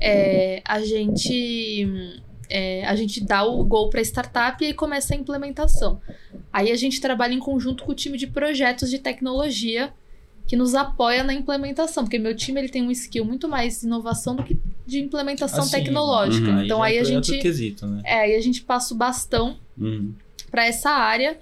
é, 0.00 0.62
a 0.64 0.80
gente 0.80 2.14
é, 2.48 2.86
a 2.86 2.94
gente 2.94 3.22
dá 3.22 3.44
o 3.44 3.64
gol 3.64 3.90
para 3.90 4.00
a 4.00 4.02
startup 4.02 4.62
e 4.62 4.68
aí 4.68 4.74
começa 4.74 5.12
a 5.12 5.16
implementação. 5.16 6.00
Aí 6.52 6.70
a 6.70 6.76
gente 6.76 7.00
trabalha 7.00 7.34
em 7.34 7.38
conjunto 7.38 7.84
com 7.84 7.92
o 7.92 7.94
time 7.94 8.16
de 8.16 8.26
projetos 8.28 8.90
de 8.90 8.98
tecnologia 8.98 9.92
que 10.46 10.56
nos 10.56 10.74
apoia 10.74 11.24
na 11.24 11.34
implementação, 11.34 12.04
porque 12.04 12.18
meu 12.18 12.34
time 12.34 12.60
ele 12.60 12.68
tem 12.68 12.82
um 12.82 12.90
skill 12.90 13.24
muito 13.24 13.48
mais 13.48 13.80
de 13.80 13.86
inovação 13.86 14.36
do 14.36 14.44
que 14.44 14.56
de 14.88 14.98
implementação 14.98 15.60
Assim, 15.60 15.70
tecnológica. 15.70 16.48
uhum. 16.50 16.64
Então 16.64 16.78
já 16.78 16.84
aí 16.84 16.98
a 16.98 17.04
gente 17.04 17.38
quesito, 17.38 17.86
né? 17.86 18.02
é, 18.04 18.20
aí 18.20 18.34
a 18.34 18.40
gente 18.40 18.62
passa 18.62 18.94
o 18.94 18.96
bastão 18.96 19.56
Uhum. 19.76 20.12
para 20.50 20.66
essa 20.66 20.90
área 20.90 21.38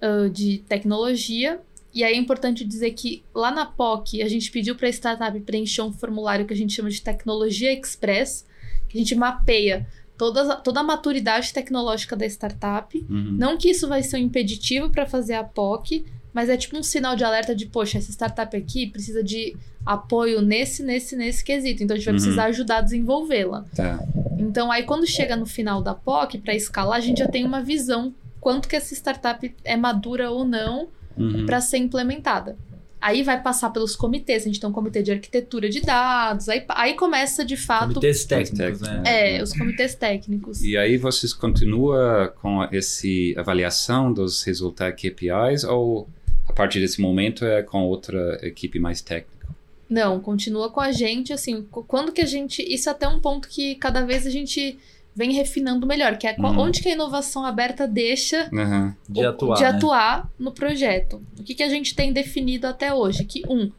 ah, 0.00 0.28
de 0.32 0.58
tecnologia. 0.68 1.60
E 1.92 2.04
aí 2.04 2.12
é 2.14 2.16
importante 2.16 2.64
dizer 2.64 2.92
que 2.92 3.24
lá 3.34 3.50
na 3.50 3.66
POC 3.66 4.22
a 4.22 4.28
gente 4.28 4.50
pediu 4.52 4.76
para 4.76 4.86
a 4.86 4.90
startup 4.92 5.40
preencher 5.40 5.82
um 5.82 5.92
formulário 5.92 6.46
que 6.46 6.52
a 6.52 6.56
gente 6.56 6.72
chama 6.72 6.88
de 6.90 7.02
Tecnologia 7.02 7.72
Express, 7.72 8.46
que 8.88 8.96
a 8.96 9.00
gente 9.00 9.14
mapeia 9.16 9.88
toda, 10.16 10.56
toda 10.56 10.80
a 10.80 10.82
maturidade 10.84 11.52
tecnológica 11.52 12.14
da 12.14 12.26
startup. 12.26 12.96
Uhum. 13.08 13.34
Não 13.38 13.56
que 13.58 13.70
isso 13.70 13.88
vai 13.88 14.02
ser 14.04 14.18
um 14.18 14.20
impeditivo 14.20 14.90
para 14.90 15.04
fazer 15.06 15.34
a 15.34 15.42
POC, 15.42 16.04
mas 16.32 16.48
é 16.48 16.56
tipo 16.56 16.76
um 16.76 16.82
sinal 16.82 17.16
de 17.16 17.24
alerta 17.24 17.54
de, 17.54 17.66
poxa, 17.66 17.98
essa 17.98 18.10
startup 18.10 18.56
aqui 18.56 18.86
precisa 18.86 19.22
de 19.22 19.56
apoio 19.84 20.40
nesse, 20.40 20.82
nesse, 20.82 21.16
nesse 21.16 21.42
quesito. 21.44 21.82
Então 21.82 21.94
a 21.94 21.98
gente 21.98 22.06
vai 22.06 22.14
Uhum. 22.14 22.20
precisar 22.20 22.44
ajudar 22.44 22.76
a 22.78 22.82
desenvolvê-la. 22.82 23.64
Tá. 23.74 23.98
Então 24.38 24.70
aí 24.70 24.82
quando 24.84 25.06
chega 25.06 25.36
no 25.36 25.46
final 25.46 25.82
da 25.82 25.94
POC, 25.94 26.38
para 26.38 26.54
escalar, 26.54 26.96
a 26.98 27.00
gente 27.00 27.18
já 27.18 27.28
tem 27.28 27.44
uma 27.44 27.62
visão 27.62 28.14
quanto 28.40 28.68
que 28.68 28.76
essa 28.76 28.94
startup 28.94 29.54
é 29.64 29.76
madura 29.76 30.30
ou 30.30 30.44
não 30.44 30.88
Uhum. 31.16 31.44
para 31.44 31.60
ser 31.60 31.76
implementada. 31.78 32.56
Aí 32.98 33.22
vai 33.22 33.42
passar 33.42 33.70
pelos 33.70 33.96
comitês, 33.96 34.42
a 34.42 34.46
gente 34.46 34.60
tem 34.60 34.68
um 34.68 34.72
comitê 34.72 35.02
de 35.02 35.10
arquitetura 35.10 35.68
de 35.70 35.80
dados, 35.80 36.48
aí, 36.50 36.62
aí 36.68 36.94
começa 36.94 37.44
de 37.44 37.56
fato 37.56 37.88
Comitês 37.94 38.24
técnicos, 38.26 38.80
né? 38.82 39.02
é, 39.38 39.42
os 39.42 39.52
comitês 39.54 39.94
técnicos. 39.94 40.62
E 40.62 40.76
aí 40.76 40.96
vocês 40.98 41.32
continuam 41.32 42.30
com 42.42 42.62
essa 42.70 43.06
avaliação 43.38 44.12
dos 44.12 44.42
resultados 44.42 45.00
KPIs 45.00 45.64
ou 45.64 46.08
a 46.50 46.52
partir 46.52 46.80
desse 46.80 47.00
momento 47.00 47.44
é 47.44 47.62
com 47.62 47.82
outra 47.84 48.38
equipe 48.42 48.78
mais 48.78 49.00
técnica? 49.00 49.48
Não, 49.88 50.20
continua 50.20 50.70
com 50.70 50.80
a 50.80 50.92
gente, 50.92 51.32
assim, 51.32 51.62
qu- 51.62 51.82
quando 51.84 52.12
que 52.12 52.20
a 52.20 52.26
gente. 52.26 52.62
Isso 52.62 52.88
é 52.88 52.92
até 52.92 53.08
um 53.08 53.18
ponto 53.20 53.48
que 53.48 53.74
cada 53.76 54.02
vez 54.04 54.26
a 54.26 54.30
gente 54.30 54.78
vem 55.14 55.32
refinando 55.32 55.86
melhor, 55.86 56.16
que 56.16 56.26
é 56.26 56.36
Uhum. 56.38 56.58
onde 56.60 56.80
que 56.80 56.88
a 56.88 56.92
inovação 56.92 57.44
aberta 57.44 57.86
deixa 57.88 58.48
Aham. 58.52 58.94
De 59.08 59.20
o- 59.20 59.28
atuar. 59.28 59.56
de 59.56 59.62
né? 59.64 59.68
atuar 59.70 60.30
no 60.38 60.52
projeto. 60.52 61.20
O 61.38 61.42
que, 61.42 61.54
que 61.54 61.62
a 61.64 61.68
gente 61.68 61.94
tem 61.96 62.12
definido 62.12 62.66
até 62.68 62.94
hoje? 62.94 63.24
Que, 63.24 63.42
um, 63.48 63.70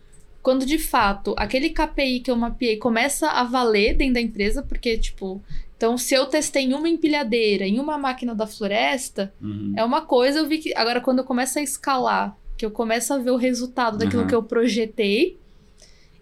quando 0.43 0.65
de 0.65 0.77
fato 0.77 1.33
aquele 1.37 1.69
KPI 1.69 2.19
que 2.19 2.29
eu 2.31 2.35
mapeei 2.35 2.75
começa 2.77 3.29
a 3.29 3.43
valer 3.45 3.95
dentro 3.95 4.15
da 4.15 4.21
empresa, 4.21 4.61
porque, 4.61 4.97
tipo, 4.97 5.41
então 5.77 5.97
se 5.97 6.13
eu 6.13 6.25
testei 6.25 6.63
em 6.65 6.73
uma 6.73 6.89
empilhadeira, 6.89 7.65
em 7.65 7.79
uma 7.79 7.97
máquina 7.97 8.35
da 8.35 8.45
floresta, 8.45 9.33
Uhum. 9.41 9.73
é 9.77 9.83
uma 9.85 10.01
coisa, 10.01 10.39
eu 10.39 10.47
vi 10.47 10.57
que. 10.57 10.75
Agora, 10.75 10.99
quando 10.99 11.19
eu 11.19 11.23
começo 11.25 11.57
a 11.57 11.61
escalar, 11.61 12.35
que 12.61 12.65
eu 12.65 12.69
começo 12.71 13.11
a 13.11 13.17
ver 13.17 13.31
o 13.31 13.37
resultado 13.37 13.97
daquilo 13.97 14.21
Uhum. 14.21 14.27
que 14.27 14.35
eu 14.35 14.43
projetei. 14.43 15.35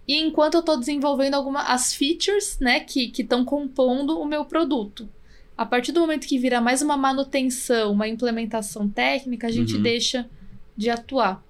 E 0.08 0.14
enquanto 0.18 0.54
eu 0.54 0.62
tô 0.62 0.74
desenvolvendo 0.78 1.34
alguma 1.34 1.64
as 1.64 1.92
features, 1.92 2.56
né, 2.58 2.80
que 2.80 3.12
estão 3.18 3.44
compondo 3.44 4.18
o 4.18 4.24
meu 4.24 4.46
produto. 4.46 5.06
A 5.56 5.66
partir 5.66 5.92
do 5.92 6.00
momento 6.00 6.26
que 6.26 6.38
vira 6.38 6.58
mais 6.58 6.80
uma 6.80 6.96
manutenção, 6.96 7.92
uma 7.92 8.08
implementação 8.08 8.88
técnica, 8.88 9.48
a 9.48 9.50
gente 9.52 9.76
Uhum. 9.76 9.82
deixa 9.82 10.26
de 10.74 10.88
atuar. 10.88 11.44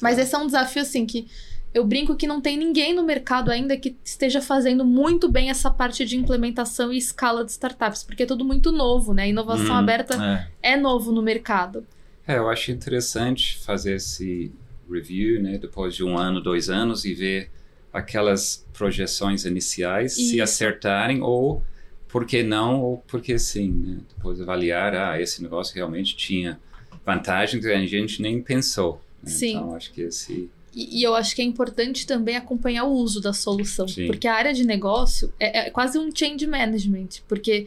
Mas 0.00 0.18
esse 0.18 0.34
é 0.34 0.38
um 0.38 0.46
desafio, 0.46 0.80
assim, 0.80 1.04
que 1.04 1.26
eu 1.74 1.84
brinco 1.84 2.16
que 2.16 2.26
não 2.26 2.40
tem 2.40 2.56
ninguém 2.56 2.94
no 2.94 3.02
mercado 3.02 3.50
ainda 3.50 3.76
que 3.76 3.94
esteja 4.02 4.40
fazendo 4.40 4.86
muito 4.86 5.28
bem 5.28 5.50
essa 5.50 5.70
parte 5.70 6.06
de 6.06 6.16
implementação 6.16 6.90
e 6.90 6.96
escala 6.96 7.44
de 7.44 7.50
startups, 7.50 8.02
porque 8.02 8.22
é 8.22 8.26
tudo 8.26 8.42
muito 8.42 8.72
novo, 8.72 9.12
né? 9.12 9.28
Inovação 9.28 9.66
Uhum. 9.66 9.72
aberta 9.74 10.48
É. 10.62 10.72
é 10.72 10.76
novo 10.78 11.12
no 11.12 11.20
mercado. 11.20 11.86
É, 12.28 12.36
eu 12.36 12.48
acho 12.48 12.70
interessante 12.70 13.58
fazer 13.58 13.96
esse 13.96 14.52
review, 14.88 15.42
né, 15.42 15.56
depois 15.56 15.94
de 15.94 16.04
um 16.04 16.18
ano, 16.18 16.42
dois 16.42 16.68
anos 16.68 17.06
e 17.06 17.14
ver 17.14 17.50
aquelas 17.90 18.66
projeções 18.74 19.46
iniciais 19.46 20.12
se 20.12 20.38
acertarem 20.40 21.22
ou 21.22 21.62
por 22.06 22.26
que 22.26 22.42
não 22.42 22.82
ou 22.82 22.98
por 22.98 23.22
que 23.22 23.38
sim, 23.38 23.70
né? 23.70 23.98
Depois 24.14 24.40
avaliar, 24.40 24.94
ah, 24.94 25.20
esse 25.20 25.42
negócio 25.42 25.74
realmente 25.74 26.14
tinha 26.16 26.60
vantagens 27.04 27.64
que 27.64 27.72
a 27.72 27.86
gente 27.86 28.20
nem 28.20 28.42
pensou. 28.42 29.02
né? 29.22 29.30
Sim. 29.30 29.56
Então, 29.56 29.74
acho 29.74 29.92
que 29.92 30.02
esse... 30.02 30.50
E, 30.74 31.00
e 31.00 31.02
eu 31.02 31.14
acho 31.14 31.34
que 31.34 31.40
é 31.40 31.44
importante 31.44 32.06
também 32.06 32.36
acompanhar 32.36 32.84
o 32.84 32.92
uso 32.92 33.20
da 33.22 33.32
solução. 33.32 33.88
Sim. 33.88 34.06
Porque 34.06 34.28
a 34.28 34.34
área 34.34 34.52
de 34.52 34.64
negócio 34.64 35.32
é, 35.40 35.66
é 35.66 35.70
quase 35.70 35.98
um 35.98 36.10
change 36.14 36.46
management. 36.46 37.08
Porque 37.26 37.66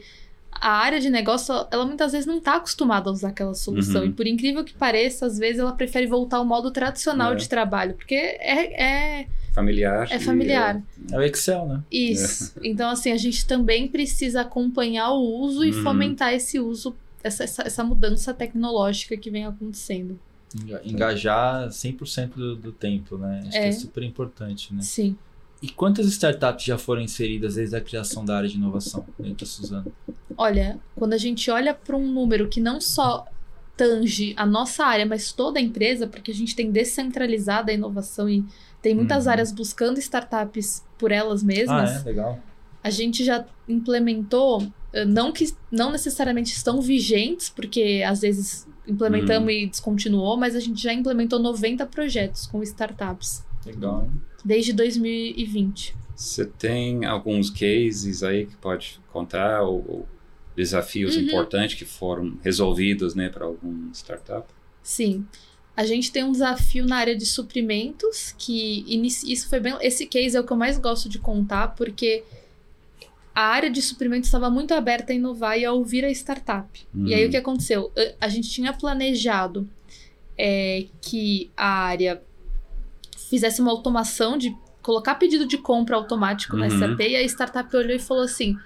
a 0.62 0.70
área 0.70 1.00
de 1.00 1.10
negócio, 1.10 1.52
ela 1.72 1.84
muitas 1.84 2.12
vezes 2.12 2.24
não 2.26 2.38
está 2.38 2.54
acostumada 2.54 3.10
a 3.10 3.12
usar 3.12 3.28
aquela 3.30 3.52
solução. 3.54 4.02
Uhum. 4.02 4.08
E 4.08 4.12
por 4.12 4.26
incrível 4.26 4.62
que 4.64 4.72
pareça, 4.72 5.26
às 5.26 5.36
vezes 5.36 5.58
ela 5.58 5.72
prefere 5.72 6.06
voltar 6.06 6.36
ao 6.36 6.44
modo 6.44 6.70
tradicional 6.70 7.32
É. 7.32 7.34
de 7.36 7.48
trabalho. 7.48 7.94
Porque 7.94 8.14
é, 8.14 9.20
é, 9.22 9.26
familiar. 9.52 10.06
é 10.10 10.16
e, 10.16 10.20
familiar. 10.20 10.80
É 11.10 11.18
o 11.18 11.22
Excel, 11.22 11.66
né? 11.66 11.82
Isso. 11.90 12.54
Então, 12.62 12.88
assim, 12.90 13.10
a 13.10 13.16
gente 13.16 13.44
também 13.44 13.88
precisa 13.88 14.42
acompanhar 14.42 15.10
o 15.10 15.20
uso 15.40 15.64
e 15.64 15.72
Uhum. 15.74 15.82
fomentar 15.82 16.32
esse 16.32 16.60
uso, 16.60 16.94
essa, 17.24 17.42
essa, 17.44 17.62
essa 17.66 17.82
mudança 17.84 18.32
tecnológica 18.32 19.16
que 19.16 19.30
vem 19.30 19.44
acontecendo. 19.44 20.18
Enga- 20.54 20.82
Engajar 20.84 21.68
100% 21.70 22.34
do, 22.36 22.54
do 22.56 22.72
tempo, 22.72 23.16
né? 23.18 23.40
Acho 23.42 23.50
que 23.50 23.56
É. 23.58 23.68
é 23.68 23.72
super 23.72 24.02
importante, 24.02 24.72
né? 24.72 24.82
Sim. 24.82 25.16
E 25.62 25.68
quantas 25.70 26.06
startups 26.06 26.64
já 26.64 26.76
foram 26.76 27.00
inseridas 27.00 27.54
desde 27.54 27.76
a 27.76 27.80
criação 27.80 28.24
da 28.24 28.36
área 28.36 28.48
de 28.48 28.56
inovação 28.56 29.06
dentro 29.18 29.46
da 29.46 29.50
Suzano? 29.50 29.92
Olha, 30.36 30.78
quando 30.96 31.12
a 31.12 31.18
gente 31.18 31.48
olha 31.50 31.72
para 31.72 31.96
um 31.96 32.06
número 32.06 32.48
que 32.48 32.60
não 32.60 32.80
só 32.80 33.24
tange 33.76 34.34
a 34.36 34.44
nossa 34.44 34.84
área, 34.84 35.06
mas 35.06 35.32
toda 35.32 35.58
a 35.58 35.62
empresa, 35.62 36.06
porque 36.06 36.30
a 36.30 36.34
gente 36.34 36.56
tem 36.56 36.70
descentralizada 36.70 37.70
a 37.70 37.74
inovação 37.74 38.28
e 38.28 38.44
tem 38.82 38.94
muitas 38.94 39.26
Uhum. 39.26 39.32
áreas 39.32 39.52
buscando 39.52 39.98
startups 39.98 40.82
por 40.98 41.12
elas 41.12 41.42
Ah, 41.42 41.46
mesmas, 41.46 41.90
é? 41.90 42.08
Legal. 42.08 42.38
a 42.82 42.90
gente 42.90 43.24
já 43.24 43.44
implementou, 43.68 44.66
eh, 44.92 45.04
não 45.04 45.30
que 45.32 45.52
não 45.70 45.92
necessariamente 45.92 46.52
estão 46.52 46.80
vigentes, 46.82 47.48
porque 47.48 48.02
às 48.06 48.20
vezes 48.20 48.66
implementamos 48.86 49.48
Uhum. 49.48 49.60
e 49.60 49.66
descontinuou, 49.68 50.36
mas 50.36 50.56
a 50.56 50.60
gente 50.60 50.82
já 50.82 50.92
implementou 50.92 51.38
90 51.38 51.86
projetos 51.86 52.46
com 52.48 52.60
startups 52.64 53.44
Legal, 53.64 54.02
hein? 54.04 54.10
Desde 54.44 54.72
2020. 54.72 55.94
Você 56.16 56.44
tem 56.44 57.04
alguns 57.04 57.50
cases 57.50 58.22
aí 58.22 58.46
que 58.46 58.56
pode 58.56 59.00
contar 59.12 59.62
ou, 59.62 59.84
ou 59.88 60.08
desafios 60.56 61.16
Uhum. 61.16 61.22
importantes 61.22 61.76
que 61.76 61.84
foram 61.84 62.38
resolvidos, 62.42 63.14
né, 63.14 63.28
para 63.28 63.44
algum 63.46 63.90
startup? 63.92 64.46
Sim. 64.82 65.26
A 65.74 65.84
gente 65.86 66.12
tem 66.12 66.22
um 66.22 66.32
desafio 66.32 66.84
na 66.86 66.96
área 66.96 67.16
de 67.16 67.24
suprimentos, 67.24 68.34
que 68.36 68.84
inici- 68.86 69.32
isso 69.32 69.48
foi 69.48 69.58
bem. 69.58 69.74
Esse 69.80 70.06
case 70.06 70.36
é 70.36 70.40
o 70.40 70.44
que 70.44 70.52
eu 70.52 70.56
mais 70.56 70.76
gosto 70.76 71.08
de 71.08 71.18
contar, 71.18 71.68
porque 71.68 72.22
a 73.34 73.40
área 73.46 73.70
de 73.70 73.80
suprimentos 73.80 74.28
estava 74.28 74.50
muito 74.50 74.74
aberta 74.74 75.12
a 75.12 75.16
inovar 75.16 75.58
e 75.58 75.64
a 75.64 75.72
ouvir 75.72 76.04
a 76.04 76.10
startup. 76.10 76.68
E 77.06 77.14
aí 77.14 77.22
Uhum. 77.22 77.28
o 77.28 77.30
que 77.30 77.36
aconteceu? 77.38 77.90
A- 77.96 78.26
A 78.26 78.28
gente 78.28 78.50
tinha 78.50 78.72
planejado 78.74 79.66
é, 80.36 80.86
que 81.00 81.50
a 81.56 81.66
área 81.84 82.22
fizesse 83.32 83.62
uma 83.62 83.70
automação 83.70 84.36
de 84.36 84.54
colocar 84.82 85.14
pedido 85.14 85.46
de 85.46 85.56
compra 85.56 85.96
automático 85.96 86.54
na 86.56 86.66
Uhum. 86.66 86.78
SAP 86.78 87.00
e 87.00 87.16
a 87.16 87.22
startup 87.22 87.74
olhou 87.74 87.96
e 87.96 87.98
falou 87.98 88.24
assim: 88.24 88.56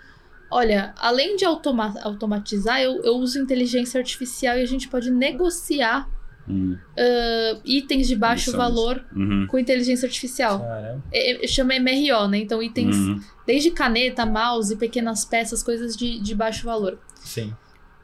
Olha, 0.50 0.92
além 0.98 1.36
de 1.36 1.44
automa- 1.44 1.94
automatizar, 2.02 2.80
eu, 2.80 3.00
eu 3.04 3.14
uso 3.16 3.38
inteligência 3.38 3.98
artificial 3.98 4.58
e 4.58 4.62
a 4.62 4.66
gente 4.66 4.88
pode 4.88 5.10
negociar 5.10 6.08
Hum, 6.48 6.76
uh, 6.96 7.60
itens 7.64 8.06
de 8.06 8.14
baixo 8.14 8.52
valor 8.56 9.04
uhum, 9.14 9.46
com 9.48 9.58
inteligência 9.58 10.06
artificial. 10.06 10.64
É, 11.12 11.44
é- 11.44 11.48
chama 11.48 11.74
MRO, 11.74 12.28
né? 12.28 12.38
Então, 12.38 12.62
itens 12.62 12.96
uhum, 12.96 13.20
desde 13.44 13.72
caneta, 13.72 14.24
mouse, 14.24 14.76
pequenas 14.76 15.24
peças, 15.24 15.60
coisas 15.62 15.96
de, 15.96 16.20
de 16.20 16.34
baixo 16.36 16.64
valor. 16.64 17.00
Sim. 17.20 17.52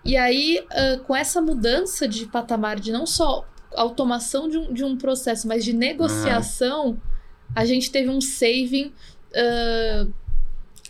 E 0.04 0.16
aí, 0.16 0.60
ah, 0.72 0.98
com 1.06 1.14
essa 1.14 1.40
mudança 1.40 2.08
de 2.08 2.26
patamar 2.26 2.80
de 2.80 2.90
não 2.90 3.06
só 3.06 3.46
automação 3.76 4.48
de 4.48 4.58
um, 4.58 4.72
de 4.72 4.84
um 4.84 4.96
processo, 4.96 5.46
mas 5.48 5.64
de 5.64 5.72
negociação, 5.72 7.00
a 7.54 7.64
gente 7.64 7.90
teve 7.90 8.08
um 8.10 8.20
saving 8.20 8.92
ah, 9.34 10.06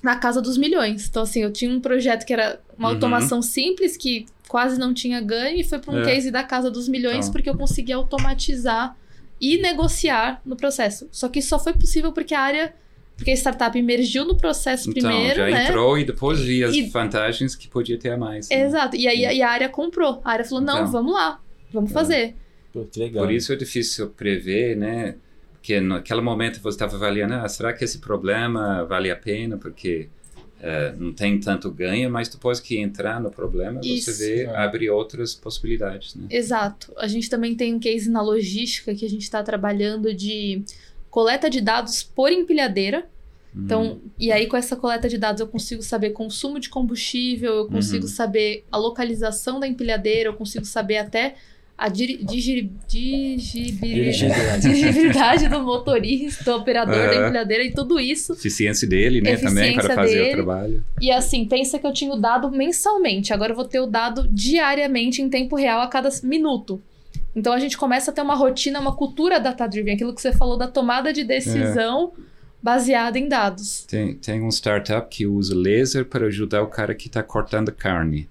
na 0.02 0.16
casa 0.16 0.40
dos 0.42 0.56
milhões. 0.58 1.06
Então, 1.08 1.22
assim, 1.22 1.42
eu 1.42 1.52
tinha 1.52 1.70
um 1.70 1.80
projeto 1.80 2.24
que 2.26 2.32
era 2.32 2.60
uma 2.76 2.88
Uhum. 2.88 2.94
automação 2.94 3.40
simples, 3.40 3.96
que 3.96 4.26
quase 4.48 4.78
não 4.78 4.92
tinha 4.92 5.20
ganho, 5.20 5.58
e 5.60 5.64
foi 5.64 5.78
para 5.78 5.94
um 5.94 6.00
É. 6.00 6.04
case 6.04 6.30
da 6.30 6.42
casa 6.42 6.70
dos 6.70 6.88
milhões, 6.88 7.18
Então. 7.26 7.32
porque 7.32 7.48
eu 7.48 7.56
consegui 7.56 7.92
automatizar 7.92 8.96
e 9.40 9.58
negociar 9.58 10.40
no 10.44 10.56
processo. 10.56 11.08
Só 11.10 11.28
que 11.28 11.38
isso 11.38 11.48
só 11.48 11.58
foi 11.58 11.72
possível 11.72 12.12
porque 12.12 12.34
a 12.34 12.40
área. 12.40 12.74
Porque 13.16 13.30
a 13.30 13.34
startup 13.34 13.78
emergiu 13.78 14.24
no 14.24 14.34
processo 14.36 14.90
Então, 14.90 15.08
primeiro, 15.10 15.36
já 15.36 15.46
né? 15.50 15.66
entrou 15.66 15.96
e 15.98 16.04
depois 16.04 16.40
via 16.40 16.66
as 16.68 16.74
E- 16.74 16.88
vantagens 16.88 17.54
que 17.54 17.68
podia 17.68 17.96
ter 17.98 18.10
a 18.10 18.16
mais. 18.16 18.48
né? 18.48 18.62
Exato. 18.62 18.96
E 18.96 19.06
aí 19.06 19.20
e 19.36 19.42
a 19.42 19.48
área 19.50 19.68
comprou. 19.68 20.20
A 20.24 20.32
área 20.32 20.44
falou: 20.44 20.64
não, 20.64 20.78
Então. 20.80 20.90
vamos 20.90 21.12
lá, 21.12 21.38
vamos 21.72 21.90
É. 21.90 21.94
fazer. 21.94 22.36
Pô. 22.72 22.86
Por 23.12 23.30
isso 23.30 23.52
é 23.52 23.56
difícil 23.56 24.08
prever, 24.10 24.76
né? 24.76 25.16
Porque 25.52 25.80
naquele 25.80 26.20
momento 26.20 26.60
você 26.60 26.74
estava 26.74 26.96
avaliando, 26.96 27.34
ah, 27.34 27.48
será 27.48 27.72
que 27.72 27.84
esse 27.84 27.98
problema 27.98 28.84
vale 28.84 29.10
a 29.10 29.16
pena? 29.16 29.56
Porque 29.56 30.08
eh, 30.64 30.94
não 30.96 31.12
tem 31.12 31.38
tanto 31.40 31.70
ganho, 31.70 32.08
mas 32.10 32.28
depois 32.28 32.60
que 32.60 32.78
entrar 32.78 33.20
no 33.20 33.30
problema, 33.32 33.80
Isso. 33.82 34.12
você 34.12 34.34
vê, 34.36 34.42
É. 34.44 34.56
abre 34.56 34.88
outras 34.88 35.34
possibilidades, 35.34 36.14
né? 36.14 36.26
Exato. 36.30 36.92
A 36.96 37.06
gente 37.08 37.28
também 37.28 37.54
tem 37.56 37.74
um 37.74 37.80
case 37.80 38.08
na 38.08 38.22
logística 38.22 38.94
que 38.94 39.04
a 39.04 39.10
gente 39.10 39.22
está 39.22 39.42
trabalhando 39.42 40.14
de 40.14 40.62
coleta 41.10 41.50
de 41.50 41.60
dados 41.60 42.02
por 42.04 42.30
empilhadeira. 42.32 43.06
Então, 43.54 43.82
Uhum. 43.92 44.00
e 44.18 44.32
aí 44.32 44.46
com 44.46 44.56
essa 44.56 44.74
coleta 44.76 45.08
de 45.08 45.18
dados 45.18 45.40
eu 45.40 45.46
consigo 45.48 45.82
saber 45.82 46.10
consumo 46.10 46.58
de 46.58 46.68
combustível, 46.70 47.52
eu 47.54 47.66
consigo 47.66 48.04
Uhum. 48.04 48.10
saber 48.12 48.64
a 48.72 48.78
localização 48.78 49.60
da 49.60 49.66
empilhadeira, 49.68 50.28
eu 50.30 50.34
consigo 50.34 50.64
saber 50.64 50.96
até 50.98 51.34
a 51.84 51.88
diri- 51.88 52.22
digiri- 52.24 52.70
digibili- 52.88 53.94
Dirigibilidade. 53.94 54.60
dirigibilidade 54.62 55.48
do 55.48 55.60
motorista, 55.62 56.44
do 56.44 56.56
operador 56.58 56.94
da 56.94 57.12
Aham. 57.12 57.22
empilhadeira 57.24 57.64
e 57.64 57.72
tudo 57.72 57.98
isso. 57.98 58.34
Eficiência 58.34 58.86
dele, 58.88 59.20
né? 59.20 59.36
também 59.36 59.74
para 59.74 59.84
Eficiência 59.84 59.94
fazer 59.94 60.14
dele. 60.14 60.30
o 60.30 60.34
trabalho. 60.44 60.84
E 61.00 61.10
assim, 61.10 61.44
pensa 61.44 61.78
que 61.78 61.86
eu 61.86 61.92
tinha 61.92 62.12
o 62.12 62.16
dado 62.20 62.50
mensalmente, 62.50 63.32
agora 63.32 63.52
eu 63.52 63.56
vou 63.56 63.64
ter 63.64 63.80
o 63.80 63.86
dado 63.86 64.28
diariamente 64.28 65.20
em 65.22 65.28
tempo 65.28 65.56
real 65.56 65.80
a 65.80 65.88
cada 65.88 66.08
minuto. 66.22 66.80
Então 67.34 67.52
a 67.52 67.58
gente 67.58 67.76
começa 67.76 68.10
a 68.10 68.14
ter 68.14 68.20
uma 68.22 68.34
rotina, 68.34 68.78
uma 68.78 68.94
cultura 68.94 69.40
data-driven, 69.40 69.94
aquilo 69.94 70.14
que 70.14 70.20
você 70.20 70.32
falou 70.32 70.56
da 70.56 70.68
tomada 70.68 71.12
de 71.12 71.24
decisão 71.24 72.12
é. 72.16 72.20
baseada 72.62 73.18
em 73.18 73.26
dados. 73.26 73.84
Tem, 73.88 74.14
tem 74.14 74.40
um 74.42 74.50
startup 74.50 75.08
que 75.10 75.26
usa 75.26 75.54
laser 75.56 76.04
para 76.04 76.26
ajudar 76.26 76.62
o 76.62 76.66
cara 76.68 76.94
que 76.94 77.06
está 77.08 77.22
cortando 77.22 77.72
carne. 77.72 78.28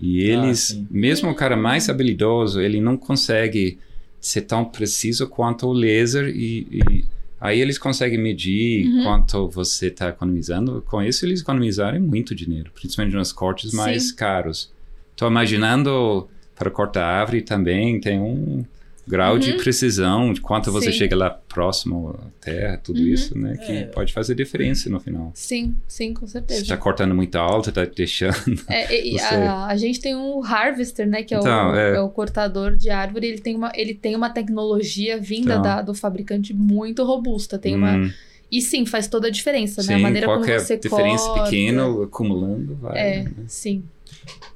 E 0.00 0.22
eles, 0.22 0.78
ah, 0.78 0.86
mesmo 0.90 1.30
o 1.30 1.34
cara 1.34 1.56
mais 1.56 1.88
habilidoso, 1.88 2.60
ele 2.60 2.80
não 2.80 2.96
consegue 2.96 3.78
ser 4.20 4.42
tão 4.42 4.64
preciso 4.64 5.26
quanto 5.28 5.66
o 5.66 5.72
laser 5.72 6.28
e, 6.28 6.66
e 6.70 7.04
aí 7.40 7.60
eles 7.60 7.78
conseguem 7.78 8.18
medir 8.18 8.86
uhum. 8.86 9.02
quanto 9.04 9.48
você 9.48 9.88
está 9.88 10.08
economizando. 10.08 10.82
Com 10.86 11.02
isso, 11.02 11.24
eles 11.24 11.40
economizarem 11.40 12.00
muito 12.00 12.34
dinheiro, 12.34 12.70
principalmente 12.74 13.14
nos 13.14 13.32
cortes 13.32 13.72
mais 13.72 14.08
Sim. 14.08 14.16
caros. 14.16 14.70
Estou 15.12 15.28
imaginando 15.28 16.28
para 16.54 16.70
cortar 16.70 17.04
árvore 17.04 17.42
também 17.42 18.00
tem 18.00 18.18
um 18.18 18.64
grau 19.08 19.34
uhum. 19.34 19.38
de 19.38 19.54
precisão, 19.54 20.32
de 20.32 20.40
quanto 20.40 20.70
você 20.70 20.92
sim. 20.92 20.98
chega 20.98 21.16
lá 21.16 21.30
próximo 21.30 22.10
à 22.10 22.44
terra, 22.44 22.76
tudo 22.76 23.00
uhum. 23.00 23.06
isso, 23.06 23.36
né? 23.36 23.56
Que 23.56 23.72
é. 23.72 23.84
pode 23.84 24.12
fazer 24.12 24.34
diferença 24.34 24.90
no 24.90 25.00
final. 25.00 25.32
Sim, 25.34 25.74
sim, 25.88 26.12
com 26.12 26.26
certeza. 26.26 26.60
Você 26.60 26.64
está 26.64 26.76
cortando 26.76 27.14
muito 27.14 27.36
alto, 27.36 27.70
está 27.70 27.84
deixando. 27.84 28.38
É, 28.68 29.06
e, 29.06 29.12
você... 29.12 29.24
a, 29.24 29.66
a, 29.66 29.76
gente 29.76 30.00
tem 30.00 30.14
um 30.14 30.44
harvester, 30.44 31.06
né? 31.06 31.22
Que 31.22 31.34
é, 31.34 31.38
então, 31.38 31.70
o, 31.70 31.74
é... 31.74 31.96
é... 31.96 32.00
o 32.00 32.08
cortador 32.10 32.76
de 32.76 32.90
árvore. 32.90 33.26
Ele 33.26 33.38
tem 33.38 33.56
uma, 33.56 33.72
ele 33.74 33.94
tem 33.94 34.14
uma 34.14 34.28
tecnologia 34.28 35.18
vinda 35.18 35.52
então... 35.52 35.62
da, 35.62 35.82
do 35.82 35.94
fabricante 35.94 36.52
muito 36.52 37.02
robusta. 37.04 37.58
Tem 37.58 37.74
uma. 37.74 37.96
Hum. 37.96 38.12
E 38.50 38.60
sim, 38.60 38.84
faz 38.84 39.06
toda 39.06 39.28
a 39.28 39.30
diferença, 39.30 39.82
sim, 39.82 39.88
né? 39.88 39.94
A 39.94 39.98
maneira 39.98 40.26
como 40.26 40.44
você 40.44 40.76
diferença 40.76 41.24
corta. 41.24 41.44
pequena 41.44 42.04
acumulando 42.04 42.76
vai. 42.76 42.98
É, 42.98 43.22
né? 43.24 43.30
sim. 43.46 43.84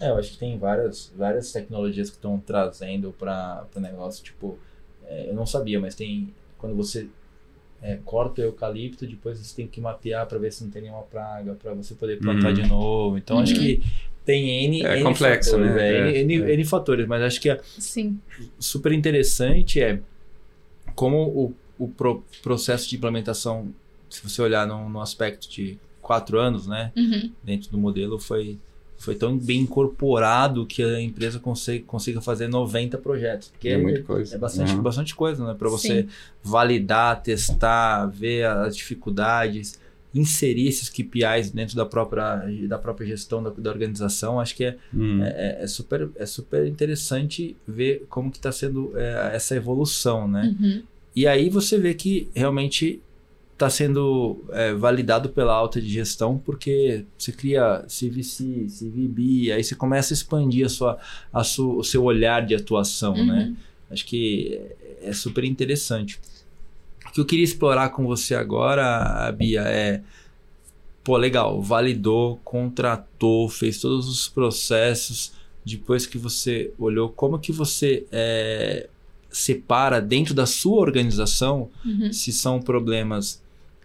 É, 0.01 0.11
eu 0.11 0.17
acho 0.17 0.33
que 0.33 0.39
tem 0.39 0.59
várias, 0.59 1.13
várias 1.17 1.53
tecnologias 1.53 2.11
que 2.11 2.17
estão 2.17 2.39
trazendo 2.39 3.15
para 3.19 3.67
o 3.75 3.81
negócio. 3.81 4.25
Tipo, 4.25 4.59
é, 5.07 5.29
eu 5.29 5.35
não 5.35 5.47
sabia, 5.47 5.81
mas 5.81 5.95
tem. 5.95 6.33
Quando 6.59 6.77
você 6.77 7.09
é, 7.83 7.99
corta 8.05 8.41
o 8.41 8.45
eucalipto, 8.45 9.07
depois 9.07 9.39
você 9.39 9.57
tem 9.57 9.67
que 9.67 9.81
mapear 9.81 10.27
para 10.27 10.39
ver 10.39 10.53
se 10.53 10.63
não 10.65 10.71
tem 10.71 10.83
nenhuma 10.83 11.03
praga, 11.03 11.55
para 11.55 11.75
você 11.75 11.95
poder 11.95 12.19
plantar 12.19 12.49
uhum. 12.49 12.55
de 12.55 12.67
novo. 12.69 13.19
Então, 13.19 13.37
uhum. 13.37 13.43
acho 13.43 13.55
que 13.55 13.83
tem 14.25 14.65
N, 14.65 14.85
é 14.85 14.99
N 14.99 15.05
complexo, 15.05 15.51
fatores, 15.51 15.75
né? 15.75 15.89
É, 15.89 16.21
N, 16.21 16.35
N, 16.35 16.51
é. 16.51 16.55
N, 16.55 16.65
fatores, 16.65 17.07
mas 17.09 17.23
acho 17.23 17.41
que 17.41 17.51
é 17.51 17.61
Sim. 17.79 18.21
super 18.59 18.93
interessante 18.93 19.81
é 19.81 20.01
como 20.95 21.23
o, 21.29 21.55
o 21.79 21.89
pro, 21.89 22.23
processo 22.43 22.89
de 22.89 22.97
implementação, 22.97 23.75
se 24.09 24.23
você 24.23 24.41
olhar 24.41 24.67
no, 24.67 24.89
no 24.89 25.01
aspecto 25.01 25.51
de 25.51 25.77
quatro 26.01 26.39
anos, 26.39 26.67
né, 26.67 26.93
uhum. 26.97 27.33
dentro 27.43 27.71
do 27.71 27.79
modelo, 27.79 28.19
foi 28.19 28.59
foi 29.03 29.17
tão 29.17 29.37
bem 29.37 29.63
incorporado 29.63 30.65
que 30.65 30.83
a 30.83 31.01
empresa 31.01 31.41
consiga, 31.41 31.85
consiga 31.85 32.21
fazer 32.21 32.47
90 32.47 32.99
projetos. 32.99 33.49
Porque 33.49 33.69
é 33.69 33.77
muita 33.77 34.03
coisa. 34.03 34.37
É 34.37 34.39
bastante, 34.39 34.75
uhum. 34.75 34.83
bastante 34.83 35.15
coisa, 35.15 35.45
né? 35.45 35.55
Para 35.59 35.69
você 35.69 36.03
Sim. 36.03 36.09
validar, 36.43 37.21
testar, 37.21 38.07
ver 38.07 38.47
as 38.47 38.77
dificuldades, 38.77 39.77
inserir 40.15 40.69
esses 40.69 40.89
KPIs 40.89 41.51
dentro 41.51 41.75
da 41.75 41.85
própria, 41.85 42.45
da 42.69 42.79
própria 42.79 43.07
gestão 43.07 43.43
da, 43.43 43.51
da 43.51 43.71
organização. 43.71 44.39
Acho 44.39 44.55
que 44.55 44.65
é, 44.67 44.77
uhum. 44.95 45.25
é, 45.25 45.59
é, 45.63 45.67
super, 45.67 46.09
é 46.15 46.25
super 46.25 46.65
interessante 46.67 47.57
ver 47.67 48.07
como 48.09 48.31
que 48.31 48.39
está 48.39 48.53
sendo 48.53 48.93
é, 48.97 49.33
essa 49.35 49.57
evolução, 49.57 50.29
né? 50.29 50.55
Uhum. 50.61 50.83
E 51.15 51.27
aí 51.27 51.49
você 51.51 51.77
vê 51.77 51.93
que 51.93 52.31
realmente 52.35 53.03
está 53.63 53.71
sendo 53.71 54.45
é, 54.51 54.75
validado 54.75 55.29
pela 55.29 55.55
alta 55.55 55.81
de 55.81 55.89
gestão 55.89 56.37
porque 56.37 57.05
você 57.17 57.31
cria 57.31 57.85
CVC, 57.87 58.67
CVB, 58.67 59.53
aí 59.53 59.63
você 59.63 59.77
começa 59.77 60.13
a 60.13 60.17
expandir 60.17 60.67
a 60.67 60.69
sua, 60.69 60.99
a 61.33 61.45
sua, 61.45 61.75
o 61.77 61.85
seu 61.85 62.03
olhar 62.03 62.45
de 62.45 62.55
atuação, 62.57 63.15
uhum. 63.15 63.27
né? 63.27 63.55
Acho 63.89 64.05
que 64.05 64.61
é, 65.01 65.11
é 65.11 65.13
super 65.13 65.45
interessante. 65.45 66.19
O 67.07 67.13
que 67.13 67.21
eu 67.21 67.25
queria 67.25 67.45
explorar 67.45 67.91
com 67.91 68.05
você 68.05 68.35
agora, 68.35 69.31
Bia, 69.33 69.63
é 69.63 70.03
pô, 71.05 71.17
legal, 71.17 71.63
validou, 71.63 72.41
contratou, 72.43 73.49
fez 73.49 73.81
todos 73.81 74.09
os 74.09 74.29
processos. 74.29 75.33
Depois 75.65 76.05
que 76.07 76.19
você 76.19 76.73
olhou, 76.79 77.09
como 77.11 77.39
que 77.39 77.53
você 77.53 78.07
é, 78.11 78.89
separa 79.31 80.01
dentro 80.01 80.35
da 80.35 80.47
sua 80.47 80.81
organização 80.81 81.71
uhum. 81.85 82.13
se 82.13 82.33
são 82.33 82.61
problemas 82.61 83.41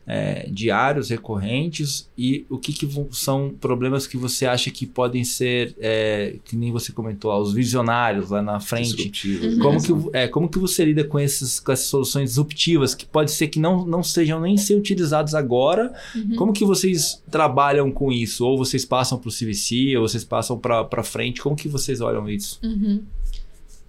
é, 0.08 0.48
diários, 0.50 1.10
recorrentes, 1.10 2.10
e 2.18 2.46
o 2.50 2.58
que, 2.58 2.72
que 2.72 2.88
são 3.12 3.54
problemas 3.60 4.08
que 4.08 4.16
você 4.16 4.46
acha 4.46 4.72
que 4.72 4.86
podem 4.86 5.26
ser, 5.26 5.76
é, 5.80 6.38
que 6.46 6.56
nem 6.56 6.72
você 6.72 6.94
comentou, 6.94 7.38
os 7.42 7.54
visionários 7.54 8.30
lá 8.30 8.42
na 8.42 8.60
frente. 8.62 9.12
Uhum. 9.28 9.60
Como, 9.60 9.84
que, 9.84 10.18
é, 10.18 10.28
como 10.30 10.50
que 10.50 10.58
você 10.58 10.86
lida 10.86 11.04
com, 11.04 11.20
esses, 11.20 11.60
com 11.60 11.74
essas 11.74 11.88
soluções 11.88 12.30
disruptivas, 12.30 12.96
que 12.96 13.06
pode 13.06 13.32
ser 13.32 13.48
que 13.48 13.60
não, 13.60 13.86
não 13.86 14.02
sejam 14.02 14.40
nem 14.40 14.56
ser 14.56 14.76
utilizados 14.76 15.36
agora? 15.36 15.94
Uhum. 16.16 16.36
Como 16.38 16.54
que 16.54 16.64
vocês 16.64 17.22
trabalham 17.30 17.92
com 17.92 18.10
isso? 18.10 18.46
Ou 18.46 18.58
vocês 18.58 18.86
passam 18.86 19.18
para 19.18 19.28
o 19.28 19.32
CVC, 19.32 19.98
ou 19.98 20.08
vocês 20.08 20.24
passam 20.24 20.58
para 20.58 21.04
frente? 21.04 21.42
Como 21.42 21.56
que 21.56 21.68
vocês 21.68 22.00
olham 22.00 22.30
isso? 22.30 22.60
Uhum. 22.64 23.04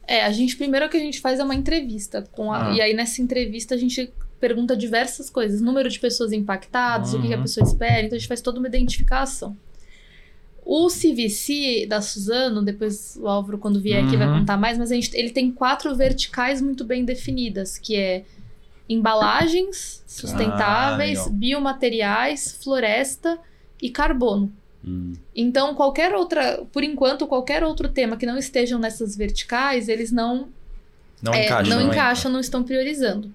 É, 0.04 0.24
a 0.24 0.32
gente 0.32 0.56
primeiro 0.56 0.86
o 0.86 0.88
que 0.88 0.96
a 0.96 1.00
gente 1.00 1.20
faz 1.20 1.38
é 1.38 1.44
uma 1.44 1.54
entrevista 1.54 2.26
com 2.32 2.50
a, 2.50 2.70
ah. 2.70 2.74
e 2.74 2.80
aí 2.80 2.94
nessa 2.94 3.20
entrevista 3.20 3.74
a 3.74 3.78
gente 3.78 4.10
pergunta 4.40 4.76
diversas 4.76 5.28
coisas, 5.28 5.60
número 5.60 5.88
de 5.88 5.98
pessoas 5.98 6.32
impactadas, 6.32 7.12
uhum. 7.12 7.20
o 7.20 7.22
que 7.22 7.32
a 7.32 7.36
uhum. 7.36 7.42
pessoa 7.42 7.66
espera, 7.66 8.02
então 8.02 8.16
a 8.16 8.18
gente 8.18 8.28
faz 8.28 8.40
toda 8.40 8.58
uma 8.58 8.68
identificação. 8.68 9.56
O 10.64 10.88
CVC 10.88 11.86
da 11.88 12.02
Suzano, 12.02 12.62
depois 12.62 13.18
o 13.20 13.26
Álvaro, 13.26 13.56
quando 13.56 13.80
vier 13.80 14.04
aqui, 14.04 14.16
vai 14.16 14.28
uhum. 14.28 14.40
contar 14.40 14.56
mais, 14.56 14.76
mas 14.76 14.92
a 14.92 14.94
gente, 14.94 15.16
ele 15.16 15.30
tem 15.30 15.50
quatro 15.50 15.94
verticais 15.96 16.60
muito 16.60 16.84
bem 16.84 17.04
definidas, 17.04 17.78
que 17.78 17.96
é 17.96 18.24
embalagens 18.88 20.02
sustentáveis, 20.06 21.18
ah, 21.20 21.30
biomateriais, 21.30 22.58
floresta 22.62 23.38
e 23.80 23.90
carbono. 23.90 24.52
Hum. 24.84 25.12
Então, 25.34 25.74
qualquer 25.74 26.14
outra, 26.14 26.62
por 26.72 26.82
enquanto, 26.82 27.26
qualquer 27.26 27.62
outro 27.64 27.88
tema 27.88 28.16
que 28.16 28.24
não 28.24 28.38
estejam 28.38 28.78
nessas 28.78 29.16
verticais, 29.16 29.88
eles 29.88 30.10
não 30.10 30.48
não, 31.22 31.34
é, 31.34 31.46
encaixa, 31.46 31.70
não, 31.70 31.80
não 31.80 31.92
encaixam, 31.92 32.32
não 32.32 32.40
estão 32.40 32.62
priorizando. 32.62 33.32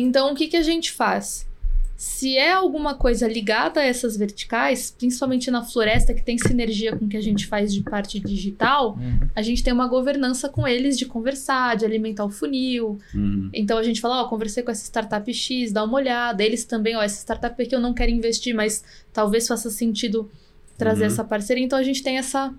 Então, 0.00 0.32
o 0.32 0.34
que, 0.34 0.48
que 0.48 0.56
a 0.56 0.62
gente 0.62 0.92
faz? 0.92 1.48
Se 1.96 2.34
é 2.38 2.50
alguma 2.50 2.94
coisa 2.94 3.28
ligada 3.28 3.80
a 3.80 3.84
essas 3.84 4.16
verticais, 4.16 4.90
principalmente 4.90 5.50
na 5.50 5.62
floresta, 5.62 6.14
que 6.14 6.22
tem 6.22 6.38
sinergia 6.38 6.96
com 6.96 7.04
o 7.04 7.08
que 7.08 7.16
a 7.16 7.20
gente 7.20 7.46
faz 7.46 7.74
de 7.74 7.82
parte 7.82 8.18
digital, 8.18 8.96
uhum. 8.98 9.28
a 9.36 9.42
gente 9.42 9.62
tem 9.62 9.70
uma 9.70 9.86
governança 9.86 10.48
com 10.48 10.66
eles 10.66 10.98
de 10.98 11.04
conversar, 11.04 11.76
de 11.76 11.84
alimentar 11.84 12.24
o 12.24 12.30
funil. 12.30 12.98
Uhum. 13.14 13.50
Então 13.52 13.76
a 13.76 13.82
gente 13.82 14.00
fala, 14.00 14.22
ó, 14.22 14.28
conversei 14.28 14.62
com 14.62 14.70
essa 14.70 14.86
startup 14.86 15.30
X, 15.30 15.72
dá 15.72 15.84
uma 15.84 15.96
olhada. 15.96 16.42
Eles 16.42 16.64
também, 16.64 16.96
ó, 16.96 17.02
essa 17.02 17.20
startup 17.20 17.62
aqui 17.62 17.74
eu 17.74 17.80
não 17.80 17.92
quero 17.92 18.10
investir, 18.10 18.54
mas 18.54 18.82
talvez 19.12 19.46
faça 19.46 19.68
sentido 19.68 20.30
trazer 20.78 21.02
uhum. 21.02 21.06
essa 21.08 21.22
parceria. 21.22 21.62
Então 21.62 21.78
a 21.78 21.82
gente 21.82 22.02
tem 22.02 22.16
essa. 22.16 22.50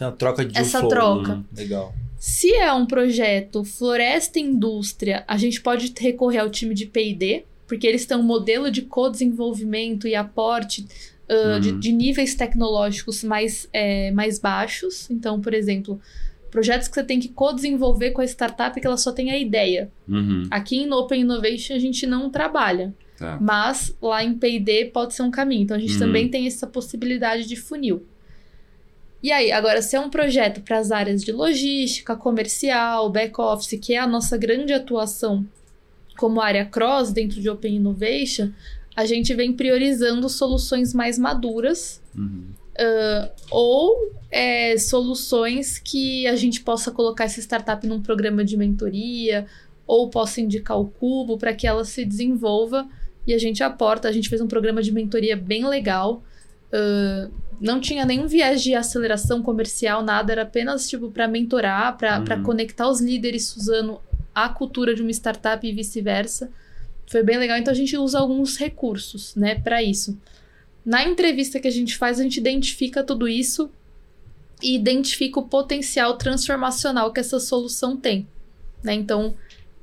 A 0.00 0.10
troca 0.10 0.44
de 0.44 0.58
Essa 0.58 0.84
troca. 0.88 1.34
Uhum. 1.34 1.44
Legal. 1.56 1.94
Se 2.18 2.52
é 2.52 2.72
um 2.72 2.84
projeto 2.84 3.64
floresta 3.64 4.38
e 4.38 4.42
indústria, 4.42 5.24
a 5.28 5.36
gente 5.36 5.60
pode 5.60 5.92
recorrer 5.98 6.38
ao 6.38 6.50
time 6.50 6.74
de 6.74 6.86
P&D, 6.86 7.44
porque 7.66 7.86
eles 7.86 8.06
têm 8.06 8.16
um 8.16 8.22
modelo 8.22 8.70
de 8.70 8.82
co-desenvolvimento 8.82 10.08
e 10.08 10.14
aporte 10.14 10.86
uh, 11.28 11.54
uhum. 11.54 11.60
de, 11.60 11.72
de, 11.72 11.92
níveis 11.92 12.34
tecnológicos 12.34 13.22
mais, 13.22 13.68
é, 13.72 14.10
mais 14.10 14.38
baixos. 14.38 15.08
Então, 15.10 15.40
por 15.40 15.54
exemplo, 15.54 16.00
projetos 16.50 16.88
que 16.88 16.94
você 16.94 17.04
tem 17.04 17.20
que 17.20 17.28
co-desenvolver 17.28 18.10
com 18.10 18.20
a 18.20 18.24
startup 18.24 18.80
que 18.80 18.86
ela 18.86 18.96
só 18.96 19.12
tem 19.12 19.30
a 19.30 19.38
ideia. 19.38 19.90
Uhum. 20.08 20.46
Aqui 20.50 20.86
no 20.86 20.96
Open 20.96 21.20
Innovation 21.20 21.74
a 21.74 21.78
gente 21.78 22.06
não 22.06 22.30
trabalha. 22.30 22.94
Tá. 23.16 23.38
Mas 23.40 23.94
lá 24.00 24.22
em 24.24 24.34
P&D 24.34 24.86
pode 24.86 25.14
ser 25.14 25.22
um 25.22 25.30
caminho. 25.30 25.62
Então 25.62 25.76
a 25.76 25.80
gente 25.80 25.94
uhum. 25.94 26.00
também 26.00 26.28
tem 26.28 26.46
essa 26.46 26.66
possibilidade 26.66 27.46
de 27.46 27.56
funil. 27.56 28.04
E 29.22 29.32
aí, 29.32 29.50
agora, 29.50 29.82
se 29.82 29.96
é 29.96 30.00
um 30.00 30.10
projeto 30.10 30.60
para 30.60 30.78
as 30.78 30.92
áreas 30.92 31.24
de 31.24 31.32
logística, 31.32 32.14
comercial, 32.14 33.10
back-office, 33.10 33.78
que 33.80 33.94
é 33.94 33.98
a 33.98 34.06
nossa 34.06 34.36
grande 34.36 34.72
atuação 34.72 35.44
como 36.16 36.40
área 36.40 36.64
cross 36.64 37.12
dentro 37.12 37.40
de 37.40 37.48
Open 37.48 37.76
Innovation, 37.76 38.50
a 38.94 39.06
gente 39.06 39.32
vem 39.34 39.52
priorizando 39.52 40.28
soluções 40.28 40.92
mais 40.92 41.16
maduras 41.18 42.02
uhum. 42.16 42.46
uh, 42.78 43.30
ou 43.50 44.12
é, 44.30 44.76
soluções 44.76 45.78
que 45.78 46.26
a 46.26 46.34
gente 46.34 46.60
possa 46.60 46.90
colocar 46.90 47.24
essa 47.24 47.40
startup 47.40 47.86
num 47.86 48.02
programa 48.02 48.44
de 48.44 48.56
mentoria 48.56 49.46
ou 49.86 50.10
possa 50.10 50.40
indicar 50.40 50.78
o 50.78 50.86
cubo 50.86 51.38
para 51.38 51.54
que 51.54 51.66
ela 51.66 51.84
se 51.84 52.04
desenvolva 52.04 52.88
e 53.26 53.32
a 53.32 53.38
gente 53.38 53.62
aporta. 53.62 54.08
A 54.08 54.12
gente 54.12 54.28
fez 54.28 54.40
um 54.40 54.48
programa 54.48 54.82
de 54.82 54.92
mentoria 54.92 55.36
bem 55.36 55.66
legal. 55.66 56.22
Uh, 56.72 57.32
não 57.60 57.80
tinha 57.80 58.04
nenhum 58.04 58.26
viés 58.26 58.62
de 58.62 58.74
aceleração 58.74 59.42
comercial, 59.42 60.02
nada, 60.02 60.32
era 60.32 60.42
apenas 60.42 60.88
tipo 60.88 61.10
para 61.10 61.26
mentorar, 61.26 61.96
para 61.96 62.36
uhum. 62.36 62.42
conectar 62.42 62.88
os 62.88 63.00
líderes 63.00 63.56
usando 63.56 64.00
a 64.34 64.48
cultura 64.48 64.94
de 64.94 65.02
uma 65.02 65.10
startup 65.10 65.66
e 65.66 65.72
vice-versa. 65.72 66.50
Foi 67.06 67.22
bem 67.22 67.38
legal, 67.38 67.56
então 67.56 67.72
a 67.72 67.76
gente 67.76 67.96
usa 67.96 68.18
alguns 68.18 68.56
recursos, 68.56 69.34
né, 69.34 69.56
para 69.56 69.82
isso. 69.82 70.16
Na 70.84 71.02
entrevista 71.04 71.58
que 71.58 71.66
a 71.66 71.72
gente 71.72 71.96
faz, 71.96 72.20
a 72.20 72.22
gente 72.22 72.38
identifica 72.38 73.02
tudo 73.02 73.26
isso 73.26 73.70
e 74.62 74.74
identifica 74.74 75.40
o 75.40 75.48
potencial 75.48 76.16
transformacional 76.16 77.12
que 77.12 77.20
essa 77.20 77.40
solução 77.40 77.96
tem. 77.96 78.26
né? 78.82 78.94
Então, 78.94 79.34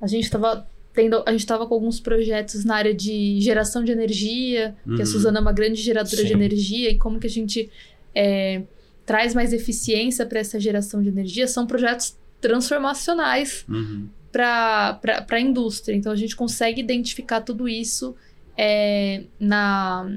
a 0.02 0.08
gente 0.08 0.24
estava 0.24 0.68
tendo, 0.96 1.22
a 1.26 1.32
gente 1.32 1.41
estava 1.41 1.68
com 1.68 1.74
alguns 1.74 2.00
projetos 2.00 2.64
na 2.64 2.76
área 2.76 2.93
de 2.93 3.39
geração 3.41 3.84
de 3.84 3.91
energia, 3.91 4.76
uhum. 4.86 4.96
que 4.96 5.02
a 5.02 5.06
uhum. 5.06 5.12
Suzana 5.12 5.39
é 5.39 5.41
uma 5.41 5.52
grande 5.52 5.82
geradora 5.82 6.22
Sim. 6.22 6.26
de 6.26 6.34
energia, 6.34 6.89
e 6.89 6.98
como 6.98 7.20
que 7.20 7.28
a 7.28 7.30
gente 7.30 7.70
é, 8.16 8.64
traz 9.06 9.36
mais 9.36 9.52
eficiência 9.52 10.26
para 10.26 10.39
essa 10.39 10.60
geração 10.60 11.04
de 11.04 11.10
energia, 11.10 11.48
são 11.48 11.68
projetos 11.68 12.18
transformacionais 12.39 13.66
uhum. 13.68 14.08
para 14.32 15.26
a 15.30 15.39
indústria. 15.39 15.93
Então, 15.93 16.12
a 16.12 16.16
gente 16.16 16.36
consegue 16.36 16.80
identificar 16.80 17.41
tudo 17.41 17.68
isso 17.68 18.16
é, 18.58 19.24
na 19.39 20.10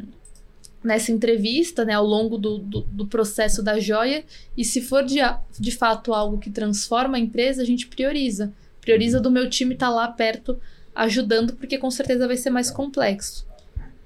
nessa 0.83 1.11
entrevista, 1.11 1.85
né, 1.85 1.93
ao 1.93 2.07
longo 2.07 2.39
do, 2.39 2.59
do, 2.59 2.81
do, 2.83 3.07
processo 3.07 3.65
da 3.65 3.81
joia, 3.81 4.25
e 4.57 4.65
se 4.65 4.81
for 4.81 5.05
de, 5.05 5.19
de 5.59 5.73
fato 5.73 6.15
algo 6.15 6.39
que 6.39 6.51
transforma 6.51 7.17
a 7.17 7.21
empresa, 7.21 7.63
a 7.63 7.65
gente 7.65 7.89
prioriza. 7.89 8.55
Prioriza 8.89 9.21
do 9.21 9.31
meu 9.31 9.51
time 9.51 9.75
estar 9.75 9.89
tá 9.89 9.93
lá 9.93 10.09
perto 10.09 10.59
ajudando, 10.95 11.53
porque 11.53 11.77
com 11.77 11.91
certeza 11.91 12.27
vai 12.27 12.39
ser 12.39 12.49
mais 12.49 12.71
complexo. 12.71 13.47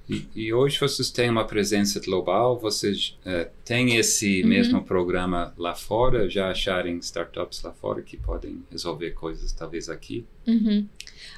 E, 0.09 0.27
e, 0.35 0.53
hoje 0.53 0.77
vocês 0.77 1.09
têm 1.09 1.29
uma 1.29 1.47
presença 1.47 2.01
global, 2.01 2.59
vocês 2.59 3.17
uh, 3.25 3.49
têm 3.63 3.95
esse 3.95 4.41
uhum. 4.41 4.49
mesmo 4.49 4.83
programa 4.83 5.53
lá 5.57 5.73
fora, 5.73 6.29
já 6.29 6.51
acharem 6.51 6.97
startups 6.97 7.63
lá 7.63 7.71
fora 7.71 8.01
que 8.01 8.17
podem 8.17 8.61
resolver 8.69 9.11
coisas 9.11 9.53
talvez 9.53 9.87
aqui? 9.87 10.25
Uhum. 10.45 10.85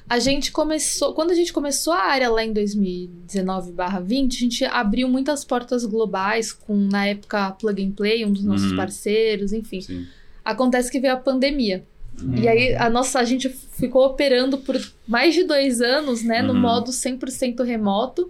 A 0.09 0.17
gente 0.17 0.51
começou, 0.51 1.13
quando 1.13 1.29
a 1.29 1.35
gente 1.35 1.53
começou 1.53 1.93
a 1.93 2.01
área 2.01 2.31
lá 2.31 2.43
em 2.43 2.51
2019/20, 2.51 4.35
a 4.35 4.39
gente 4.39 4.65
abriu 4.65 5.07
muitas 5.07 5.45
portas 5.45 5.85
globais 5.85 6.51
com 6.51 6.75
na 6.75 7.05
época 7.05 7.51
Plug 7.51 7.85
and 7.85 7.91
Play, 7.91 8.25
um 8.25 8.33
dos 8.33 8.43
nossos 8.43 8.71
uhum. 8.71 8.77
parceiros, 8.77 9.53
enfim. 9.53 9.81
Sim. 9.81 10.07
Acontece 10.43 10.91
que 10.91 10.99
veio 10.99 11.13
a 11.13 11.17
pandemia. 11.17 11.85
Uhum. 12.21 12.35
E 12.35 12.47
aí 12.47 12.75
a 12.75 12.89
nossa 12.89 13.19
a 13.19 13.23
gente 13.23 13.49
ficou 13.49 14.05
operando 14.05 14.57
por 14.59 14.79
mais 15.07 15.33
de 15.33 15.43
dois 15.43 15.81
anos, 15.81 16.23
né, 16.23 16.41
no 16.41 16.53
uhum. 16.53 16.59
modo 16.59 16.91
100% 16.91 17.63
remoto 17.63 18.29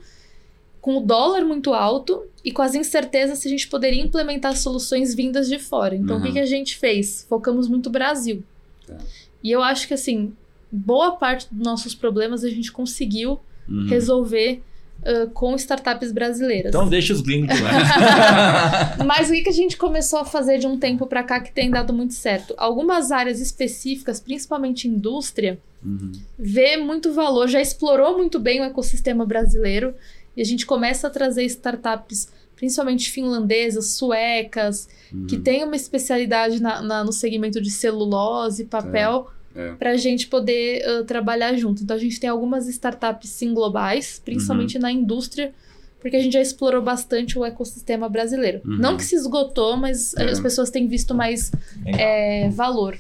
com 0.86 0.98
o 0.98 1.02
dólar 1.02 1.44
muito 1.44 1.74
alto 1.74 2.28
e 2.44 2.52
com 2.52 2.62
as 2.62 2.76
incertezas 2.76 3.40
se 3.40 3.48
a 3.48 3.52
gente 3.52 3.68
poderia 3.68 4.04
implementar 4.04 4.56
soluções 4.56 5.16
vindas 5.16 5.50
de 5.50 5.58
fora. 5.58 5.96
Então, 5.96 6.18
uhum. 6.18 6.22
o 6.22 6.26
que, 6.26 6.34
que, 6.34 6.40
a 6.40 6.46
gente 6.46 6.78
fez? 6.78 7.26
Focamos 7.28 7.68
muito 7.68 7.88
no 7.88 7.94
Brasil. 7.94 8.44
Tá. 8.86 8.96
E 9.44 9.50
eu 9.52 9.64
acho 9.64 9.88
que, 9.88 9.96
assim, 9.96 10.32
boa 10.72 11.14
parte 11.14 11.48
dos 11.52 11.66
nossos 11.66 11.96
problemas 11.96 12.44
a 12.44 12.50
gente 12.50 12.72
conseguiu 12.72 13.40
uhum. 13.68 13.88
resolver 13.88 14.62
uh, 15.06 15.30
com 15.32 15.56
startups 15.56 16.12
brasileiras. 16.12 16.70
Então, 16.70 16.88
deixa 16.88 17.14
os 17.14 17.22
gringos 17.22 17.60
lá. 17.60 18.96
Mas 19.06 19.30
o 19.30 19.34
que, 19.34 19.44
que 19.44 19.50
a 19.50 19.54
gente 19.54 19.78
começou 19.78 20.20
a 20.20 20.26
fazer 20.26 20.58
de 20.58 20.68
um 20.68 20.78
tempo 20.78 21.06
para 21.06 21.24
cá 21.24 21.40
que 21.40 21.52
tem 21.52 21.70
dado 21.70 21.94
muito 21.94 22.14
certo? 22.14 22.54
Algumas 22.58 23.12
áreas 23.12 23.40
específicas, 23.40 24.20
principalmente 24.20 24.88
indústria, 24.88 25.60
uhum. 25.84 26.12
vê 26.38 26.78
muito 26.78 27.14
valor, 27.14 27.48
já 27.48 27.62
explorou 27.62 28.18
muito 28.18 28.40
bem 28.40 28.62
o 28.62 28.64
ecossistema 28.64 29.26
brasileiro 29.26 29.94
e 30.36 30.42
a 30.42 30.46
gente 30.46 30.66
começa 30.66 31.08
a 31.08 31.10
trazer 31.10 31.44
startups, 31.46 32.30
principalmente 32.56 33.10
finlandesas, 33.10 33.92
suecas, 33.94 34.90
uhum. 35.14 35.28
que 35.28 35.38
têm 35.38 35.64
uma 35.64 35.76
especialidade 35.76 36.62
na, 36.62 36.82
na, 36.82 37.04
no 37.04 37.14
segmento 37.14 37.62
de 37.62 37.70
celulose, 37.70 38.66
papel, 38.66 39.30
é, 39.30 39.36
é. 39.56 39.74
para 39.74 39.92
a 39.92 39.98
gente 39.98 40.28
poder 40.28 40.84
uh, 40.88 41.04
trabalhar 41.06 41.56
junto. 41.56 41.84
Então 41.84 41.96
a 41.96 42.00
gente 42.00 42.20
tem 42.20 42.30
algumas 42.30 42.68
startups 42.68 43.30
sim 43.30 43.54
globais, 43.54 44.22
principalmente 44.24 44.76
uhum. 44.76 44.82
na 44.82 44.92
indústria, 44.92 45.54
porque 46.00 46.18
a 46.18 46.20
gente 46.22 46.34
já 46.34 46.42
explorou 46.42 46.82
bastante 46.82 47.40
o 47.40 47.46
ecossistema 47.46 48.08
brasileiro. 48.10 48.62
Uhum. 48.66 48.78
Não 48.78 48.98
que 48.98 49.04
se 49.04 49.16
esgotou, 49.16 49.78
mas 49.78 50.14
é. 50.16 50.26
as 50.26 50.40
pessoas 50.40 50.70
têm 50.70 50.88
visto 50.88 51.16
mais 51.16 51.52
é, 51.86 52.50
valor. 52.50 52.98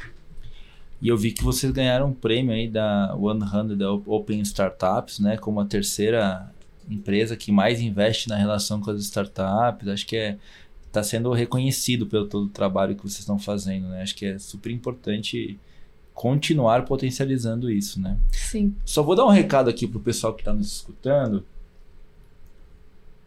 E 1.01 1.07
eu 1.07 1.17
vi 1.17 1.31
que 1.31 1.43
vocês 1.43 1.71
ganharam 1.71 2.07
um 2.07 2.13
prêmio 2.13 2.53
aí 2.53 2.67
da 2.67 3.15
100 3.15 4.03
Open 4.07 4.41
Startups, 4.41 5.19
né? 5.19 5.37
Como 5.37 5.59
a 5.59 5.65
terceira 5.65 6.49
empresa 6.89 7.35
que 7.35 7.51
mais 7.51 7.81
investe 7.81 8.29
na 8.29 8.37
relação 8.37 8.79
com 8.79 8.89
as 8.89 9.01
startups. 9.01 9.87
Acho 9.87 10.05
que 10.05 10.15
é 10.15 10.37
está 10.87 11.03
sendo 11.03 11.31
reconhecido 11.33 12.07
pelo 12.07 12.25
todo 12.25 12.45
o 12.45 12.49
trabalho 12.49 12.95
que 12.95 13.01
vocês 13.01 13.19
estão 13.19 13.37
fazendo, 13.37 13.89
né? 13.89 14.01
Acho 14.01 14.15
que 14.15 14.25
é 14.25 14.39
super 14.39 14.71
importante 14.71 15.59
continuar 16.15 16.85
potencializando 16.85 17.69
isso, 17.69 18.01
né? 18.01 18.17
Sim. 18.31 18.75
Só 18.83 19.03
vou 19.03 19.15
dar 19.15 19.25
um 19.25 19.29
recado 19.29 19.69
aqui 19.69 19.85
para 19.85 19.99
o 19.99 20.01
pessoal 20.01 20.33
que 20.33 20.41
está 20.41 20.51
nos 20.51 20.71
escutando. 20.71 21.45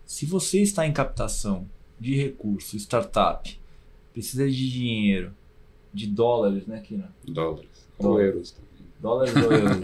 Se 0.04 0.26
você 0.26 0.60
está 0.60 0.84
em 0.84 0.92
captação 0.92 1.68
de 2.00 2.16
recurso, 2.16 2.76
startup, 2.76 3.56
precisa 4.12 4.50
de 4.50 4.70
dinheiro, 4.72 5.32
de 5.94 6.08
dólares, 6.08 6.66
né, 6.66 6.80
Kina? 6.80 7.12
Dólares. 7.24 7.68
Ou 7.98 8.20
euros 8.20 8.50
também. 8.50 8.88
Dólares 8.98 9.36
ou 9.36 9.52
euros. 9.52 9.80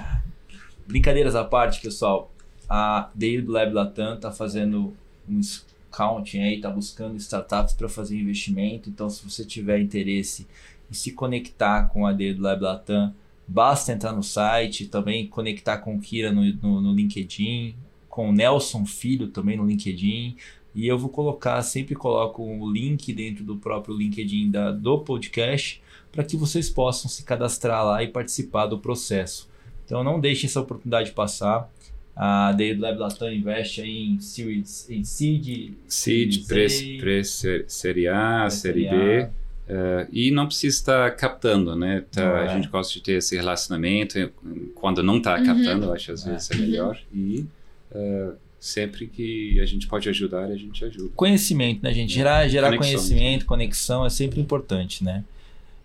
Brincadeiras 0.86 1.34
à 1.34 1.44
parte, 1.44 1.82
pessoal 1.82 2.32
a 2.74 3.10
Daily 3.14 3.42
do 3.42 3.52
Lab 3.52 3.74
Latam 3.74 4.14
está 4.14 4.32
fazendo 4.32 4.96
um 5.28 5.42
scouting 5.42 6.40
aí, 6.40 6.54
está 6.54 6.70
buscando 6.70 7.16
startups 7.16 7.74
para 7.74 7.86
fazer 7.86 8.18
investimento. 8.18 8.88
Então, 8.88 9.10
se 9.10 9.22
você 9.22 9.44
tiver 9.44 9.78
interesse 9.78 10.46
se 10.94 11.12
conectar 11.12 11.88
com 11.88 12.06
a 12.06 12.12
Daily 12.12 12.34
do 12.34 12.42
Lab 12.42 12.62
Latam, 12.62 13.14
basta 13.46 13.92
entrar 13.92 14.12
no 14.12 14.22
site, 14.22 14.86
também 14.86 15.26
conectar 15.26 15.78
com 15.78 15.96
o 15.96 16.00
Kira 16.00 16.32
no, 16.32 16.44
no, 16.54 16.80
no 16.80 16.94
LinkedIn, 16.94 17.74
com 18.08 18.30
o 18.30 18.32
Nelson 18.32 18.84
Filho 18.84 19.28
também 19.28 19.56
no 19.56 19.66
LinkedIn. 19.66 20.36
E 20.74 20.86
eu 20.86 20.98
vou 20.98 21.10
colocar, 21.10 21.60
sempre 21.62 21.94
coloco 21.94 22.42
o 22.42 22.70
link 22.70 23.12
dentro 23.12 23.44
do 23.44 23.56
próprio 23.56 23.96
LinkedIn 23.96 24.50
da, 24.50 24.70
do 24.70 24.98
podcast 25.00 25.82
para 26.10 26.24
que 26.24 26.36
vocês 26.36 26.68
possam 26.70 27.10
se 27.10 27.24
cadastrar 27.24 27.84
lá 27.84 28.02
e 28.02 28.08
participar 28.08 28.66
do 28.66 28.78
processo. 28.78 29.50
Então 29.84 30.02
não 30.02 30.20
deixem 30.20 30.46
essa 30.46 30.60
oportunidade 30.60 31.12
passar. 31.12 31.70
A 32.14 32.52
Day 32.52 32.74
Lab 32.74 32.98
Latam 32.98 33.32
investe 33.32 33.80
em 33.80 34.20
Series, 34.20 34.88
em 34.90 35.02
Seed, 35.02 35.72
Seed, 35.88 36.46
pré, 36.46 37.22
Série 37.66 38.08
A, 38.08 38.50
Série 38.50 38.88
B. 38.88 39.30
Uh, 39.72 40.06
e 40.12 40.30
não 40.30 40.46
precisa 40.46 40.76
estar 40.76 41.10
captando, 41.16 41.74
né? 41.74 42.04
Tá, 42.10 42.40
A 42.40 42.44
é. 42.44 42.48
gente 42.54 42.68
gosta 42.68 42.92
de 42.92 43.00
ter 43.00 43.12
esse 43.12 43.34
relacionamento. 43.34 44.30
Quando 44.74 45.02
não 45.02 45.16
está 45.16 45.38
uhum. 45.38 45.46
captando, 45.46 45.86
eu 45.86 45.94
acho 45.94 46.12
às 46.12 46.24
vezes 46.24 46.50
é, 46.50 46.54
é 46.54 46.58
melhor. 46.58 46.98
E 47.10 47.46
uh, 47.90 48.34
sempre 48.60 49.06
que 49.06 49.58
a 49.60 49.64
gente 49.64 49.86
pode 49.86 50.06
ajudar, 50.10 50.44
a 50.44 50.56
gente 50.56 50.84
ajuda. 50.84 51.10
Conhecimento, 51.16 51.82
né, 51.82 51.94
gente? 51.94 52.12
Gerar, 52.12 52.46
gerar 52.48 52.66
conexão, 52.68 52.90
conhecimento, 52.92 53.46
conexão 53.46 54.04
é 54.04 54.10
sempre 54.10 54.40
importante, 54.42 55.02
né? 55.02 55.24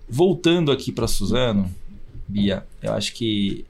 Voltando 0.09 0.69
aqui 0.69 0.91
para 0.91 1.07
Suzano, 1.07 1.73
Bia, 2.27 2.65
eu 2.83 2.93
acho 2.93 3.13
que 3.13 3.63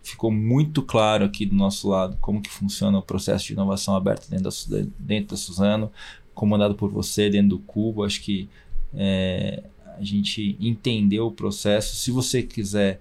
ficou 0.00 0.30
muito 0.30 0.80
claro 0.80 1.24
aqui 1.24 1.44
do 1.44 1.56
nosso 1.56 1.88
lado 1.88 2.16
como 2.20 2.40
que 2.40 2.50
funciona 2.50 2.96
o 2.98 3.02
processo 3.02 3.46
de 3.46 3.54
inovação 3.54 3.96
aberta 3.96 4.26
dentro 4.30 4.44
da, 4.68 4.86
dentro 4.96 5.30
da 5.30 5.36
Suzano, 5.36 5.90
comandado 6.32 6.76
por 6.76 6.88
você 6.88 7.28
dentro 7.28 7.48
do 7.48 7.58
Cubo. 7.58 8.04
Acho 8.04 8.20
que 8.20 8.48
é, 8.94 9.62
a 9.98 10.02
gente 10.02 10.56
entendeu 10.60 11.26
o 11.26 11.32
processo. 11.32 11.96
Se 11.96 12.10
você 12.10 12.42
quiser 12.42 13.00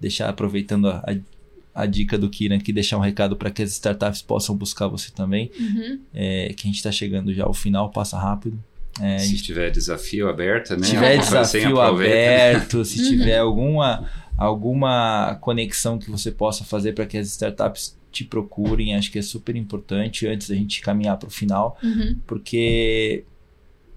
deixar, 0.00 0.28
aproveitando 0.28 0.88
a, 0.88 0.98
a, 0.98 1.82
a 1.82 1.86
dica 1.86 2.18
do 2.18 2.28
Kiran 2.28 2.56
aqui, 2.56 2.72
deixar 2.72 2.98
um 2.98 3.00
recado 3.00 3.36
para 3.36 3.50
que 3.50 3.62
as 3.62 3.70
startups 3.70 4.22
possam 4.22 4.56
buscar 4.56 4.88
você 4.88 5.10
também, 5.10 5.50
uhum. 5.58 6.00
é, 6.14 6.52
que 6.54 6.66
a 6.66 6.68
gente 6.68 6.76
está 6.76 6.92
chegando 6.92 7.32
já 7.32 7.44
ao 7.44 7.54
final, 7.54 7.90
passa 7.90 8.18
rápido. 8.18 8.58
É, 9.00 9.18
se 9.18 9.28
gente... 9.28 9.42
tiver 9.42 9.70
desafio 9.70 10.28
aberto, 10.28 10.76
né? 10.76 10.84
Se 10.84 10.92
tiver 10.92 11.18
desafio 11.18 11.80
aberto, 11.80 12.84
se 12.84 13.02
uhum. 13.02 13.08
tiver 13.08 13.38
alguma 13.38 14.08
alguma 14.36 15.38
conexão 15.40 15.98
que 15.98 16.10
você 16.10 16.30
possa 16.30 16.62
fazer 16.62 16.92
para 16.92 17.06
que 17.06 17.16
as 17.16 17.26
startups 17.28 17.96
te 18.12 18.24
procurem, 18.24 18.94
acho 18.94 19.10
que 19.10 19.18
é 19.18 19.22
super 19.22 19.56
importante 19.56 20.26
antes 20.26 20.48
da 20.48 20.54
gente 20.54 20.80
caminhar 20.80 21.18
para 21.18 21.28
o 21.28 21.30
final, 21.30 21.78
uhum. 21.82 22.18
porque 22.26 23.24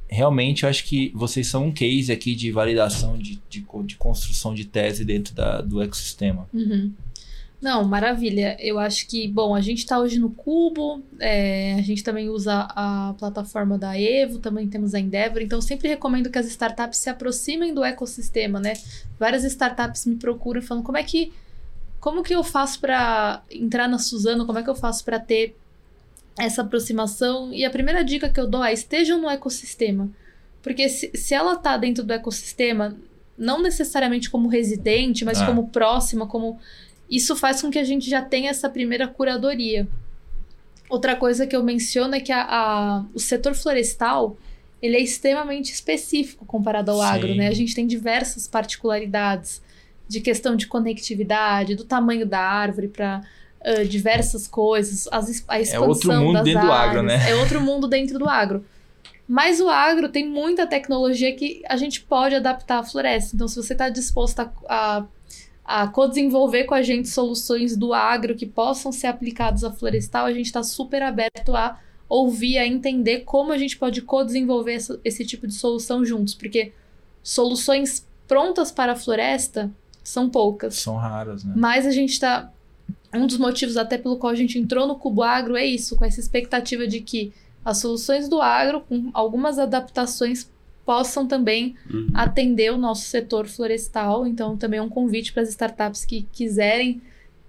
realmente 0.09 0.63
eu 0.63 0.69
acho 0.69 0.83
que 0.85 1.11
vocês 1.15 1.47
são 1.47 1.67
um 1.67 1.71
case 1.71 2.11
aqui 2.11 2.35
de 2.35 2.51
validação 2.51 3.17
de, 3.17 3.39
de, 3.47 3.65
de 3.85 3.95
construção 3.95 4.53
de 4.53 4.65
tese 4.65 5.05
dentro 5.05 5.35
da, 5.35 5.61
do 5.61 5.81
ecossistema. 5.81 6.49
Uhum. 6.53 6.91
Não, 7.61 7.83
maravilha. 7.83 8.55
Eu 8.59 8.79
acho 8.79 9.05
que, 9.05 9.27
bom, 9.27 9.53
a 9.53 9.59
gente 9.59 9.79
está 9.79 9.99
hoje 9.99 10.17
no 10.17 10.29
Cubo, 10.29 11.03
é, 11.19 11.73
a 11.73 11.81
gente 11.81 12.03
também 12.03 12.29
usa 12.29 12.67
a 12.69 13.13
plataforma 13.19 13.77
da 13.77 13.99
Evo, 13.99 14.39
também 14.39 14.67
temos 14.67 14.93
a 14.93 14.99
Endeavor, 14.99 15.41
então 15.41 15.61
sempre 15.61 15.89
recomendo 15.89 16.29
que 16.29 16.39
as 16.39 16.47
startups 16.47 16.99
se 16.99 17.09
aproximem 17.09 17.73
do 17.73 17.83
ecossistema, 17.83 18.59
né? 18.59 18.73
Várias 19.19 19.43
startups 19.43 20.05
me 20.05 20.15
procuram 20.15 20.61
falando 20.61 20.85
como 20.85 20.97
é 20.97 21.03
que 21.03 21.33
como 21.99 22.23
que 22.23 22.33
eu 22.33 22.45
faço 22.45 22.79
para 22.79 23.43
entrar 23.51 23.89
na 23.89 23.99
Suzano, 23.99 24.45
como 24.45 24.57
é 24.57 24.63
que 24.63 24.69
eu 24.69 24.75
faço 24.75 25.03
para 25.03 25.19
ter 25.19 25.53
essa 26.37 26.61
aproximação? 26.61 27.53
E 27.53 27.65
a 27.65 27.69
primeira 27.69 28.03
dica 28.03 28.29
que 28.29 28.39
eu 28.39 28.47
dou 28.47 28.63
é 28.63 28.73
estejam 28.73 29.19
no 29.19 29.29
ecossistema. 29.29 30.09
Porque 30.61 30.89
se, 30.89 31.11
se 31.15 31.33
ela 31.33 31.53
está 31.53 31.77
dentro 31.77 32.03
do 32.03 32.13
ecossistema, 32.13 32.97
não 33.37 33.61
necessariamente 33.61 34.29
como 34.29 34.49
residente, 34.49 35.23
mas 35.23 35.41
ah. 35.41 35.45
como 35.45 35.69
próxima, 35.69 36.27
como 36.27 36.59
isso 37.09 37.35
faz 37.35 37.61
com 37.61 37.71
que 37.71 37.79
a 37.79 37.83
gente 37.83 38.09
já 38.09 38.21
tenha 38.21 38.49
essa 38.49 38.69
primeira 38.69 39.07
curadoria. 39.07 39.87
Outra 40.89 41.15
coisa 41.15 41.47
que 41.47 41.55
eu 41.55 41.63
menciono 41.63 42.15
é 42.15 42.19
que 42.19 42.31
a, 42.31 42.41
a 42.43 43.05
o 43.13 43.19
setor 43.19 43.53
florestal 43.55 44.37
ele 44.81 44.95
é 44.95 45.01
extremamente 45.01 45.71
específico 45.71 46.45
comparado 46.45 46.91
ao 46.91 46.97
Sim. 46.97 47.03
agro, 47.03 47.35
né? 47.35 47.47
A 47.47 47.53
gente 47.53 47.75
tem 47.75 47.85
diversas 47.85 48.47
particularidades. 48.47 49.61
de 50.07 50.19
questão 50.21 50.55
de 50.55 50.65
conectividade, 50.65 51.75
do 51.75 51.83
tamanho 51.83 52.25
da 52.25 52.39
árvore 52.39 52.87
para 52.87 53.21
uh, 53.65 53.85
diversas 53.85 54.47
coisas, 54.47 55.07
as, 55.11 55.43
a 55.47 55.59
expansão 55.59 55.83
é 55.83 55.87
outro 55.87 56.13
mundo 56.13 56.33
das 56.33 56.43
dentro 56.43 56.71
áreas, 56.71 56.93
do 56.93 56.97
agro, 56.97 57.03
né? 57.03 57.29
É 57.29 57.35
outro 57.35 57.61
mundo 57.61 57.87
dentro 57.87 58.19
do 58.19 58.27
agro. 58.27 58.65
Mas 59.27 59.59
o 59.59 59.69
agro 59.69 60.09
tem 60.09 60.27
muita 60.27 60.65
tecnologia 60.65 61.35
que 61.35 61.61
a 61.69 61.77
gente 61.77 62.01
pode 62.01 62.33
adaptar 62.33 62.79
à 62.79 62.83
floresta. 62.83 63.35
Então, 63.35 63.47
se 63.47 63.55
você 63.55 63.73
está 63.73 63.87
disposto 63.87 64.39
a, 64.39 64.51
a, 64.67 65.05
a 65.63 65.87
co-desenvolver 65.87 66.63
com 66.63 66.73
a 66.73 66.81
gente 66.81 67.07
soluções 67.07 67.77
do 67.77 67.93
agro 67.93 68.33
que 68.33 68.47
possam 68.47 68.91
ser 68.91 69.05
aplicadas 69.05 69.63
à 69.63 69.71
florestal, 69.71 70.25
a 70.25 70.33
gente 70.33 70.47
está 70.47 70.63
super 70.63 71.03
aberto 71.03 71.55
a 71.55 71.77
ouvir, 72.07 72.57
a 72.57 72.65
entender 72.65 73.19
como 73.19 73.51
a 73.51 73.57
gente 73.59 73.77
pode 73.77 74.01
co-desenvolver 74.01 74.73
esse, 74.73 74.99
esse 75.05 75.23
tipo 75.23 75.45
de 75.45 75.53
solução 75.53 76.03
juntos. 76.03 76.33
Porque 76.33 76.73
soluções 77.21 78.07
prontas 78.27 78.71
para 78.71 78.93
a 78.93 78.95
floresta 78.95 79.69
são 80.03 80.27
poucas. 80.27 80.73
São 80.75 80.95
raras, 80.95 81.43
né? 81.43 81.53
Mas 81.55 81.85
a 81.85 81.91
gente 81.91 82.13
está. 82.13 82.51
Um 83.13 83.25
dos 83.25 83.37
motivos 83.37 83.77
até 83.77 83.97
pelo 83.97 84.17
qual 84.17 84.31
a 84.31 84.35
gente 84.35 84.59
entrou 84.59 84.87
no 84.87 84.95
Cubo 84.95 85.23
Agro 85.23 85.55
é 85.55 85.65
isso, 85.65 85.95
com 85.95 86.05
essa 86.05 86.19
expectativa 86.19 86.87
de 86.87 87.01
que 87.01 87.33
as 87.63 87.79
soluções 87.79 88.29
do 88.29 88.41
agro, 88.41 88.81
com 88.81 89.09
algumas 89.13 89.59
adaptações, 89.59 90.49
possam 90.85 91.27
também 91.27 91.75
Uhum. 91.91 92.07
atender 92.13 92.71
o 92.71 92.77
nosso 92.77 93.03
setor 93.03 93.47
florestal. 93.47 94.25
Então, 94.25 94.57
também 94.57 94.79
é 94.79 94.81
um 94.81 94.89
convite 94.89 95.31
para 95.31 95.43
as 95.43 95.49
startups 95.49 96.03
que 96.05 96.23
quiserem 96.31 97.01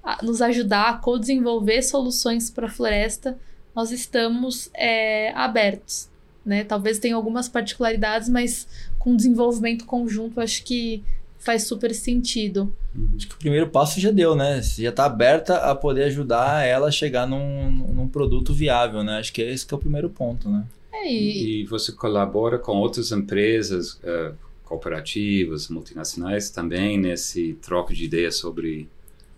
ah, 0.03 0.19
nos 0.23 0.43
ajudar 0.43 0.89
a 0.91 0.95
co-desenvolver 0.95 1.83
soluções 1.83 2.51
para 2.51 2.67
a 2.67 2.71
floresta. 2.71 3.39
Nós 3.75 3.93
estamos 3.93 4.71
é, 4.75 5.33
abertos. 5.35 6.09
Né? 6.45 6.65
Talvez 6.65 6.99
tenha 6.99 7.15
algumas 7.17 7.49
particularidades, 7.49 8.29
mas 8.29 8.67
com 8.99 9.15
desenvolvimento 9.17 9.85
conjunto, 9.87 10.41
acho 10.41 10.65
que 10.65 11.03
faz 11.39 11.65
super 11.65 11.95
sentido. 11.95 12.75
Acho 13.17 13.29
que 13.29 13.35
o 13.35 13.39
primeiro 13.39 13.69
passo 13.69 14.01
já 14.01 14.11
deu, 14.11 14.35
né? 14.35 14.61
Você 14.61 14.83
já 14.83 14.91
está 14.91 15.05
aberta 15.05 15.57
a 15.59 15.75
poder 15.75 16.05
ajudar 16.05 16.65
ela 16.67 16.89
a 16.89 16.91
chegar 16.91 17.27
num, 17.27 17.71
num 17.71 18.09
produto 18.09 18.53
viável, 18.53 19.03
né? 19.05 19.19
Acho 19.19 19.33
que 19.33 19.41
esse 19.43 19.65
que 19.67 19.73
é 19.73 19.77
o 19.77 19.81
primeiro 19.81 20.11
ponto, 20.11 20.49
né? 20.49 20.65
É, 20.93 21.13
e, 21.13 21.61
E 21.63 21.65
você 21.67 21.93
colabora 21.93 22.59
com 22.59 22.77
outras 22.79 23.13
empresas 23.13 23.99
eh, 24.03 24.33
cooperativas, 24.65 25.69
multinacionais 25.69 26.51
também 26.51 26.99
nesse 26.99 27.55
troca 27.63 27.95
de 27.95 28.05
ideias 28.05 28.37
sobre 28.37 28.89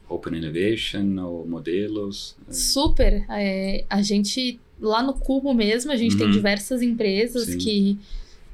Open 0.08 0.36
Innovation 0.38 1.18
ou 1.22 1.46
modelos? 1.46 2.34
Super. 2.50 3.24
É, 3.30 3.84
a 3.88 4.00
gente, 4.02 4.58
lá 4.80 5.02
no 5.02 5.12
Cubo 5.14 5.52
mesmo, 5.52 5.92
a 5.92 5.96
gente 5.96 6.16
tem 6.16 6.26
Uhum. 6.26 6.32
diversas 6.32 6.80
empresas 6.82 7.44
Sim. 7.44 7.58
que, 7.58 7.98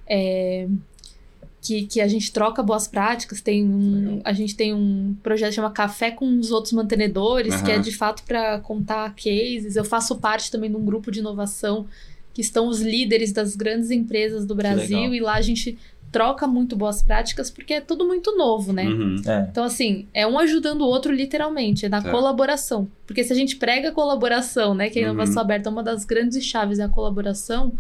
é, 0.07 0.67
que. 1.63 1.83
Que 1.87 2.01
a 2.01 2.09
gente 2.09 2.33
troca 2.33 2.63
boas 2.63 2.87
práticas. 2.89 3.41
Tem 3.41 3.65
um, 3.65 4.21
a 4.25 4.33
gente 4.33 4.55
tem 4.57 4.73
um 4.75 5.15
projeto 5.23 5.51
que 5.51 5.57
chama 5.57 5.71
Café 5.71 6.11
com 6.11 6.39
os 6.39 6.51
Outros 6.51 6.73
Mantenedores, 6.73 7.61
que 7.63 7.71
é 7.71 7.79
de 7.79 7.93
fato 7.93 8.23
para 8.25 8.61
contar 8.61 9.15
cases. 9.15 9.77
Eu 9.77 9.85
faço 9.85 10.17
parte 10.17 10.51
também 10.51 10.71
de 10.71 10.77
um 10.77 10.85
grupo 10.85 11.11
de 11.11 11.21
inovação 11.21 11.87
que 12.35 12.41
estão 12.41 12.69
os 12.69 12.81
líderes 12.81 13.33
das 13.33 13.57
grandes 13.57 13.91
empresas 13.91 14.47
do 14.47 14.55
Brasil, 14.55 15.13
e 15.13 15.19
lá 15.21 15.35
a 15.35 15.41
gente 15.43 15.77
troca 16.13 16.47
muito 16.47 16.75
boas 16.77 17.03
práticas, 17.03 17.51
porque 17.51 17.75
é 17.75 17.81
tudo 17.83 18.07
muito 18.07 18.35
novo, 18.37 18.73
né? 18.73 18.85
uhum. 18.85 19.17
É. 19.27 19.47
Então, 19.51 19.63
assim, 19.65 20.07
é 20.15 20.27
um 20.27 20.39
ajudando 20.39 20.81
o 20.83 20.87
outro 20.87 21.13
literalmente, 21.13 21.85
é 21.85 21.89
na 21.89 22.01
Tá. 22.01 22.11
colaboração. 22.11 22.89
Porque 23.07 23.23
se 23.25 23.33
a 23.33 23.37
gente 23.37 23.57
prega 23.57 23.89
a 23.91 23.93
colaboração, 23.93 24.73
né, 24.75 24.89
que 24.89 24.99
a 24.99 25.03
inovação 25.03 25.35
Uhum. 25.35 25.41
aberta 25.43 25.69
é 25.69 25.73
uma 25.73 25.83
das 25.83 26.05
grandes 26.07 26.43
chaves 26.45 26.79
é 26.79 26.85
a 26.85 26.89
colaboração, 26.89 27.73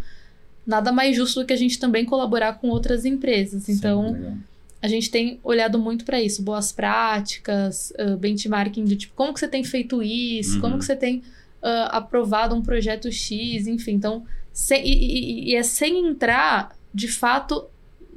nada 0.68 0.92
mais 0.92 1.16
justo 1.16 1.40
do 1.40 1.46
que 1.46 1.52
a 1.52 1.56
gente 1.56 1.78
também 1.78 2.04
colaborar 2.04 2.52
com 2.60 2.68
outras 2.68 3.04
empresas. 3.06 3.68
Então, 3.70 4.12
Legal. 4.12 4.32
a 4.82 4.86
gente 4.88 5.10
tem 5.10 5.40
olhado 5.42 5.78
muito 5.78 6.04
para 6.04 6.20
isso, 6.20 6.42
boas 6.42 6.70
práticas, 6.70 7.92
ah, 7.98 8.16
benchmarking 8.16 8.84
do 8.84 8.94
tipo, 8.94 9.14
como 9.16 9.32
que 9.32 9.40
você 9.40 9.48
tem 9.48 9.64
feito 9.64 10.02
isso, 10.02 10.56
Uhum. 10.56 10.60
como 10.60 10.78
que 10.78 10.84
você 10.84 10.94
tem 10.94 11.22
ah, 11.62 11.96
aprovado 11.96 12.54
um 12.54 12.62
projeto 12.62 13.10
X, 13.10 13.66
enfim. 13.66 13.92
Então, 13.94 14.24
sem- 14.52 14.86
e, 14.86 14.92
e- 14.92 15.50
e 15.50 15.54
é 15.56 15.62
sem 15.64 16.06
entrar, 16.06 16.76
de 16.94 17.08
fato, 17.08 17.64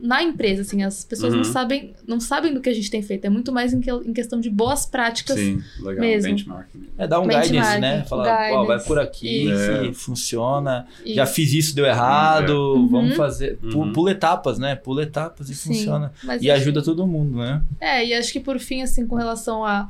na 0.02 0.24
empresa, 0.24 0.64
assim, 0.64 0.82
as 0.84 1.04
pessoas 1.06 1.32
não 1.32 1.40
Uhum. 1.40 1.46
sabem, 1.46 1.94
não 2.08 2.20
sabem 2.20 2.52
do 2.54 2.60
que 2.60 2.68
a 2.70 2.74
gente 2.74 2.90
tem 2.90 3.02
feito, 3.04 3.24
é 3.26 3.30
muito 3.30 3.52
mais 3.52 3.72
em, 3.72 3.80
que- 3.80 3.92
em 3.92 4.12
questão 4.14 4.40
de 4.40 4.50
boas 4.50 4.86
práticas. 4.86 5.38
Sim, 5.38 5.62
legal. 5.80 6.02
mesmo. 6.02 6.30
Benchmarking. 6.32 6.88
É 6.98 7.08
dar 7.08 7.20
um 7.20 7.28
Benchmarking, 7.28 7.52
guidance, 7.54 7.80
né? 7.80 8.04
Falar, 8.10 8.48
guidance. 8.50 8.68
vai 8.68 8.80
por 8.84 9.00
aqui, 9.00 9.46
Isso. 9.52 9.80
que 9.82 9.94
funciona. 9.94 10.88
E- 11.06 11.14
Já 11.14 11.26
fiz 11.26 11.54
isso, 11.54 11.76
deu 11.76 11.86
errado, 11.86 12.50
Uhum. 12.76 12.88
vamos 12.88 13.16
fazer. 13.16 13.58
Pu- 13.58 13.78
Uhum. 13.80 13.94
Pula 13.94 14.12
etapas, 14.12 14.58
né? 14.58 14.76
Pula 14.76 15.04
etapas 15.04 15.50
e 15.50 15.56
Sim, 15.56 15.70
funciona. 15.76 16.12
E 16.42 16.50
acho- 16.50 16.62
ajuda 16.64 16.82
todo 16.82 17.06
mundo, 17.06 17.38
né? 17.38 17.62
É, 17.80 18.06
e 18.06 18.14
acho 18.14 18.34
que 18.34 18.40
por 18.40 18.58
fim, 18.60 18.82
assim, 18.82 19.06
com 19.06 19.16
relação 19.16 19.64
a 19.66 19.90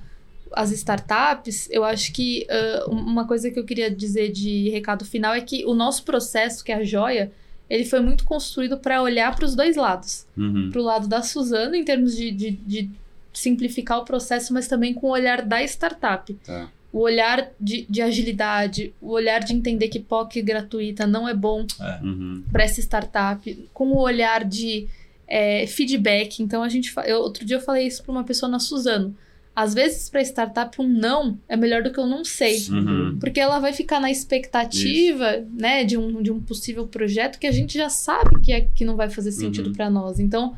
as 0.53 0.69
startups, 0.71 1.69
eu 1.71 1.81
acho 1.85 2.11
que 2.11 2.45
ah, 2.49 2.85
uma 2.89 3.25
coisa 3.25 3.49
que 3.49 3.57
eu 3.57 3.63
queria 3.63 3.89
dizer 3.89 4.33
de 4.33 4.69
recado 4.69 5.05
final 5.05 5.33
é 5.33 5.39
que 5.39 5.63
o 5.65 5.73
nosso 5.73 6.03
processo, 6.03 6.61
que 6.61 6.73
é 6.73 6.75
a 6.75 6.83
joia, 6.83 7.31
ele 7.71 7.85
foi 7.85 8.01
muito 8.01 8.25
construído 8.25 8.77
para 8.77 9.01
olhar 9.01 9.33
para 9.33 9.45
os 9.45 9.55
dois 9.55 9.77
lados. 9.77 10.27
Uhum. 10.35 10.69
Para 10.69 10.81
o 10.81 10.83
lado 10.83 11.07
da 11.07 11.21
Suzano, 11.21 11.73
em 11.73 11.85
termos 11.85 12.17
de, 12.17 12.29
de, 12.29 12.51
de 12.51 12.89
simplificar 13.31 13.99
o 13.99 14.03
processo, 14.03 14.53
mas 14.53 14.67
também 14.67 14.93
com 14.93 15.07
o 15.07 15.11
olhar 15.11 15.41
da 15.41 15.63
startup. 15.63 16.33
Tá. 16.45 16.69
O 16.91 16.99
olhar 16.99 17.49
de, 17.57 17.85
de 17.89 18.01
agilidade, 18.01 18.93
o 18.99 19.11
olhar 19.11 19.39
de 19.39 19.53
entender 19.53 19.87
que 19.87 20.01
POC 20.01 20.41
gratuita 20.41 21.07
não 21.07 21.29
é 21.29 21.33
bom 21.33 21.65
Uhum. 22.03 22.43
para 22.51 22.63
essa 22.65 22.81
startup, 22.81 23.69
com 23.73 23.87
o 23.87 23.99
olhar 24.01 24.43
de 24.43 24.89
é, 25.25 25.65
feedback. 25.65 26.43
Então, 26.43 26.61
a 26.61 26.67
gente. 26.67 26.93
Eu, 27.05 27.19
outro 27.19 27.45
dia 27.45 27.55
eu 27.55 27.61
falei 27.61 27.87
isso 27.87 28.03
para 28.03 28.11
uma 28.11 28.25
pessoa 28.25 28.51
na 28.51 28.59
Suzano. 28.59 29.15
Às 29.55 29.73
vezes, 29.73 30.09
para 30.09 30.21
startup, 30.21 30.81
um 30.81 30.87
não 30.87 31.37
é 31.49 31.57
melhor 31.57 31.83
do 31.83 31.91
que 31.91 31.99
eu 31.99 32.07
não 32.07 32.23
sei. 32.23 32.57
Uhum. 32.69 33.17
Porque 33.19 33.39
ela 33.39 33.59
vai 33.59 33.73
ficar 33.73 33.99
na 33.99 34.09
expectativa, 34.09 35.43
né, 35.51 35.83
de 35.83 35.97
um, 35.97 36.21
de 36.21 36.31
um 36.31 36.39
possível 36.41 36.87
projeto 36.87 37.37
que 37.37 37.45
a 37.47 37.51
gente 37.51 37.77
já 37.77 37.89
sabe 37.89 38.39
que, 38.41 38.51
é, 38.53 38.61
que 38.73 38.85
não 38.85 38.95
vai 38.95 39.09
fazer 39.09 39.31
sentido 39.33 39.67
Uhum. 39.67 39.73
para 39.73 39.89
nós. 39.89 40.19
Então, 40.19 40.55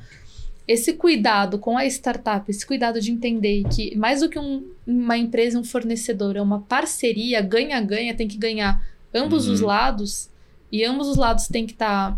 esse 0.68 0.94
cuidado 0.94 1.58
com 1.58 1.76
a 1.78 1.86
startup, 1.88 2.50
esse 2.50 2.66
cuidado 2.66 3.02
de 3.02 3.12
entender 3.12 3.64
que 3.74 3.96
mais 3.98 4.22
do 4.22 4.30
que 4.30 4.38
um- 4.38 4.64
uma 4.86 5.18
empresa, 5.18 5.60
um 5.60 5.64
fornecedor, 5.64 6.36
é 6.38 6.42
uma 6.42 6.62
parceria, 6.62 7.42
ganha-ganha, 7.42 8.14
tem 8.14 8.28
que 8.28 8.38
ganhar 8.38 8.80
ambos 9.14 9.48
os 9.48 9.60
Uhum. 9.62 9.68
lados, 9.68 10.30
e 10.72 10.84
ambos 10.86 11.08
os 11.08 11.18
lados 11.18 11.48
têm 11.48 11.66
que 11.66 11.74
estar 11.74 12.18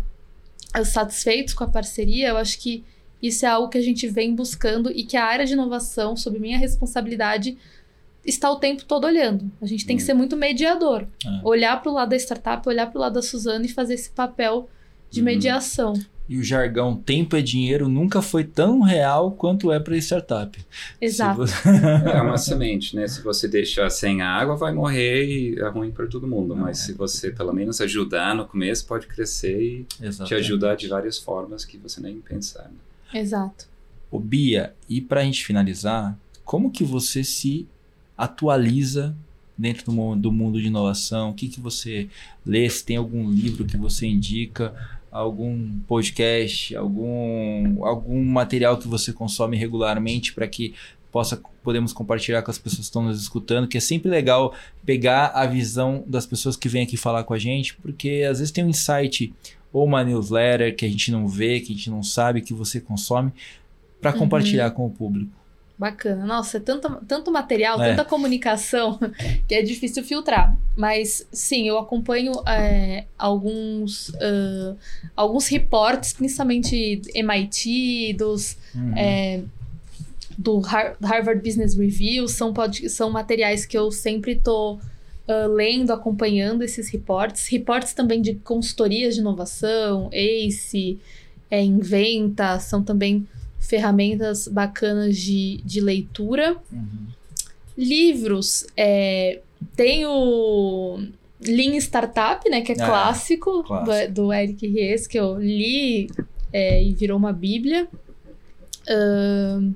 satisfeitos 0.84 1.54
com 1.54 1.64
a 1.64 1.68
parceria, 1.68 2.28
eu 2.28 2.36
acho 2.36 2.58
que 2.60 2.84
isso 3.26 3.44
é 3.44 3.48
algo 3.48 3.68
que 3.68 3.78
a 3.78 3.82
gente 3.82 4.06
vem 4.08 4.34
buscando 4.34 4.90
e 4.90 5.04
que 5.04 5.16
a 5.16 5.24
área 5.24 5.44
de 5.46 5.52
inovação, 5.54 6.16
sob 6.16 6.38
minha 6.38 6.58
responsabilidade, 6.58 7.56
está 8.24 8.50
o 8.50 8.56
tempo 8.56 8.84
todo 8.84 9.04
olhando. 9.06 9.50
A 9.62 9.66
gente 9.66 9.86
tem 9.86 9.96
que 9.96 10.02
Hum. 10.02 10.06
ser 10.06 10.14
muito 10.14 10.36
mediador. 10.36 11.06
É. 11.24 11.40
Olhar 11.44 11.80
para 11.80 11.90
o 11.90 11.94
lado 11.94 12.10
da 12.10 12.16
startup, 12.16 12.68
olhar 12.68 12.86
para 12.90 12.98
o 12.98 13.00
lado 13.00 13.14
da 13.14 13.22
Suzana 13.22 13.64
e 13.64 13.68
fazer 13.68 13.94
esse 13.94 14.10
papel 14.10 14.68
de 15.10 15.20
Uhum. 15.20 15.24
mediação. 15.26 15.92
E 16.28 16.36
o 16.38 16.42
jargão 16.42 16.96
tempo 16.96 17.36
é 17.36 17.40
dinheiro 17.40 17.88
nunca 17.88 18.20
foi 18.20 18.42
tão 18.42 18.80
real 18.80 19.30
quanto 19.30 19.70
é 19.70 19.78
para 19.78 19.96
startup. 19.96 20.58
Exato. 21.00 21.36
Você- 21.36 21.54
É 22.18 22.20
uma 22.20 22.36
semente, 22.36 22.96
né? 22.96 23.06
Se 23.06 23.22
você 23.22 23.46
deixar 23.46 23.88
sem 23.90 24.22
água, 24.22 24.56
vai 24.56 24.72
morrer 24.74 25.24
e 25.24 25.60
é 25.60 25.68
ruim 25.68 25.92
para 25.92 26.08
todo 26.08 26.26
mundo. 26.26 26.56
Mas 26.56 26.80
é. 26.80 26.86
se 26.86 26.92
você 26.94 27.30
pelo 27.30 27.52
menos 27.52 27.80
ajudar 27.80 28.34
no 28.34 28.44
começo, 28.44 28.84
pode 28.88 29.06
crescer 29.06 29.56
e 29.62 29.84
te 29.84 30.04
Exatamente. 30.04 30.34
ajudar 30.34 30.74
de 30.74 30.88
várias 30.88 31.16
formas 31.16 31.64
que 31.64 31.78
você 31.78 32.00
nem 32.00 32.16
pensar. 32.20 32.64
né? 32.64 32.70
Exato. 33.12 33.68
Ô, 34.10 34.18
Bia, 34.18 34.74
e 34.88 35.00
para 35.00 35.20
a 35.20 35.24
gente 35.24 35.44
finalizar, 35.44 36.16
como 36.44 36.70
que 36.70 36.84
você 36.84 37.24
se 37.24 37.66
atualiza 38.16 39.16
dentro 39.58 39.86
do 39.86 39.92
mundo, 39.92 40.22
do 40.22 40.32
mundo 40.32 40.60
de 40.60 40.68
inovação? 40.68 41.30
O 41.30 41.34
que, 41.34 41.48
que 41.48 41.60
você 41.60 42.08
lê? 42.44 42.68
Se 42.68 42.84
tem 42.84 42.96
algum 42.96 43.30
livro 43.30 43.64
que 43.64 43.76
você 43.76 44.06
indica, 44.06 44.74
algum 45.10 45.78
podcast, 45.86 46.76
algum, 46.76 47.84
algum 47.84 48.22
material 48.24 48.78
que 48.78 48.86
você 48.86 49.12
consome 49.12 49.56
regularmente 49.56 50.32
para 50.32 50.46
que 50.46 50.74
possa 51.10 51.40
podemos 51.62 51.92
compartilhar 51.92 52.42
com 52.42 52.50
as 52.50 52.58
pessoas 52.58 52.80
que 52.80 52.84
estão 52.84 53.02
nos 53.02 53.20
escutando, 53.20 53.66
que 53.66 53.78
é 53.78 53.80
sempre 53.80 54.10
legal 54.10 54.54
pegar 54.84 55.28
a 55.28 55.46
visão 55.46 56.04
das 56.06 56.26
pessoas 56.26 56.56
que 56.56 56.68
vêm 56.68 56.82
aqui 56.82 56.96
falar 56.96 57.24
com 57.24 57.34
a 57.34 57.38
gente, 57.38 57.74
porque 57.76 58.24
às 58.30 58.38
vezes 58.38 58.52
tem 58.52 58.62
um 58.62 58.68
insight 58.68 59.32
ou 59.76 59.84
uma 59.84 60.02
newsletter 60.02 60.74
que 60.74 60.86
a 60.86 60.88
gente 60.88 61.10
não 61.12 61.28
vê, 61.28 61.60
que 61.60 61.72
a 61.72 61.76
gente 61.76 61.90
não 61.90 62.02
sabe, 62.02 62.40
que 62.40 62.54
você 62.54 62.80
consome, 62.80 63.30
para 64.00 64.12
Uhum. 64.12 64.18
compartilhar 64.20 64.70
com 64.70 64.86
o 64.86 64.90
público. 64.90 65.30
Bacana. 65.78 66.24
Nossa, 66.24 66.56
é 66.56 66.60
tanto, 66.60 66.88
tanto 67.06 67.30
material, 67.30 67.78
É. 67.82 67.90
tanta 67.90 68.02
comunicação 68.08 68.98
que 69.46 69.54
é 69.54 69.60
difícil 69.60 70.02
filtrar. 70.02 70.56
Mas 70.74 71.26
sim, 71.30 71.68
eu 71.68 71.76
acompanho 71.78 72.32
é, 72.46 73.04
alguns, 73.18 74.10
ah, 74.14 74.74
alguns 75.14 75.46
reportes, 75.48 76.14
principalmente 76.14 77.02
MIT, 77.14 78.14
dos, 78.14 78.56
Uhum. 78.74 78.96
é, 78.96 79.42
do 80.38 80.60
Har- 80.64 80.96
Harvard 81.02 81.42
Business 81.42 81.74
Review, 81.76 82.26
são, 82.28 82.54
são 82.88 83.10
materiais 83.10 83.66
que 83.66 83.76
eu 83.76 83.90
sempre 83.92 84.32
estou 84.32 84.80
lendo, 85.28 85.92
acompanhando 85.92 86.62
esses 86.62 86.88
reportes. 86.88 87.46
Reportes 87.48 87.92
também 87.92 88.20
de 88.20 88.34
consultorias 88.34 89.14
de 89.14 89.20
inovação, 89.20 90.08
ACE, 90.12 90.98
é, 91.50 91.62
Inventa, 91.62 92.58
são 92.60 92.82
também 92.82 93.26
ferramentas 93.58 94.46
bacanas 94.46 95.16
de, 95.16 95.60
de 95.64 95.80
leitura. 95.80 96.56
Uhum. 96.72 97.06
Livros, 97.76 98.66
é, 98.76 99.40
tem 99.74 100.06
o 100.06 101.00
Lean 101.40 101.76
Startup, 101.76 102.48
né, 102.48 102.60
que 102.60 102.72
é 102.72 102.76
Ah, 102.78 102.86
clássico, 102.86 103.64
clássico. 103.64 104.12
Do, 104.12 104.26
do 104.26 104.32
Eric 104.32 104.66
Ries, 104.66 105.06
que 105.06 105.18
eu 105.18 105.38
li 105.38 106.08
é, 106.52 106.82
e 106.82 106.92
virou 106.92 107.18
uma 107.18 107.32
bíblia. 107.32 107.88
Ahn, 108.88 109.72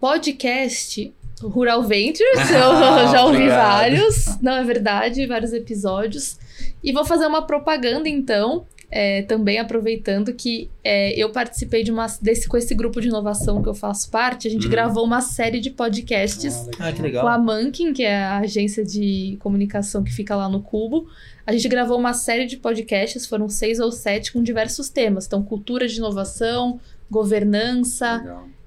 podcast 0.00 1.12
Rural 1.48 1.82
Ventures, 1.82 2.38
eu 2.50 2.70
Ah, 2.70 3.06
já 3.12 3.24
ouvi 3.24 3.36
obrigado. 3.38 3.58
vários, 3.66 4.40
não 4.40 4.52
é 4.52 4.64
verdade, 4.64 5.26
vários 5.26 5.52
episódios. 5.52 6.38
E 6.82 6.92
vou 6.92 7.04
fazer 7.04 7.26
uma 7.26 7.42
propaganda 7.46 8.08
então, 8.08 8.64
é, 8.90 9.22
também 9.22 9.58
aproveitando 9.58 10.32
que 10.34 10.70
é, 10.84 11.10
eu 11.20 11.30
participei 11.30 11.82
de 11.82 11.90
uma 11.90 12.06
desse 12.22 12.46
com 12.48 12.56
esse 12.56 12.74
grupo 12.74 13.00
de 13.00 13.08
inovação 13.08 13.60
que 13.62 13.68
eu 13.68 13.74
faço 13.74 14.08
parte, 14.10 14.46
a 14.46 14.50
gente 14.50 14.66
Uhum. 14.66 14.70
gravou 14.70 15.04
uma 15.04 15.20
série 15.20 15.58
de 15.60 15.70
podcasts 15.70 16.68
Ah, 16.78 16.92
que 16.92 17.10
com 17.10 17.26
a 17.26 17.38
Mankin, 17.38 17.92
que 17.92 18.04
é 18.04 18.16
a 18.16 18.38
agência 18.38 18.84
de 18.84 19.36
comunicação 19.40 20.04
que 20.04 20.12
fica 20.12 20.36
lá 20.36 20.48
no 20.48 20.62
Cubo. 20.62 21.06
A 21.46 21.52
gente 21.52 21.66
gravou 21.68 21.98
uma 21.98 22.12
série 22.14 22.46
de 22.46 22.56
podcasts, 22.56 23.26
foram 23.26 23.48
seis 23.48 23.80
ou 23.80 23.90
sete, 23.90 24.32
com 24.32 24.42
diversos 24.42 24.88
temas. 24.88 25.26
Então, 25.26 25.42
cultura 25.42 25.88
de 25.88 25.96
inovação, 25.98 26.78
governança, 27.10 28.22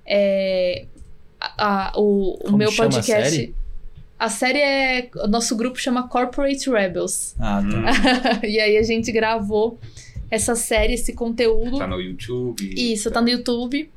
é, 0.06 0.86
a- 1.40 1.90
a- 1.90 1.94
o, 1.98 2.38
o 2.50 2.58
meu 2.58 2.72
chama 2.72 2.90
a 2.90 2.92
podcast. 2.94 3.30
série? 3.36 3.56
A 4.20 4.30
série 4.30 4.60
é. 4.60 5.10
O 5.24 5.28
nosso 5.28 5.56
grupo 5.56 5.78
chama 5.80 6.08
Corporate 6.08 6.70
Rebels. 6.70 7.36
Ah, 7.40 7.62
tá. 7.62 8.40
e 8.48 8.60
aí 8.60 8.78
a 8.78 8.84
gente 8.84 9.12
gravou 9.12 9.80
essa 10.32 10.56
série, 10.56 10.94
esse 10.94 11.14
conteúdo. 11.14 11.78
Tá 11.78 11.88
no 11.88 12.02
YouTube. 12.02 12.74
Isso, 12.76 13.12
tá 13.12 13.22
no 13.22 13.30
YouTube. 13.30 13.90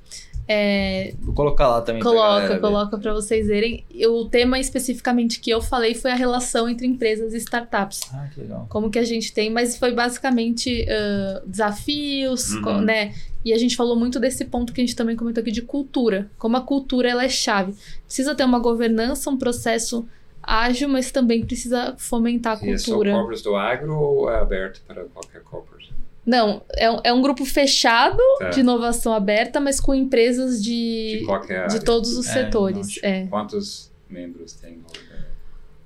É, 0.49 1.14
Vou 1.20 1.32
colocar 1.34 1.68
lá 1.68 1.80
também. 1.80 2.03
pra 2.03 2.11
Coloca, 2.11 2.28
galera 2.30 2.55
ver. 2.55 2.61
coloca 2.61 2.99
para 2.99 3.12
vocês 3.12 3.47
verem. 3.47 3.84
O 4.09 4.24
tema 4.24 4.59
especificamente 4.59 5.38
que 5.38 5.49
eu 5.51 5.61
falei 5.62 5.95
foi 5.95 6.11
a 6.11 6.14
relação 6.16 6.68
entre 6.68 6.86
empresas 6.86 7.32
e 7.32 7.36
startups. 7.36 8.01
Ah, 8.12 8.28
que 8.34 8.41
legal. 8.41 8.66
Como 8.68 8.91
que 8.91 8.99
a 8.99 9.05
gente 9.05 9.32
tem, 9.32 9.49
mas 9.51 9.76
foi 9.76 9.93
basicamente 9.95 10.84
ah, 10.91 11.43
desafios, 11.47 12.51
Uhum. 12.55 12.80
né? 12.80 13.14
E 13.45 13.53
a 13.55 13.59
gente 13.59 13.74
falou 13.76 13.97
muito 13.97 14.18
desse 14.20 14.45
ponto 14.45 14.72
que 14.72 14.80
a 14.80 14.84
gente 14.84 14.97
também 14.97 15.16
comentou 15.16 15.41
aqui 15.41 15.51
de 15.53 15.62
cultura. 15.62 16.28
Como 16.36 16.57
a 16.57 16.61
cultura 16.61 17.09
ela 17.09 17.24
é 17.24 17.28
chave. 17.28 17.72
Precisa 18.05 18.34
ter 18.34 18.45
uma 18.45 18.59
governança, 18.59 19.30
um 19.30 19.36
processo 19.38 20.07
ágil, 20.43 20.88
mas 20.88 21.11
também 21.11 21.45
precisa 21.45 21.95
fomentar 21.97 22.59
a 22.61 22.66
E 22.66 22.70
é 22.72 22.76
só 22.78 22.86
cultura. 22.93 23.12
corpos 23.12 23.41
do 23.43 23.55
agro 23.57 23.95
ou 23.97 24.30
é 24.30 24.38
aberto 24.41 24.82
para 24.86 25.05
qualquer 25.05 25.43
corpus? 25.43 25.80
Não, 26.25 26.62
é, 26.77 26.91
um- 26.91 27.01
é 27.05 27.12
um 27.12 27.23
grupo 27.23 27.45
fechado 27.45 28.18
Tá. 28.39 28.51
de 28.51 28.61
inovação 28.61 29.12
aberta, 29.12 29.59
mas 29.61 29.81
com 29.81 29.95
empresas 29.95 30.62
de, 30.62 31.18
De 31.21 31.25
qualquer 31.27 31.66
de 31.68 31.81
todos 31.85 32.16
os 32.16 32.29
É, 32.29 32.33
setores. 32.33 33.01
não, 33.03 33.09
É. 33.11 33.27
Quantos 33.27 33.91
membros 34.09 34.53
tem? 34.53 34.79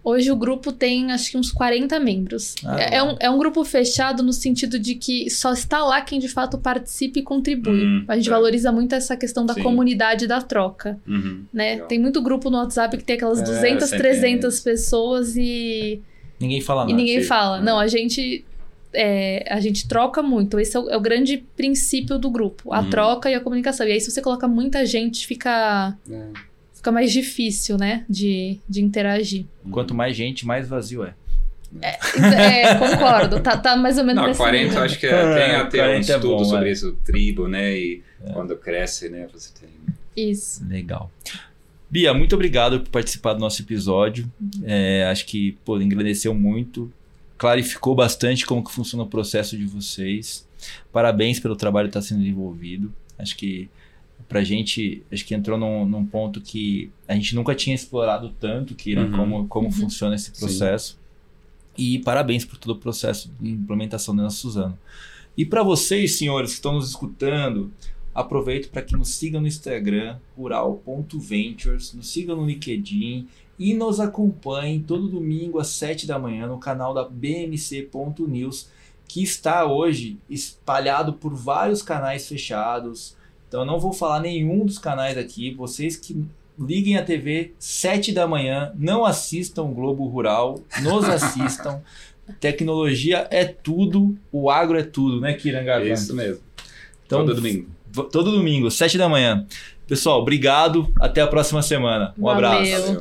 Hoje 0.06 0.30
o 0.30 0.36
grupo 0.36 0.70
tem 0.70 1.12
acho 1.12 1.30
que 1.30 1.38
uns 1.38 1.50
40 1.50 1.98
membros. 1.98 2.54
Ah, 2.62 2.78
é, 2.78 2.96
é 2.96 3.02
um, 3.02 3.16
é 3.20 3.30
um 3.30 3.38
grupo 3.38 3.64
fechado 3.64 4.22
no 4.22 4.34
sentido 4.34 4.78
de 4.78 4.96
que 4.96 5.30
só 5.30 5.50
está 5.54 5.82
lá 5.82 5.98
quem 6.02 6.18
de 6.18 6.28
fato 6.28 6.58
participa 6.58 7.20
e 7.20 7.22
contribui. 7.22 7.86
Hum, 7.86 8.04
a 8.06 8.14
gente 8.16 8.28
tá. 8.28 8.34
valoriza 8.36 8.70
muito 8.70 8.94
essa 8.94 9.16
questão 9.16 9.46
da 9.46 9.54
Sim. 9.54 9.62
comunidade 9.62 10.26
da 10.26 10.42
troca, 10.42 10.98
Uhum. 11.08 11.44
né? 11.50 11.70
Legal. 11.74 11.86
Tem 11.88 11.98
muito 11.98 12.20
grupo 12.20 12.50
no 12.50 12.58
WhatsApp 12.58 12.98
que 12.98 13.04
tem 13.04 13.16
aquelas 13.16 13.38
É, 13.40 13.44
200, 13.44 13.88
sempre 13.88 14.08
300 14.08 14.60
tem 14.60 14.72
pessoas 14.74 15.36
e, 15.38 16.02
Ninguém 16.38 16.60
fala 16.60 16.82
e 16.82 16.86
nada. 16.88 16.96
ninguém 16.98 17.20
sim. 17.22 17.26
fala. 17.26 17.60
Hum. 17.60 17.62
Não, 17.64 17.78
a 17.78 17.86
gente 17.86 18.44
é, 18.94 19.44
a 19.50 19.60
gente 19.60 19.86
troca 19.88 20.22
muito. 20.22 20.58
Esse 20.58 20.76
é 20.76 20.80
o, 20.80 20.88
é 20.90 20.96
o 20.96 21.00
grande 21.00 21.38
princípio 21.56 22.18
do 22.18 22.30
grupo, 22.30 22.72
a 22.72 22.80
Hum. 22.80 22.90
troca 22.90 23.30
e 23.30 23.34
a 23.34 23.40
comunicação. 23.40 23.86
E 23.86 23.92
aí 23.92 24.00
se 24.00 24.10
você 24.10 24.22
coloca 24.22 24.46
muita 24.48 24.84
gente, 24.86 25.26
fica 25.26 25.96
É. 26.10 26.26
fica 26.74 26.92
mais 26.92 27.12
difícil, 27.12 27.76
né, 27.78 28.04
de, 28.08 28.58
de 28.68 28.82
interagir. 28.82 29.44
Quanto 29.70 29.94
mais 29.94 30.16
gente, 30.16 30.46
mais 30.46 30.68
vazio 30.68 31.04
é. 31.04 31.14
É, 31.82 32.74
concordo. 32.78 33.40
Tá, 33.40 33.56
tá 33.56 33.76
mais 33.76 33.98
ou 33.98 34.04
menos 34.04 34.20
Não, 34.20 34.28
nesse 34.28 34.38
40 34.38 34.62
nível. 34.64 34.78
eu 34.78 34.84
acho 34.84 34.98
que 35.00 35.06
é- 35.06 35.10
tem 35.10 35.42
É, 35.42 35.56
até 35.56 35.78
um 35.78 35.84
40 35.86 35.96
é 35.96 36.00
estudo 36.16 36.36
bom, 36.36 36.44
sobre 36.44 36.68
é. 36.68 36.72
isso, 36.72 36.96
tribo, 37.04 37.48
né? 37.48 37.76
E 37.76 38.02
quando 38.32 38.56
cresce, 38.56 39.08
né? 39.08 39.26
Você 39.32 39.50
tem. 39.60 39.68
Isso. 40.30 40.64
Legal. 40.68 41.10
Bia, 41.90 42.14
muito 42.14 42.34
obrigado 42.34 42.80
por 42.80 42.90
participar 42.90 43.34
do 43.34 43.40
nosso 43.40 43.60
episódio. 43.62 44.30
É, 44.64 45.04
acho 45.10 45.26
que 45.26 45.58
pô, 45.64 45.80
engrandeceu 45.80 46.32
muito, 46.34 46.92
clarificou 47.38 47.94
bastante 47.94 48.46
como 48.46 48.62
que 48.64 48.70
funciona 48.72 49.04
o 49.04 49.06
processo 49.08 49.56
de 49.56 49.64
vocês. 49.66 50.46
Parabéns 50.92 51.38
pelo 51.40 51.56
trabalho 51.56 51.88
que 51.88 51.96
está 51.98 52.02
sendo 52.02 52.20
desenvolvido. 52.20 52.92
Acho 53.18 53.36
que 53.36 53.68
pra 54.28 54.42
gente, 54.42 55.02
acho 55.12 55.24
que 55.24 55.34
entrou 55.34 55.58
num, 55.58 55.84
num 55.84 56.06
ponto 56.06 56.40
que 56.40 56.90
a 57.06 57.14
gente 57.14 57.34
nunca 57.34 57.54
tinha 57.54 57.74
explorado 57.74 58.30
tanto, 58.40 58.74
que 58.74 58.96
Uhum. 58.96 59.12
como, 59.12 59.48
como 59.48 59.66
Uhum. 59.66 59.72
funciona 59.72 60.14
esse 60.14 60.30
Sim. 60.32 60.40
processo. 60.40 60.98
E 61.76 61.98
parabéns 61.98 62.44
por 62.44 62.56
todo 62.56 62.70
o 62.70 62.76
processo 62.80 63.30
de 63.40 63.50
implementação 63.50 64.14
da 64.14 64.30
Suzano. 64.30 64.78
E 65.36 65.44
para 65.44 65.62
vocês, 65.62 66.12
senhores 66.16 66.50
que 66.52 66.56
estão 66.56 66.74
nos 66.74 66.88
escutando, 66.88 67.72
aproveito 68.14 68.70
para 68.70 68.80
que 68.82 68.96
nos 68.96 69.08
sigam 69.10 69.40
no 69.40 69.48
Instagram, 69.48 70.16
rural.ventures, 70.36 71.92
nos 71.92 72.08
sigam 72.10 72.36
no 72.36 72.46
LinkedIn 72.46 73.26
e 73.58 73.74
nos 73.74 74.00
acompanhem 74.00 74.80
todo 74.80 75.08
domingo 75.08 75.58
às 75.58 75.68
7 75.68 76.06
da 76.06 76.18
manhã 76.18 76.46
no 76.46 76.58
canal 76.58 76.92
da 76.92 77.04
bmc.news, 77.04 78.68
que 79.06 79.22
está 79.22 79.64
hoje 79.64 80.18
espalhado 80.28 81.14
por 81.14 81.34
vários 81.34 81.82
canais 81.82 82.26
fechados. 82.26 83.16
Então 83.48 83.60
eu 83.60 83.66
não 83.66 83.78
vou 83.78 83.92
falar 83.92 84.20
nenhum 84.20 84.64
dos 84.64 84.78
canais 84.78 85.16
aqui, 85.16 85.54
vocês 85.54 85.96
que 85.96 86.24
liguem 86.58 86.96
a 86.96 87.04
TV 87.04 87.52
7 87.58 88.12
da 88.12 88.26
manhã, 88.26 88.72
não 88.76 89.04
assistam 89.04 89.64
o 89.64 89.74
Globo 89.74 90.06
Rural, 90.06 90.60
nos 90.82 91.04
assistam. 91.04 91.80
Tecnologia 92.40 93.28
é 93.30 93.44
tudo, 93.44 94.16
o 94.32 94.48
agro 94.48 94.78
é 94.78 94.82
tudo, 94.82 95.20
né, 95.20 95.34
Kirangavan? 95.34 95.92
Isso 95.92 96.14
mesmo. 96.14 96.42
Então, 97.06 97.20
Todo 97.20 97.34
domingo. 97.34 97.68
Todo 98.10 98.32
domingo, 98.32 98.70
7 98.70 98.96
da 98.96 99.08
manhã. 99.08 99.46
Pessoal, 99.86 100.20
obrigado. 100.20 100.92
Até 100.98 101.20
a 101.20 101.26
próxima 101.26 101.62
semana. 101.62 102.14
Um 102.18 102.22
Valeu. 102.22 102.48
abraço. 102.48 102.86
Valeu. 102.86 103.00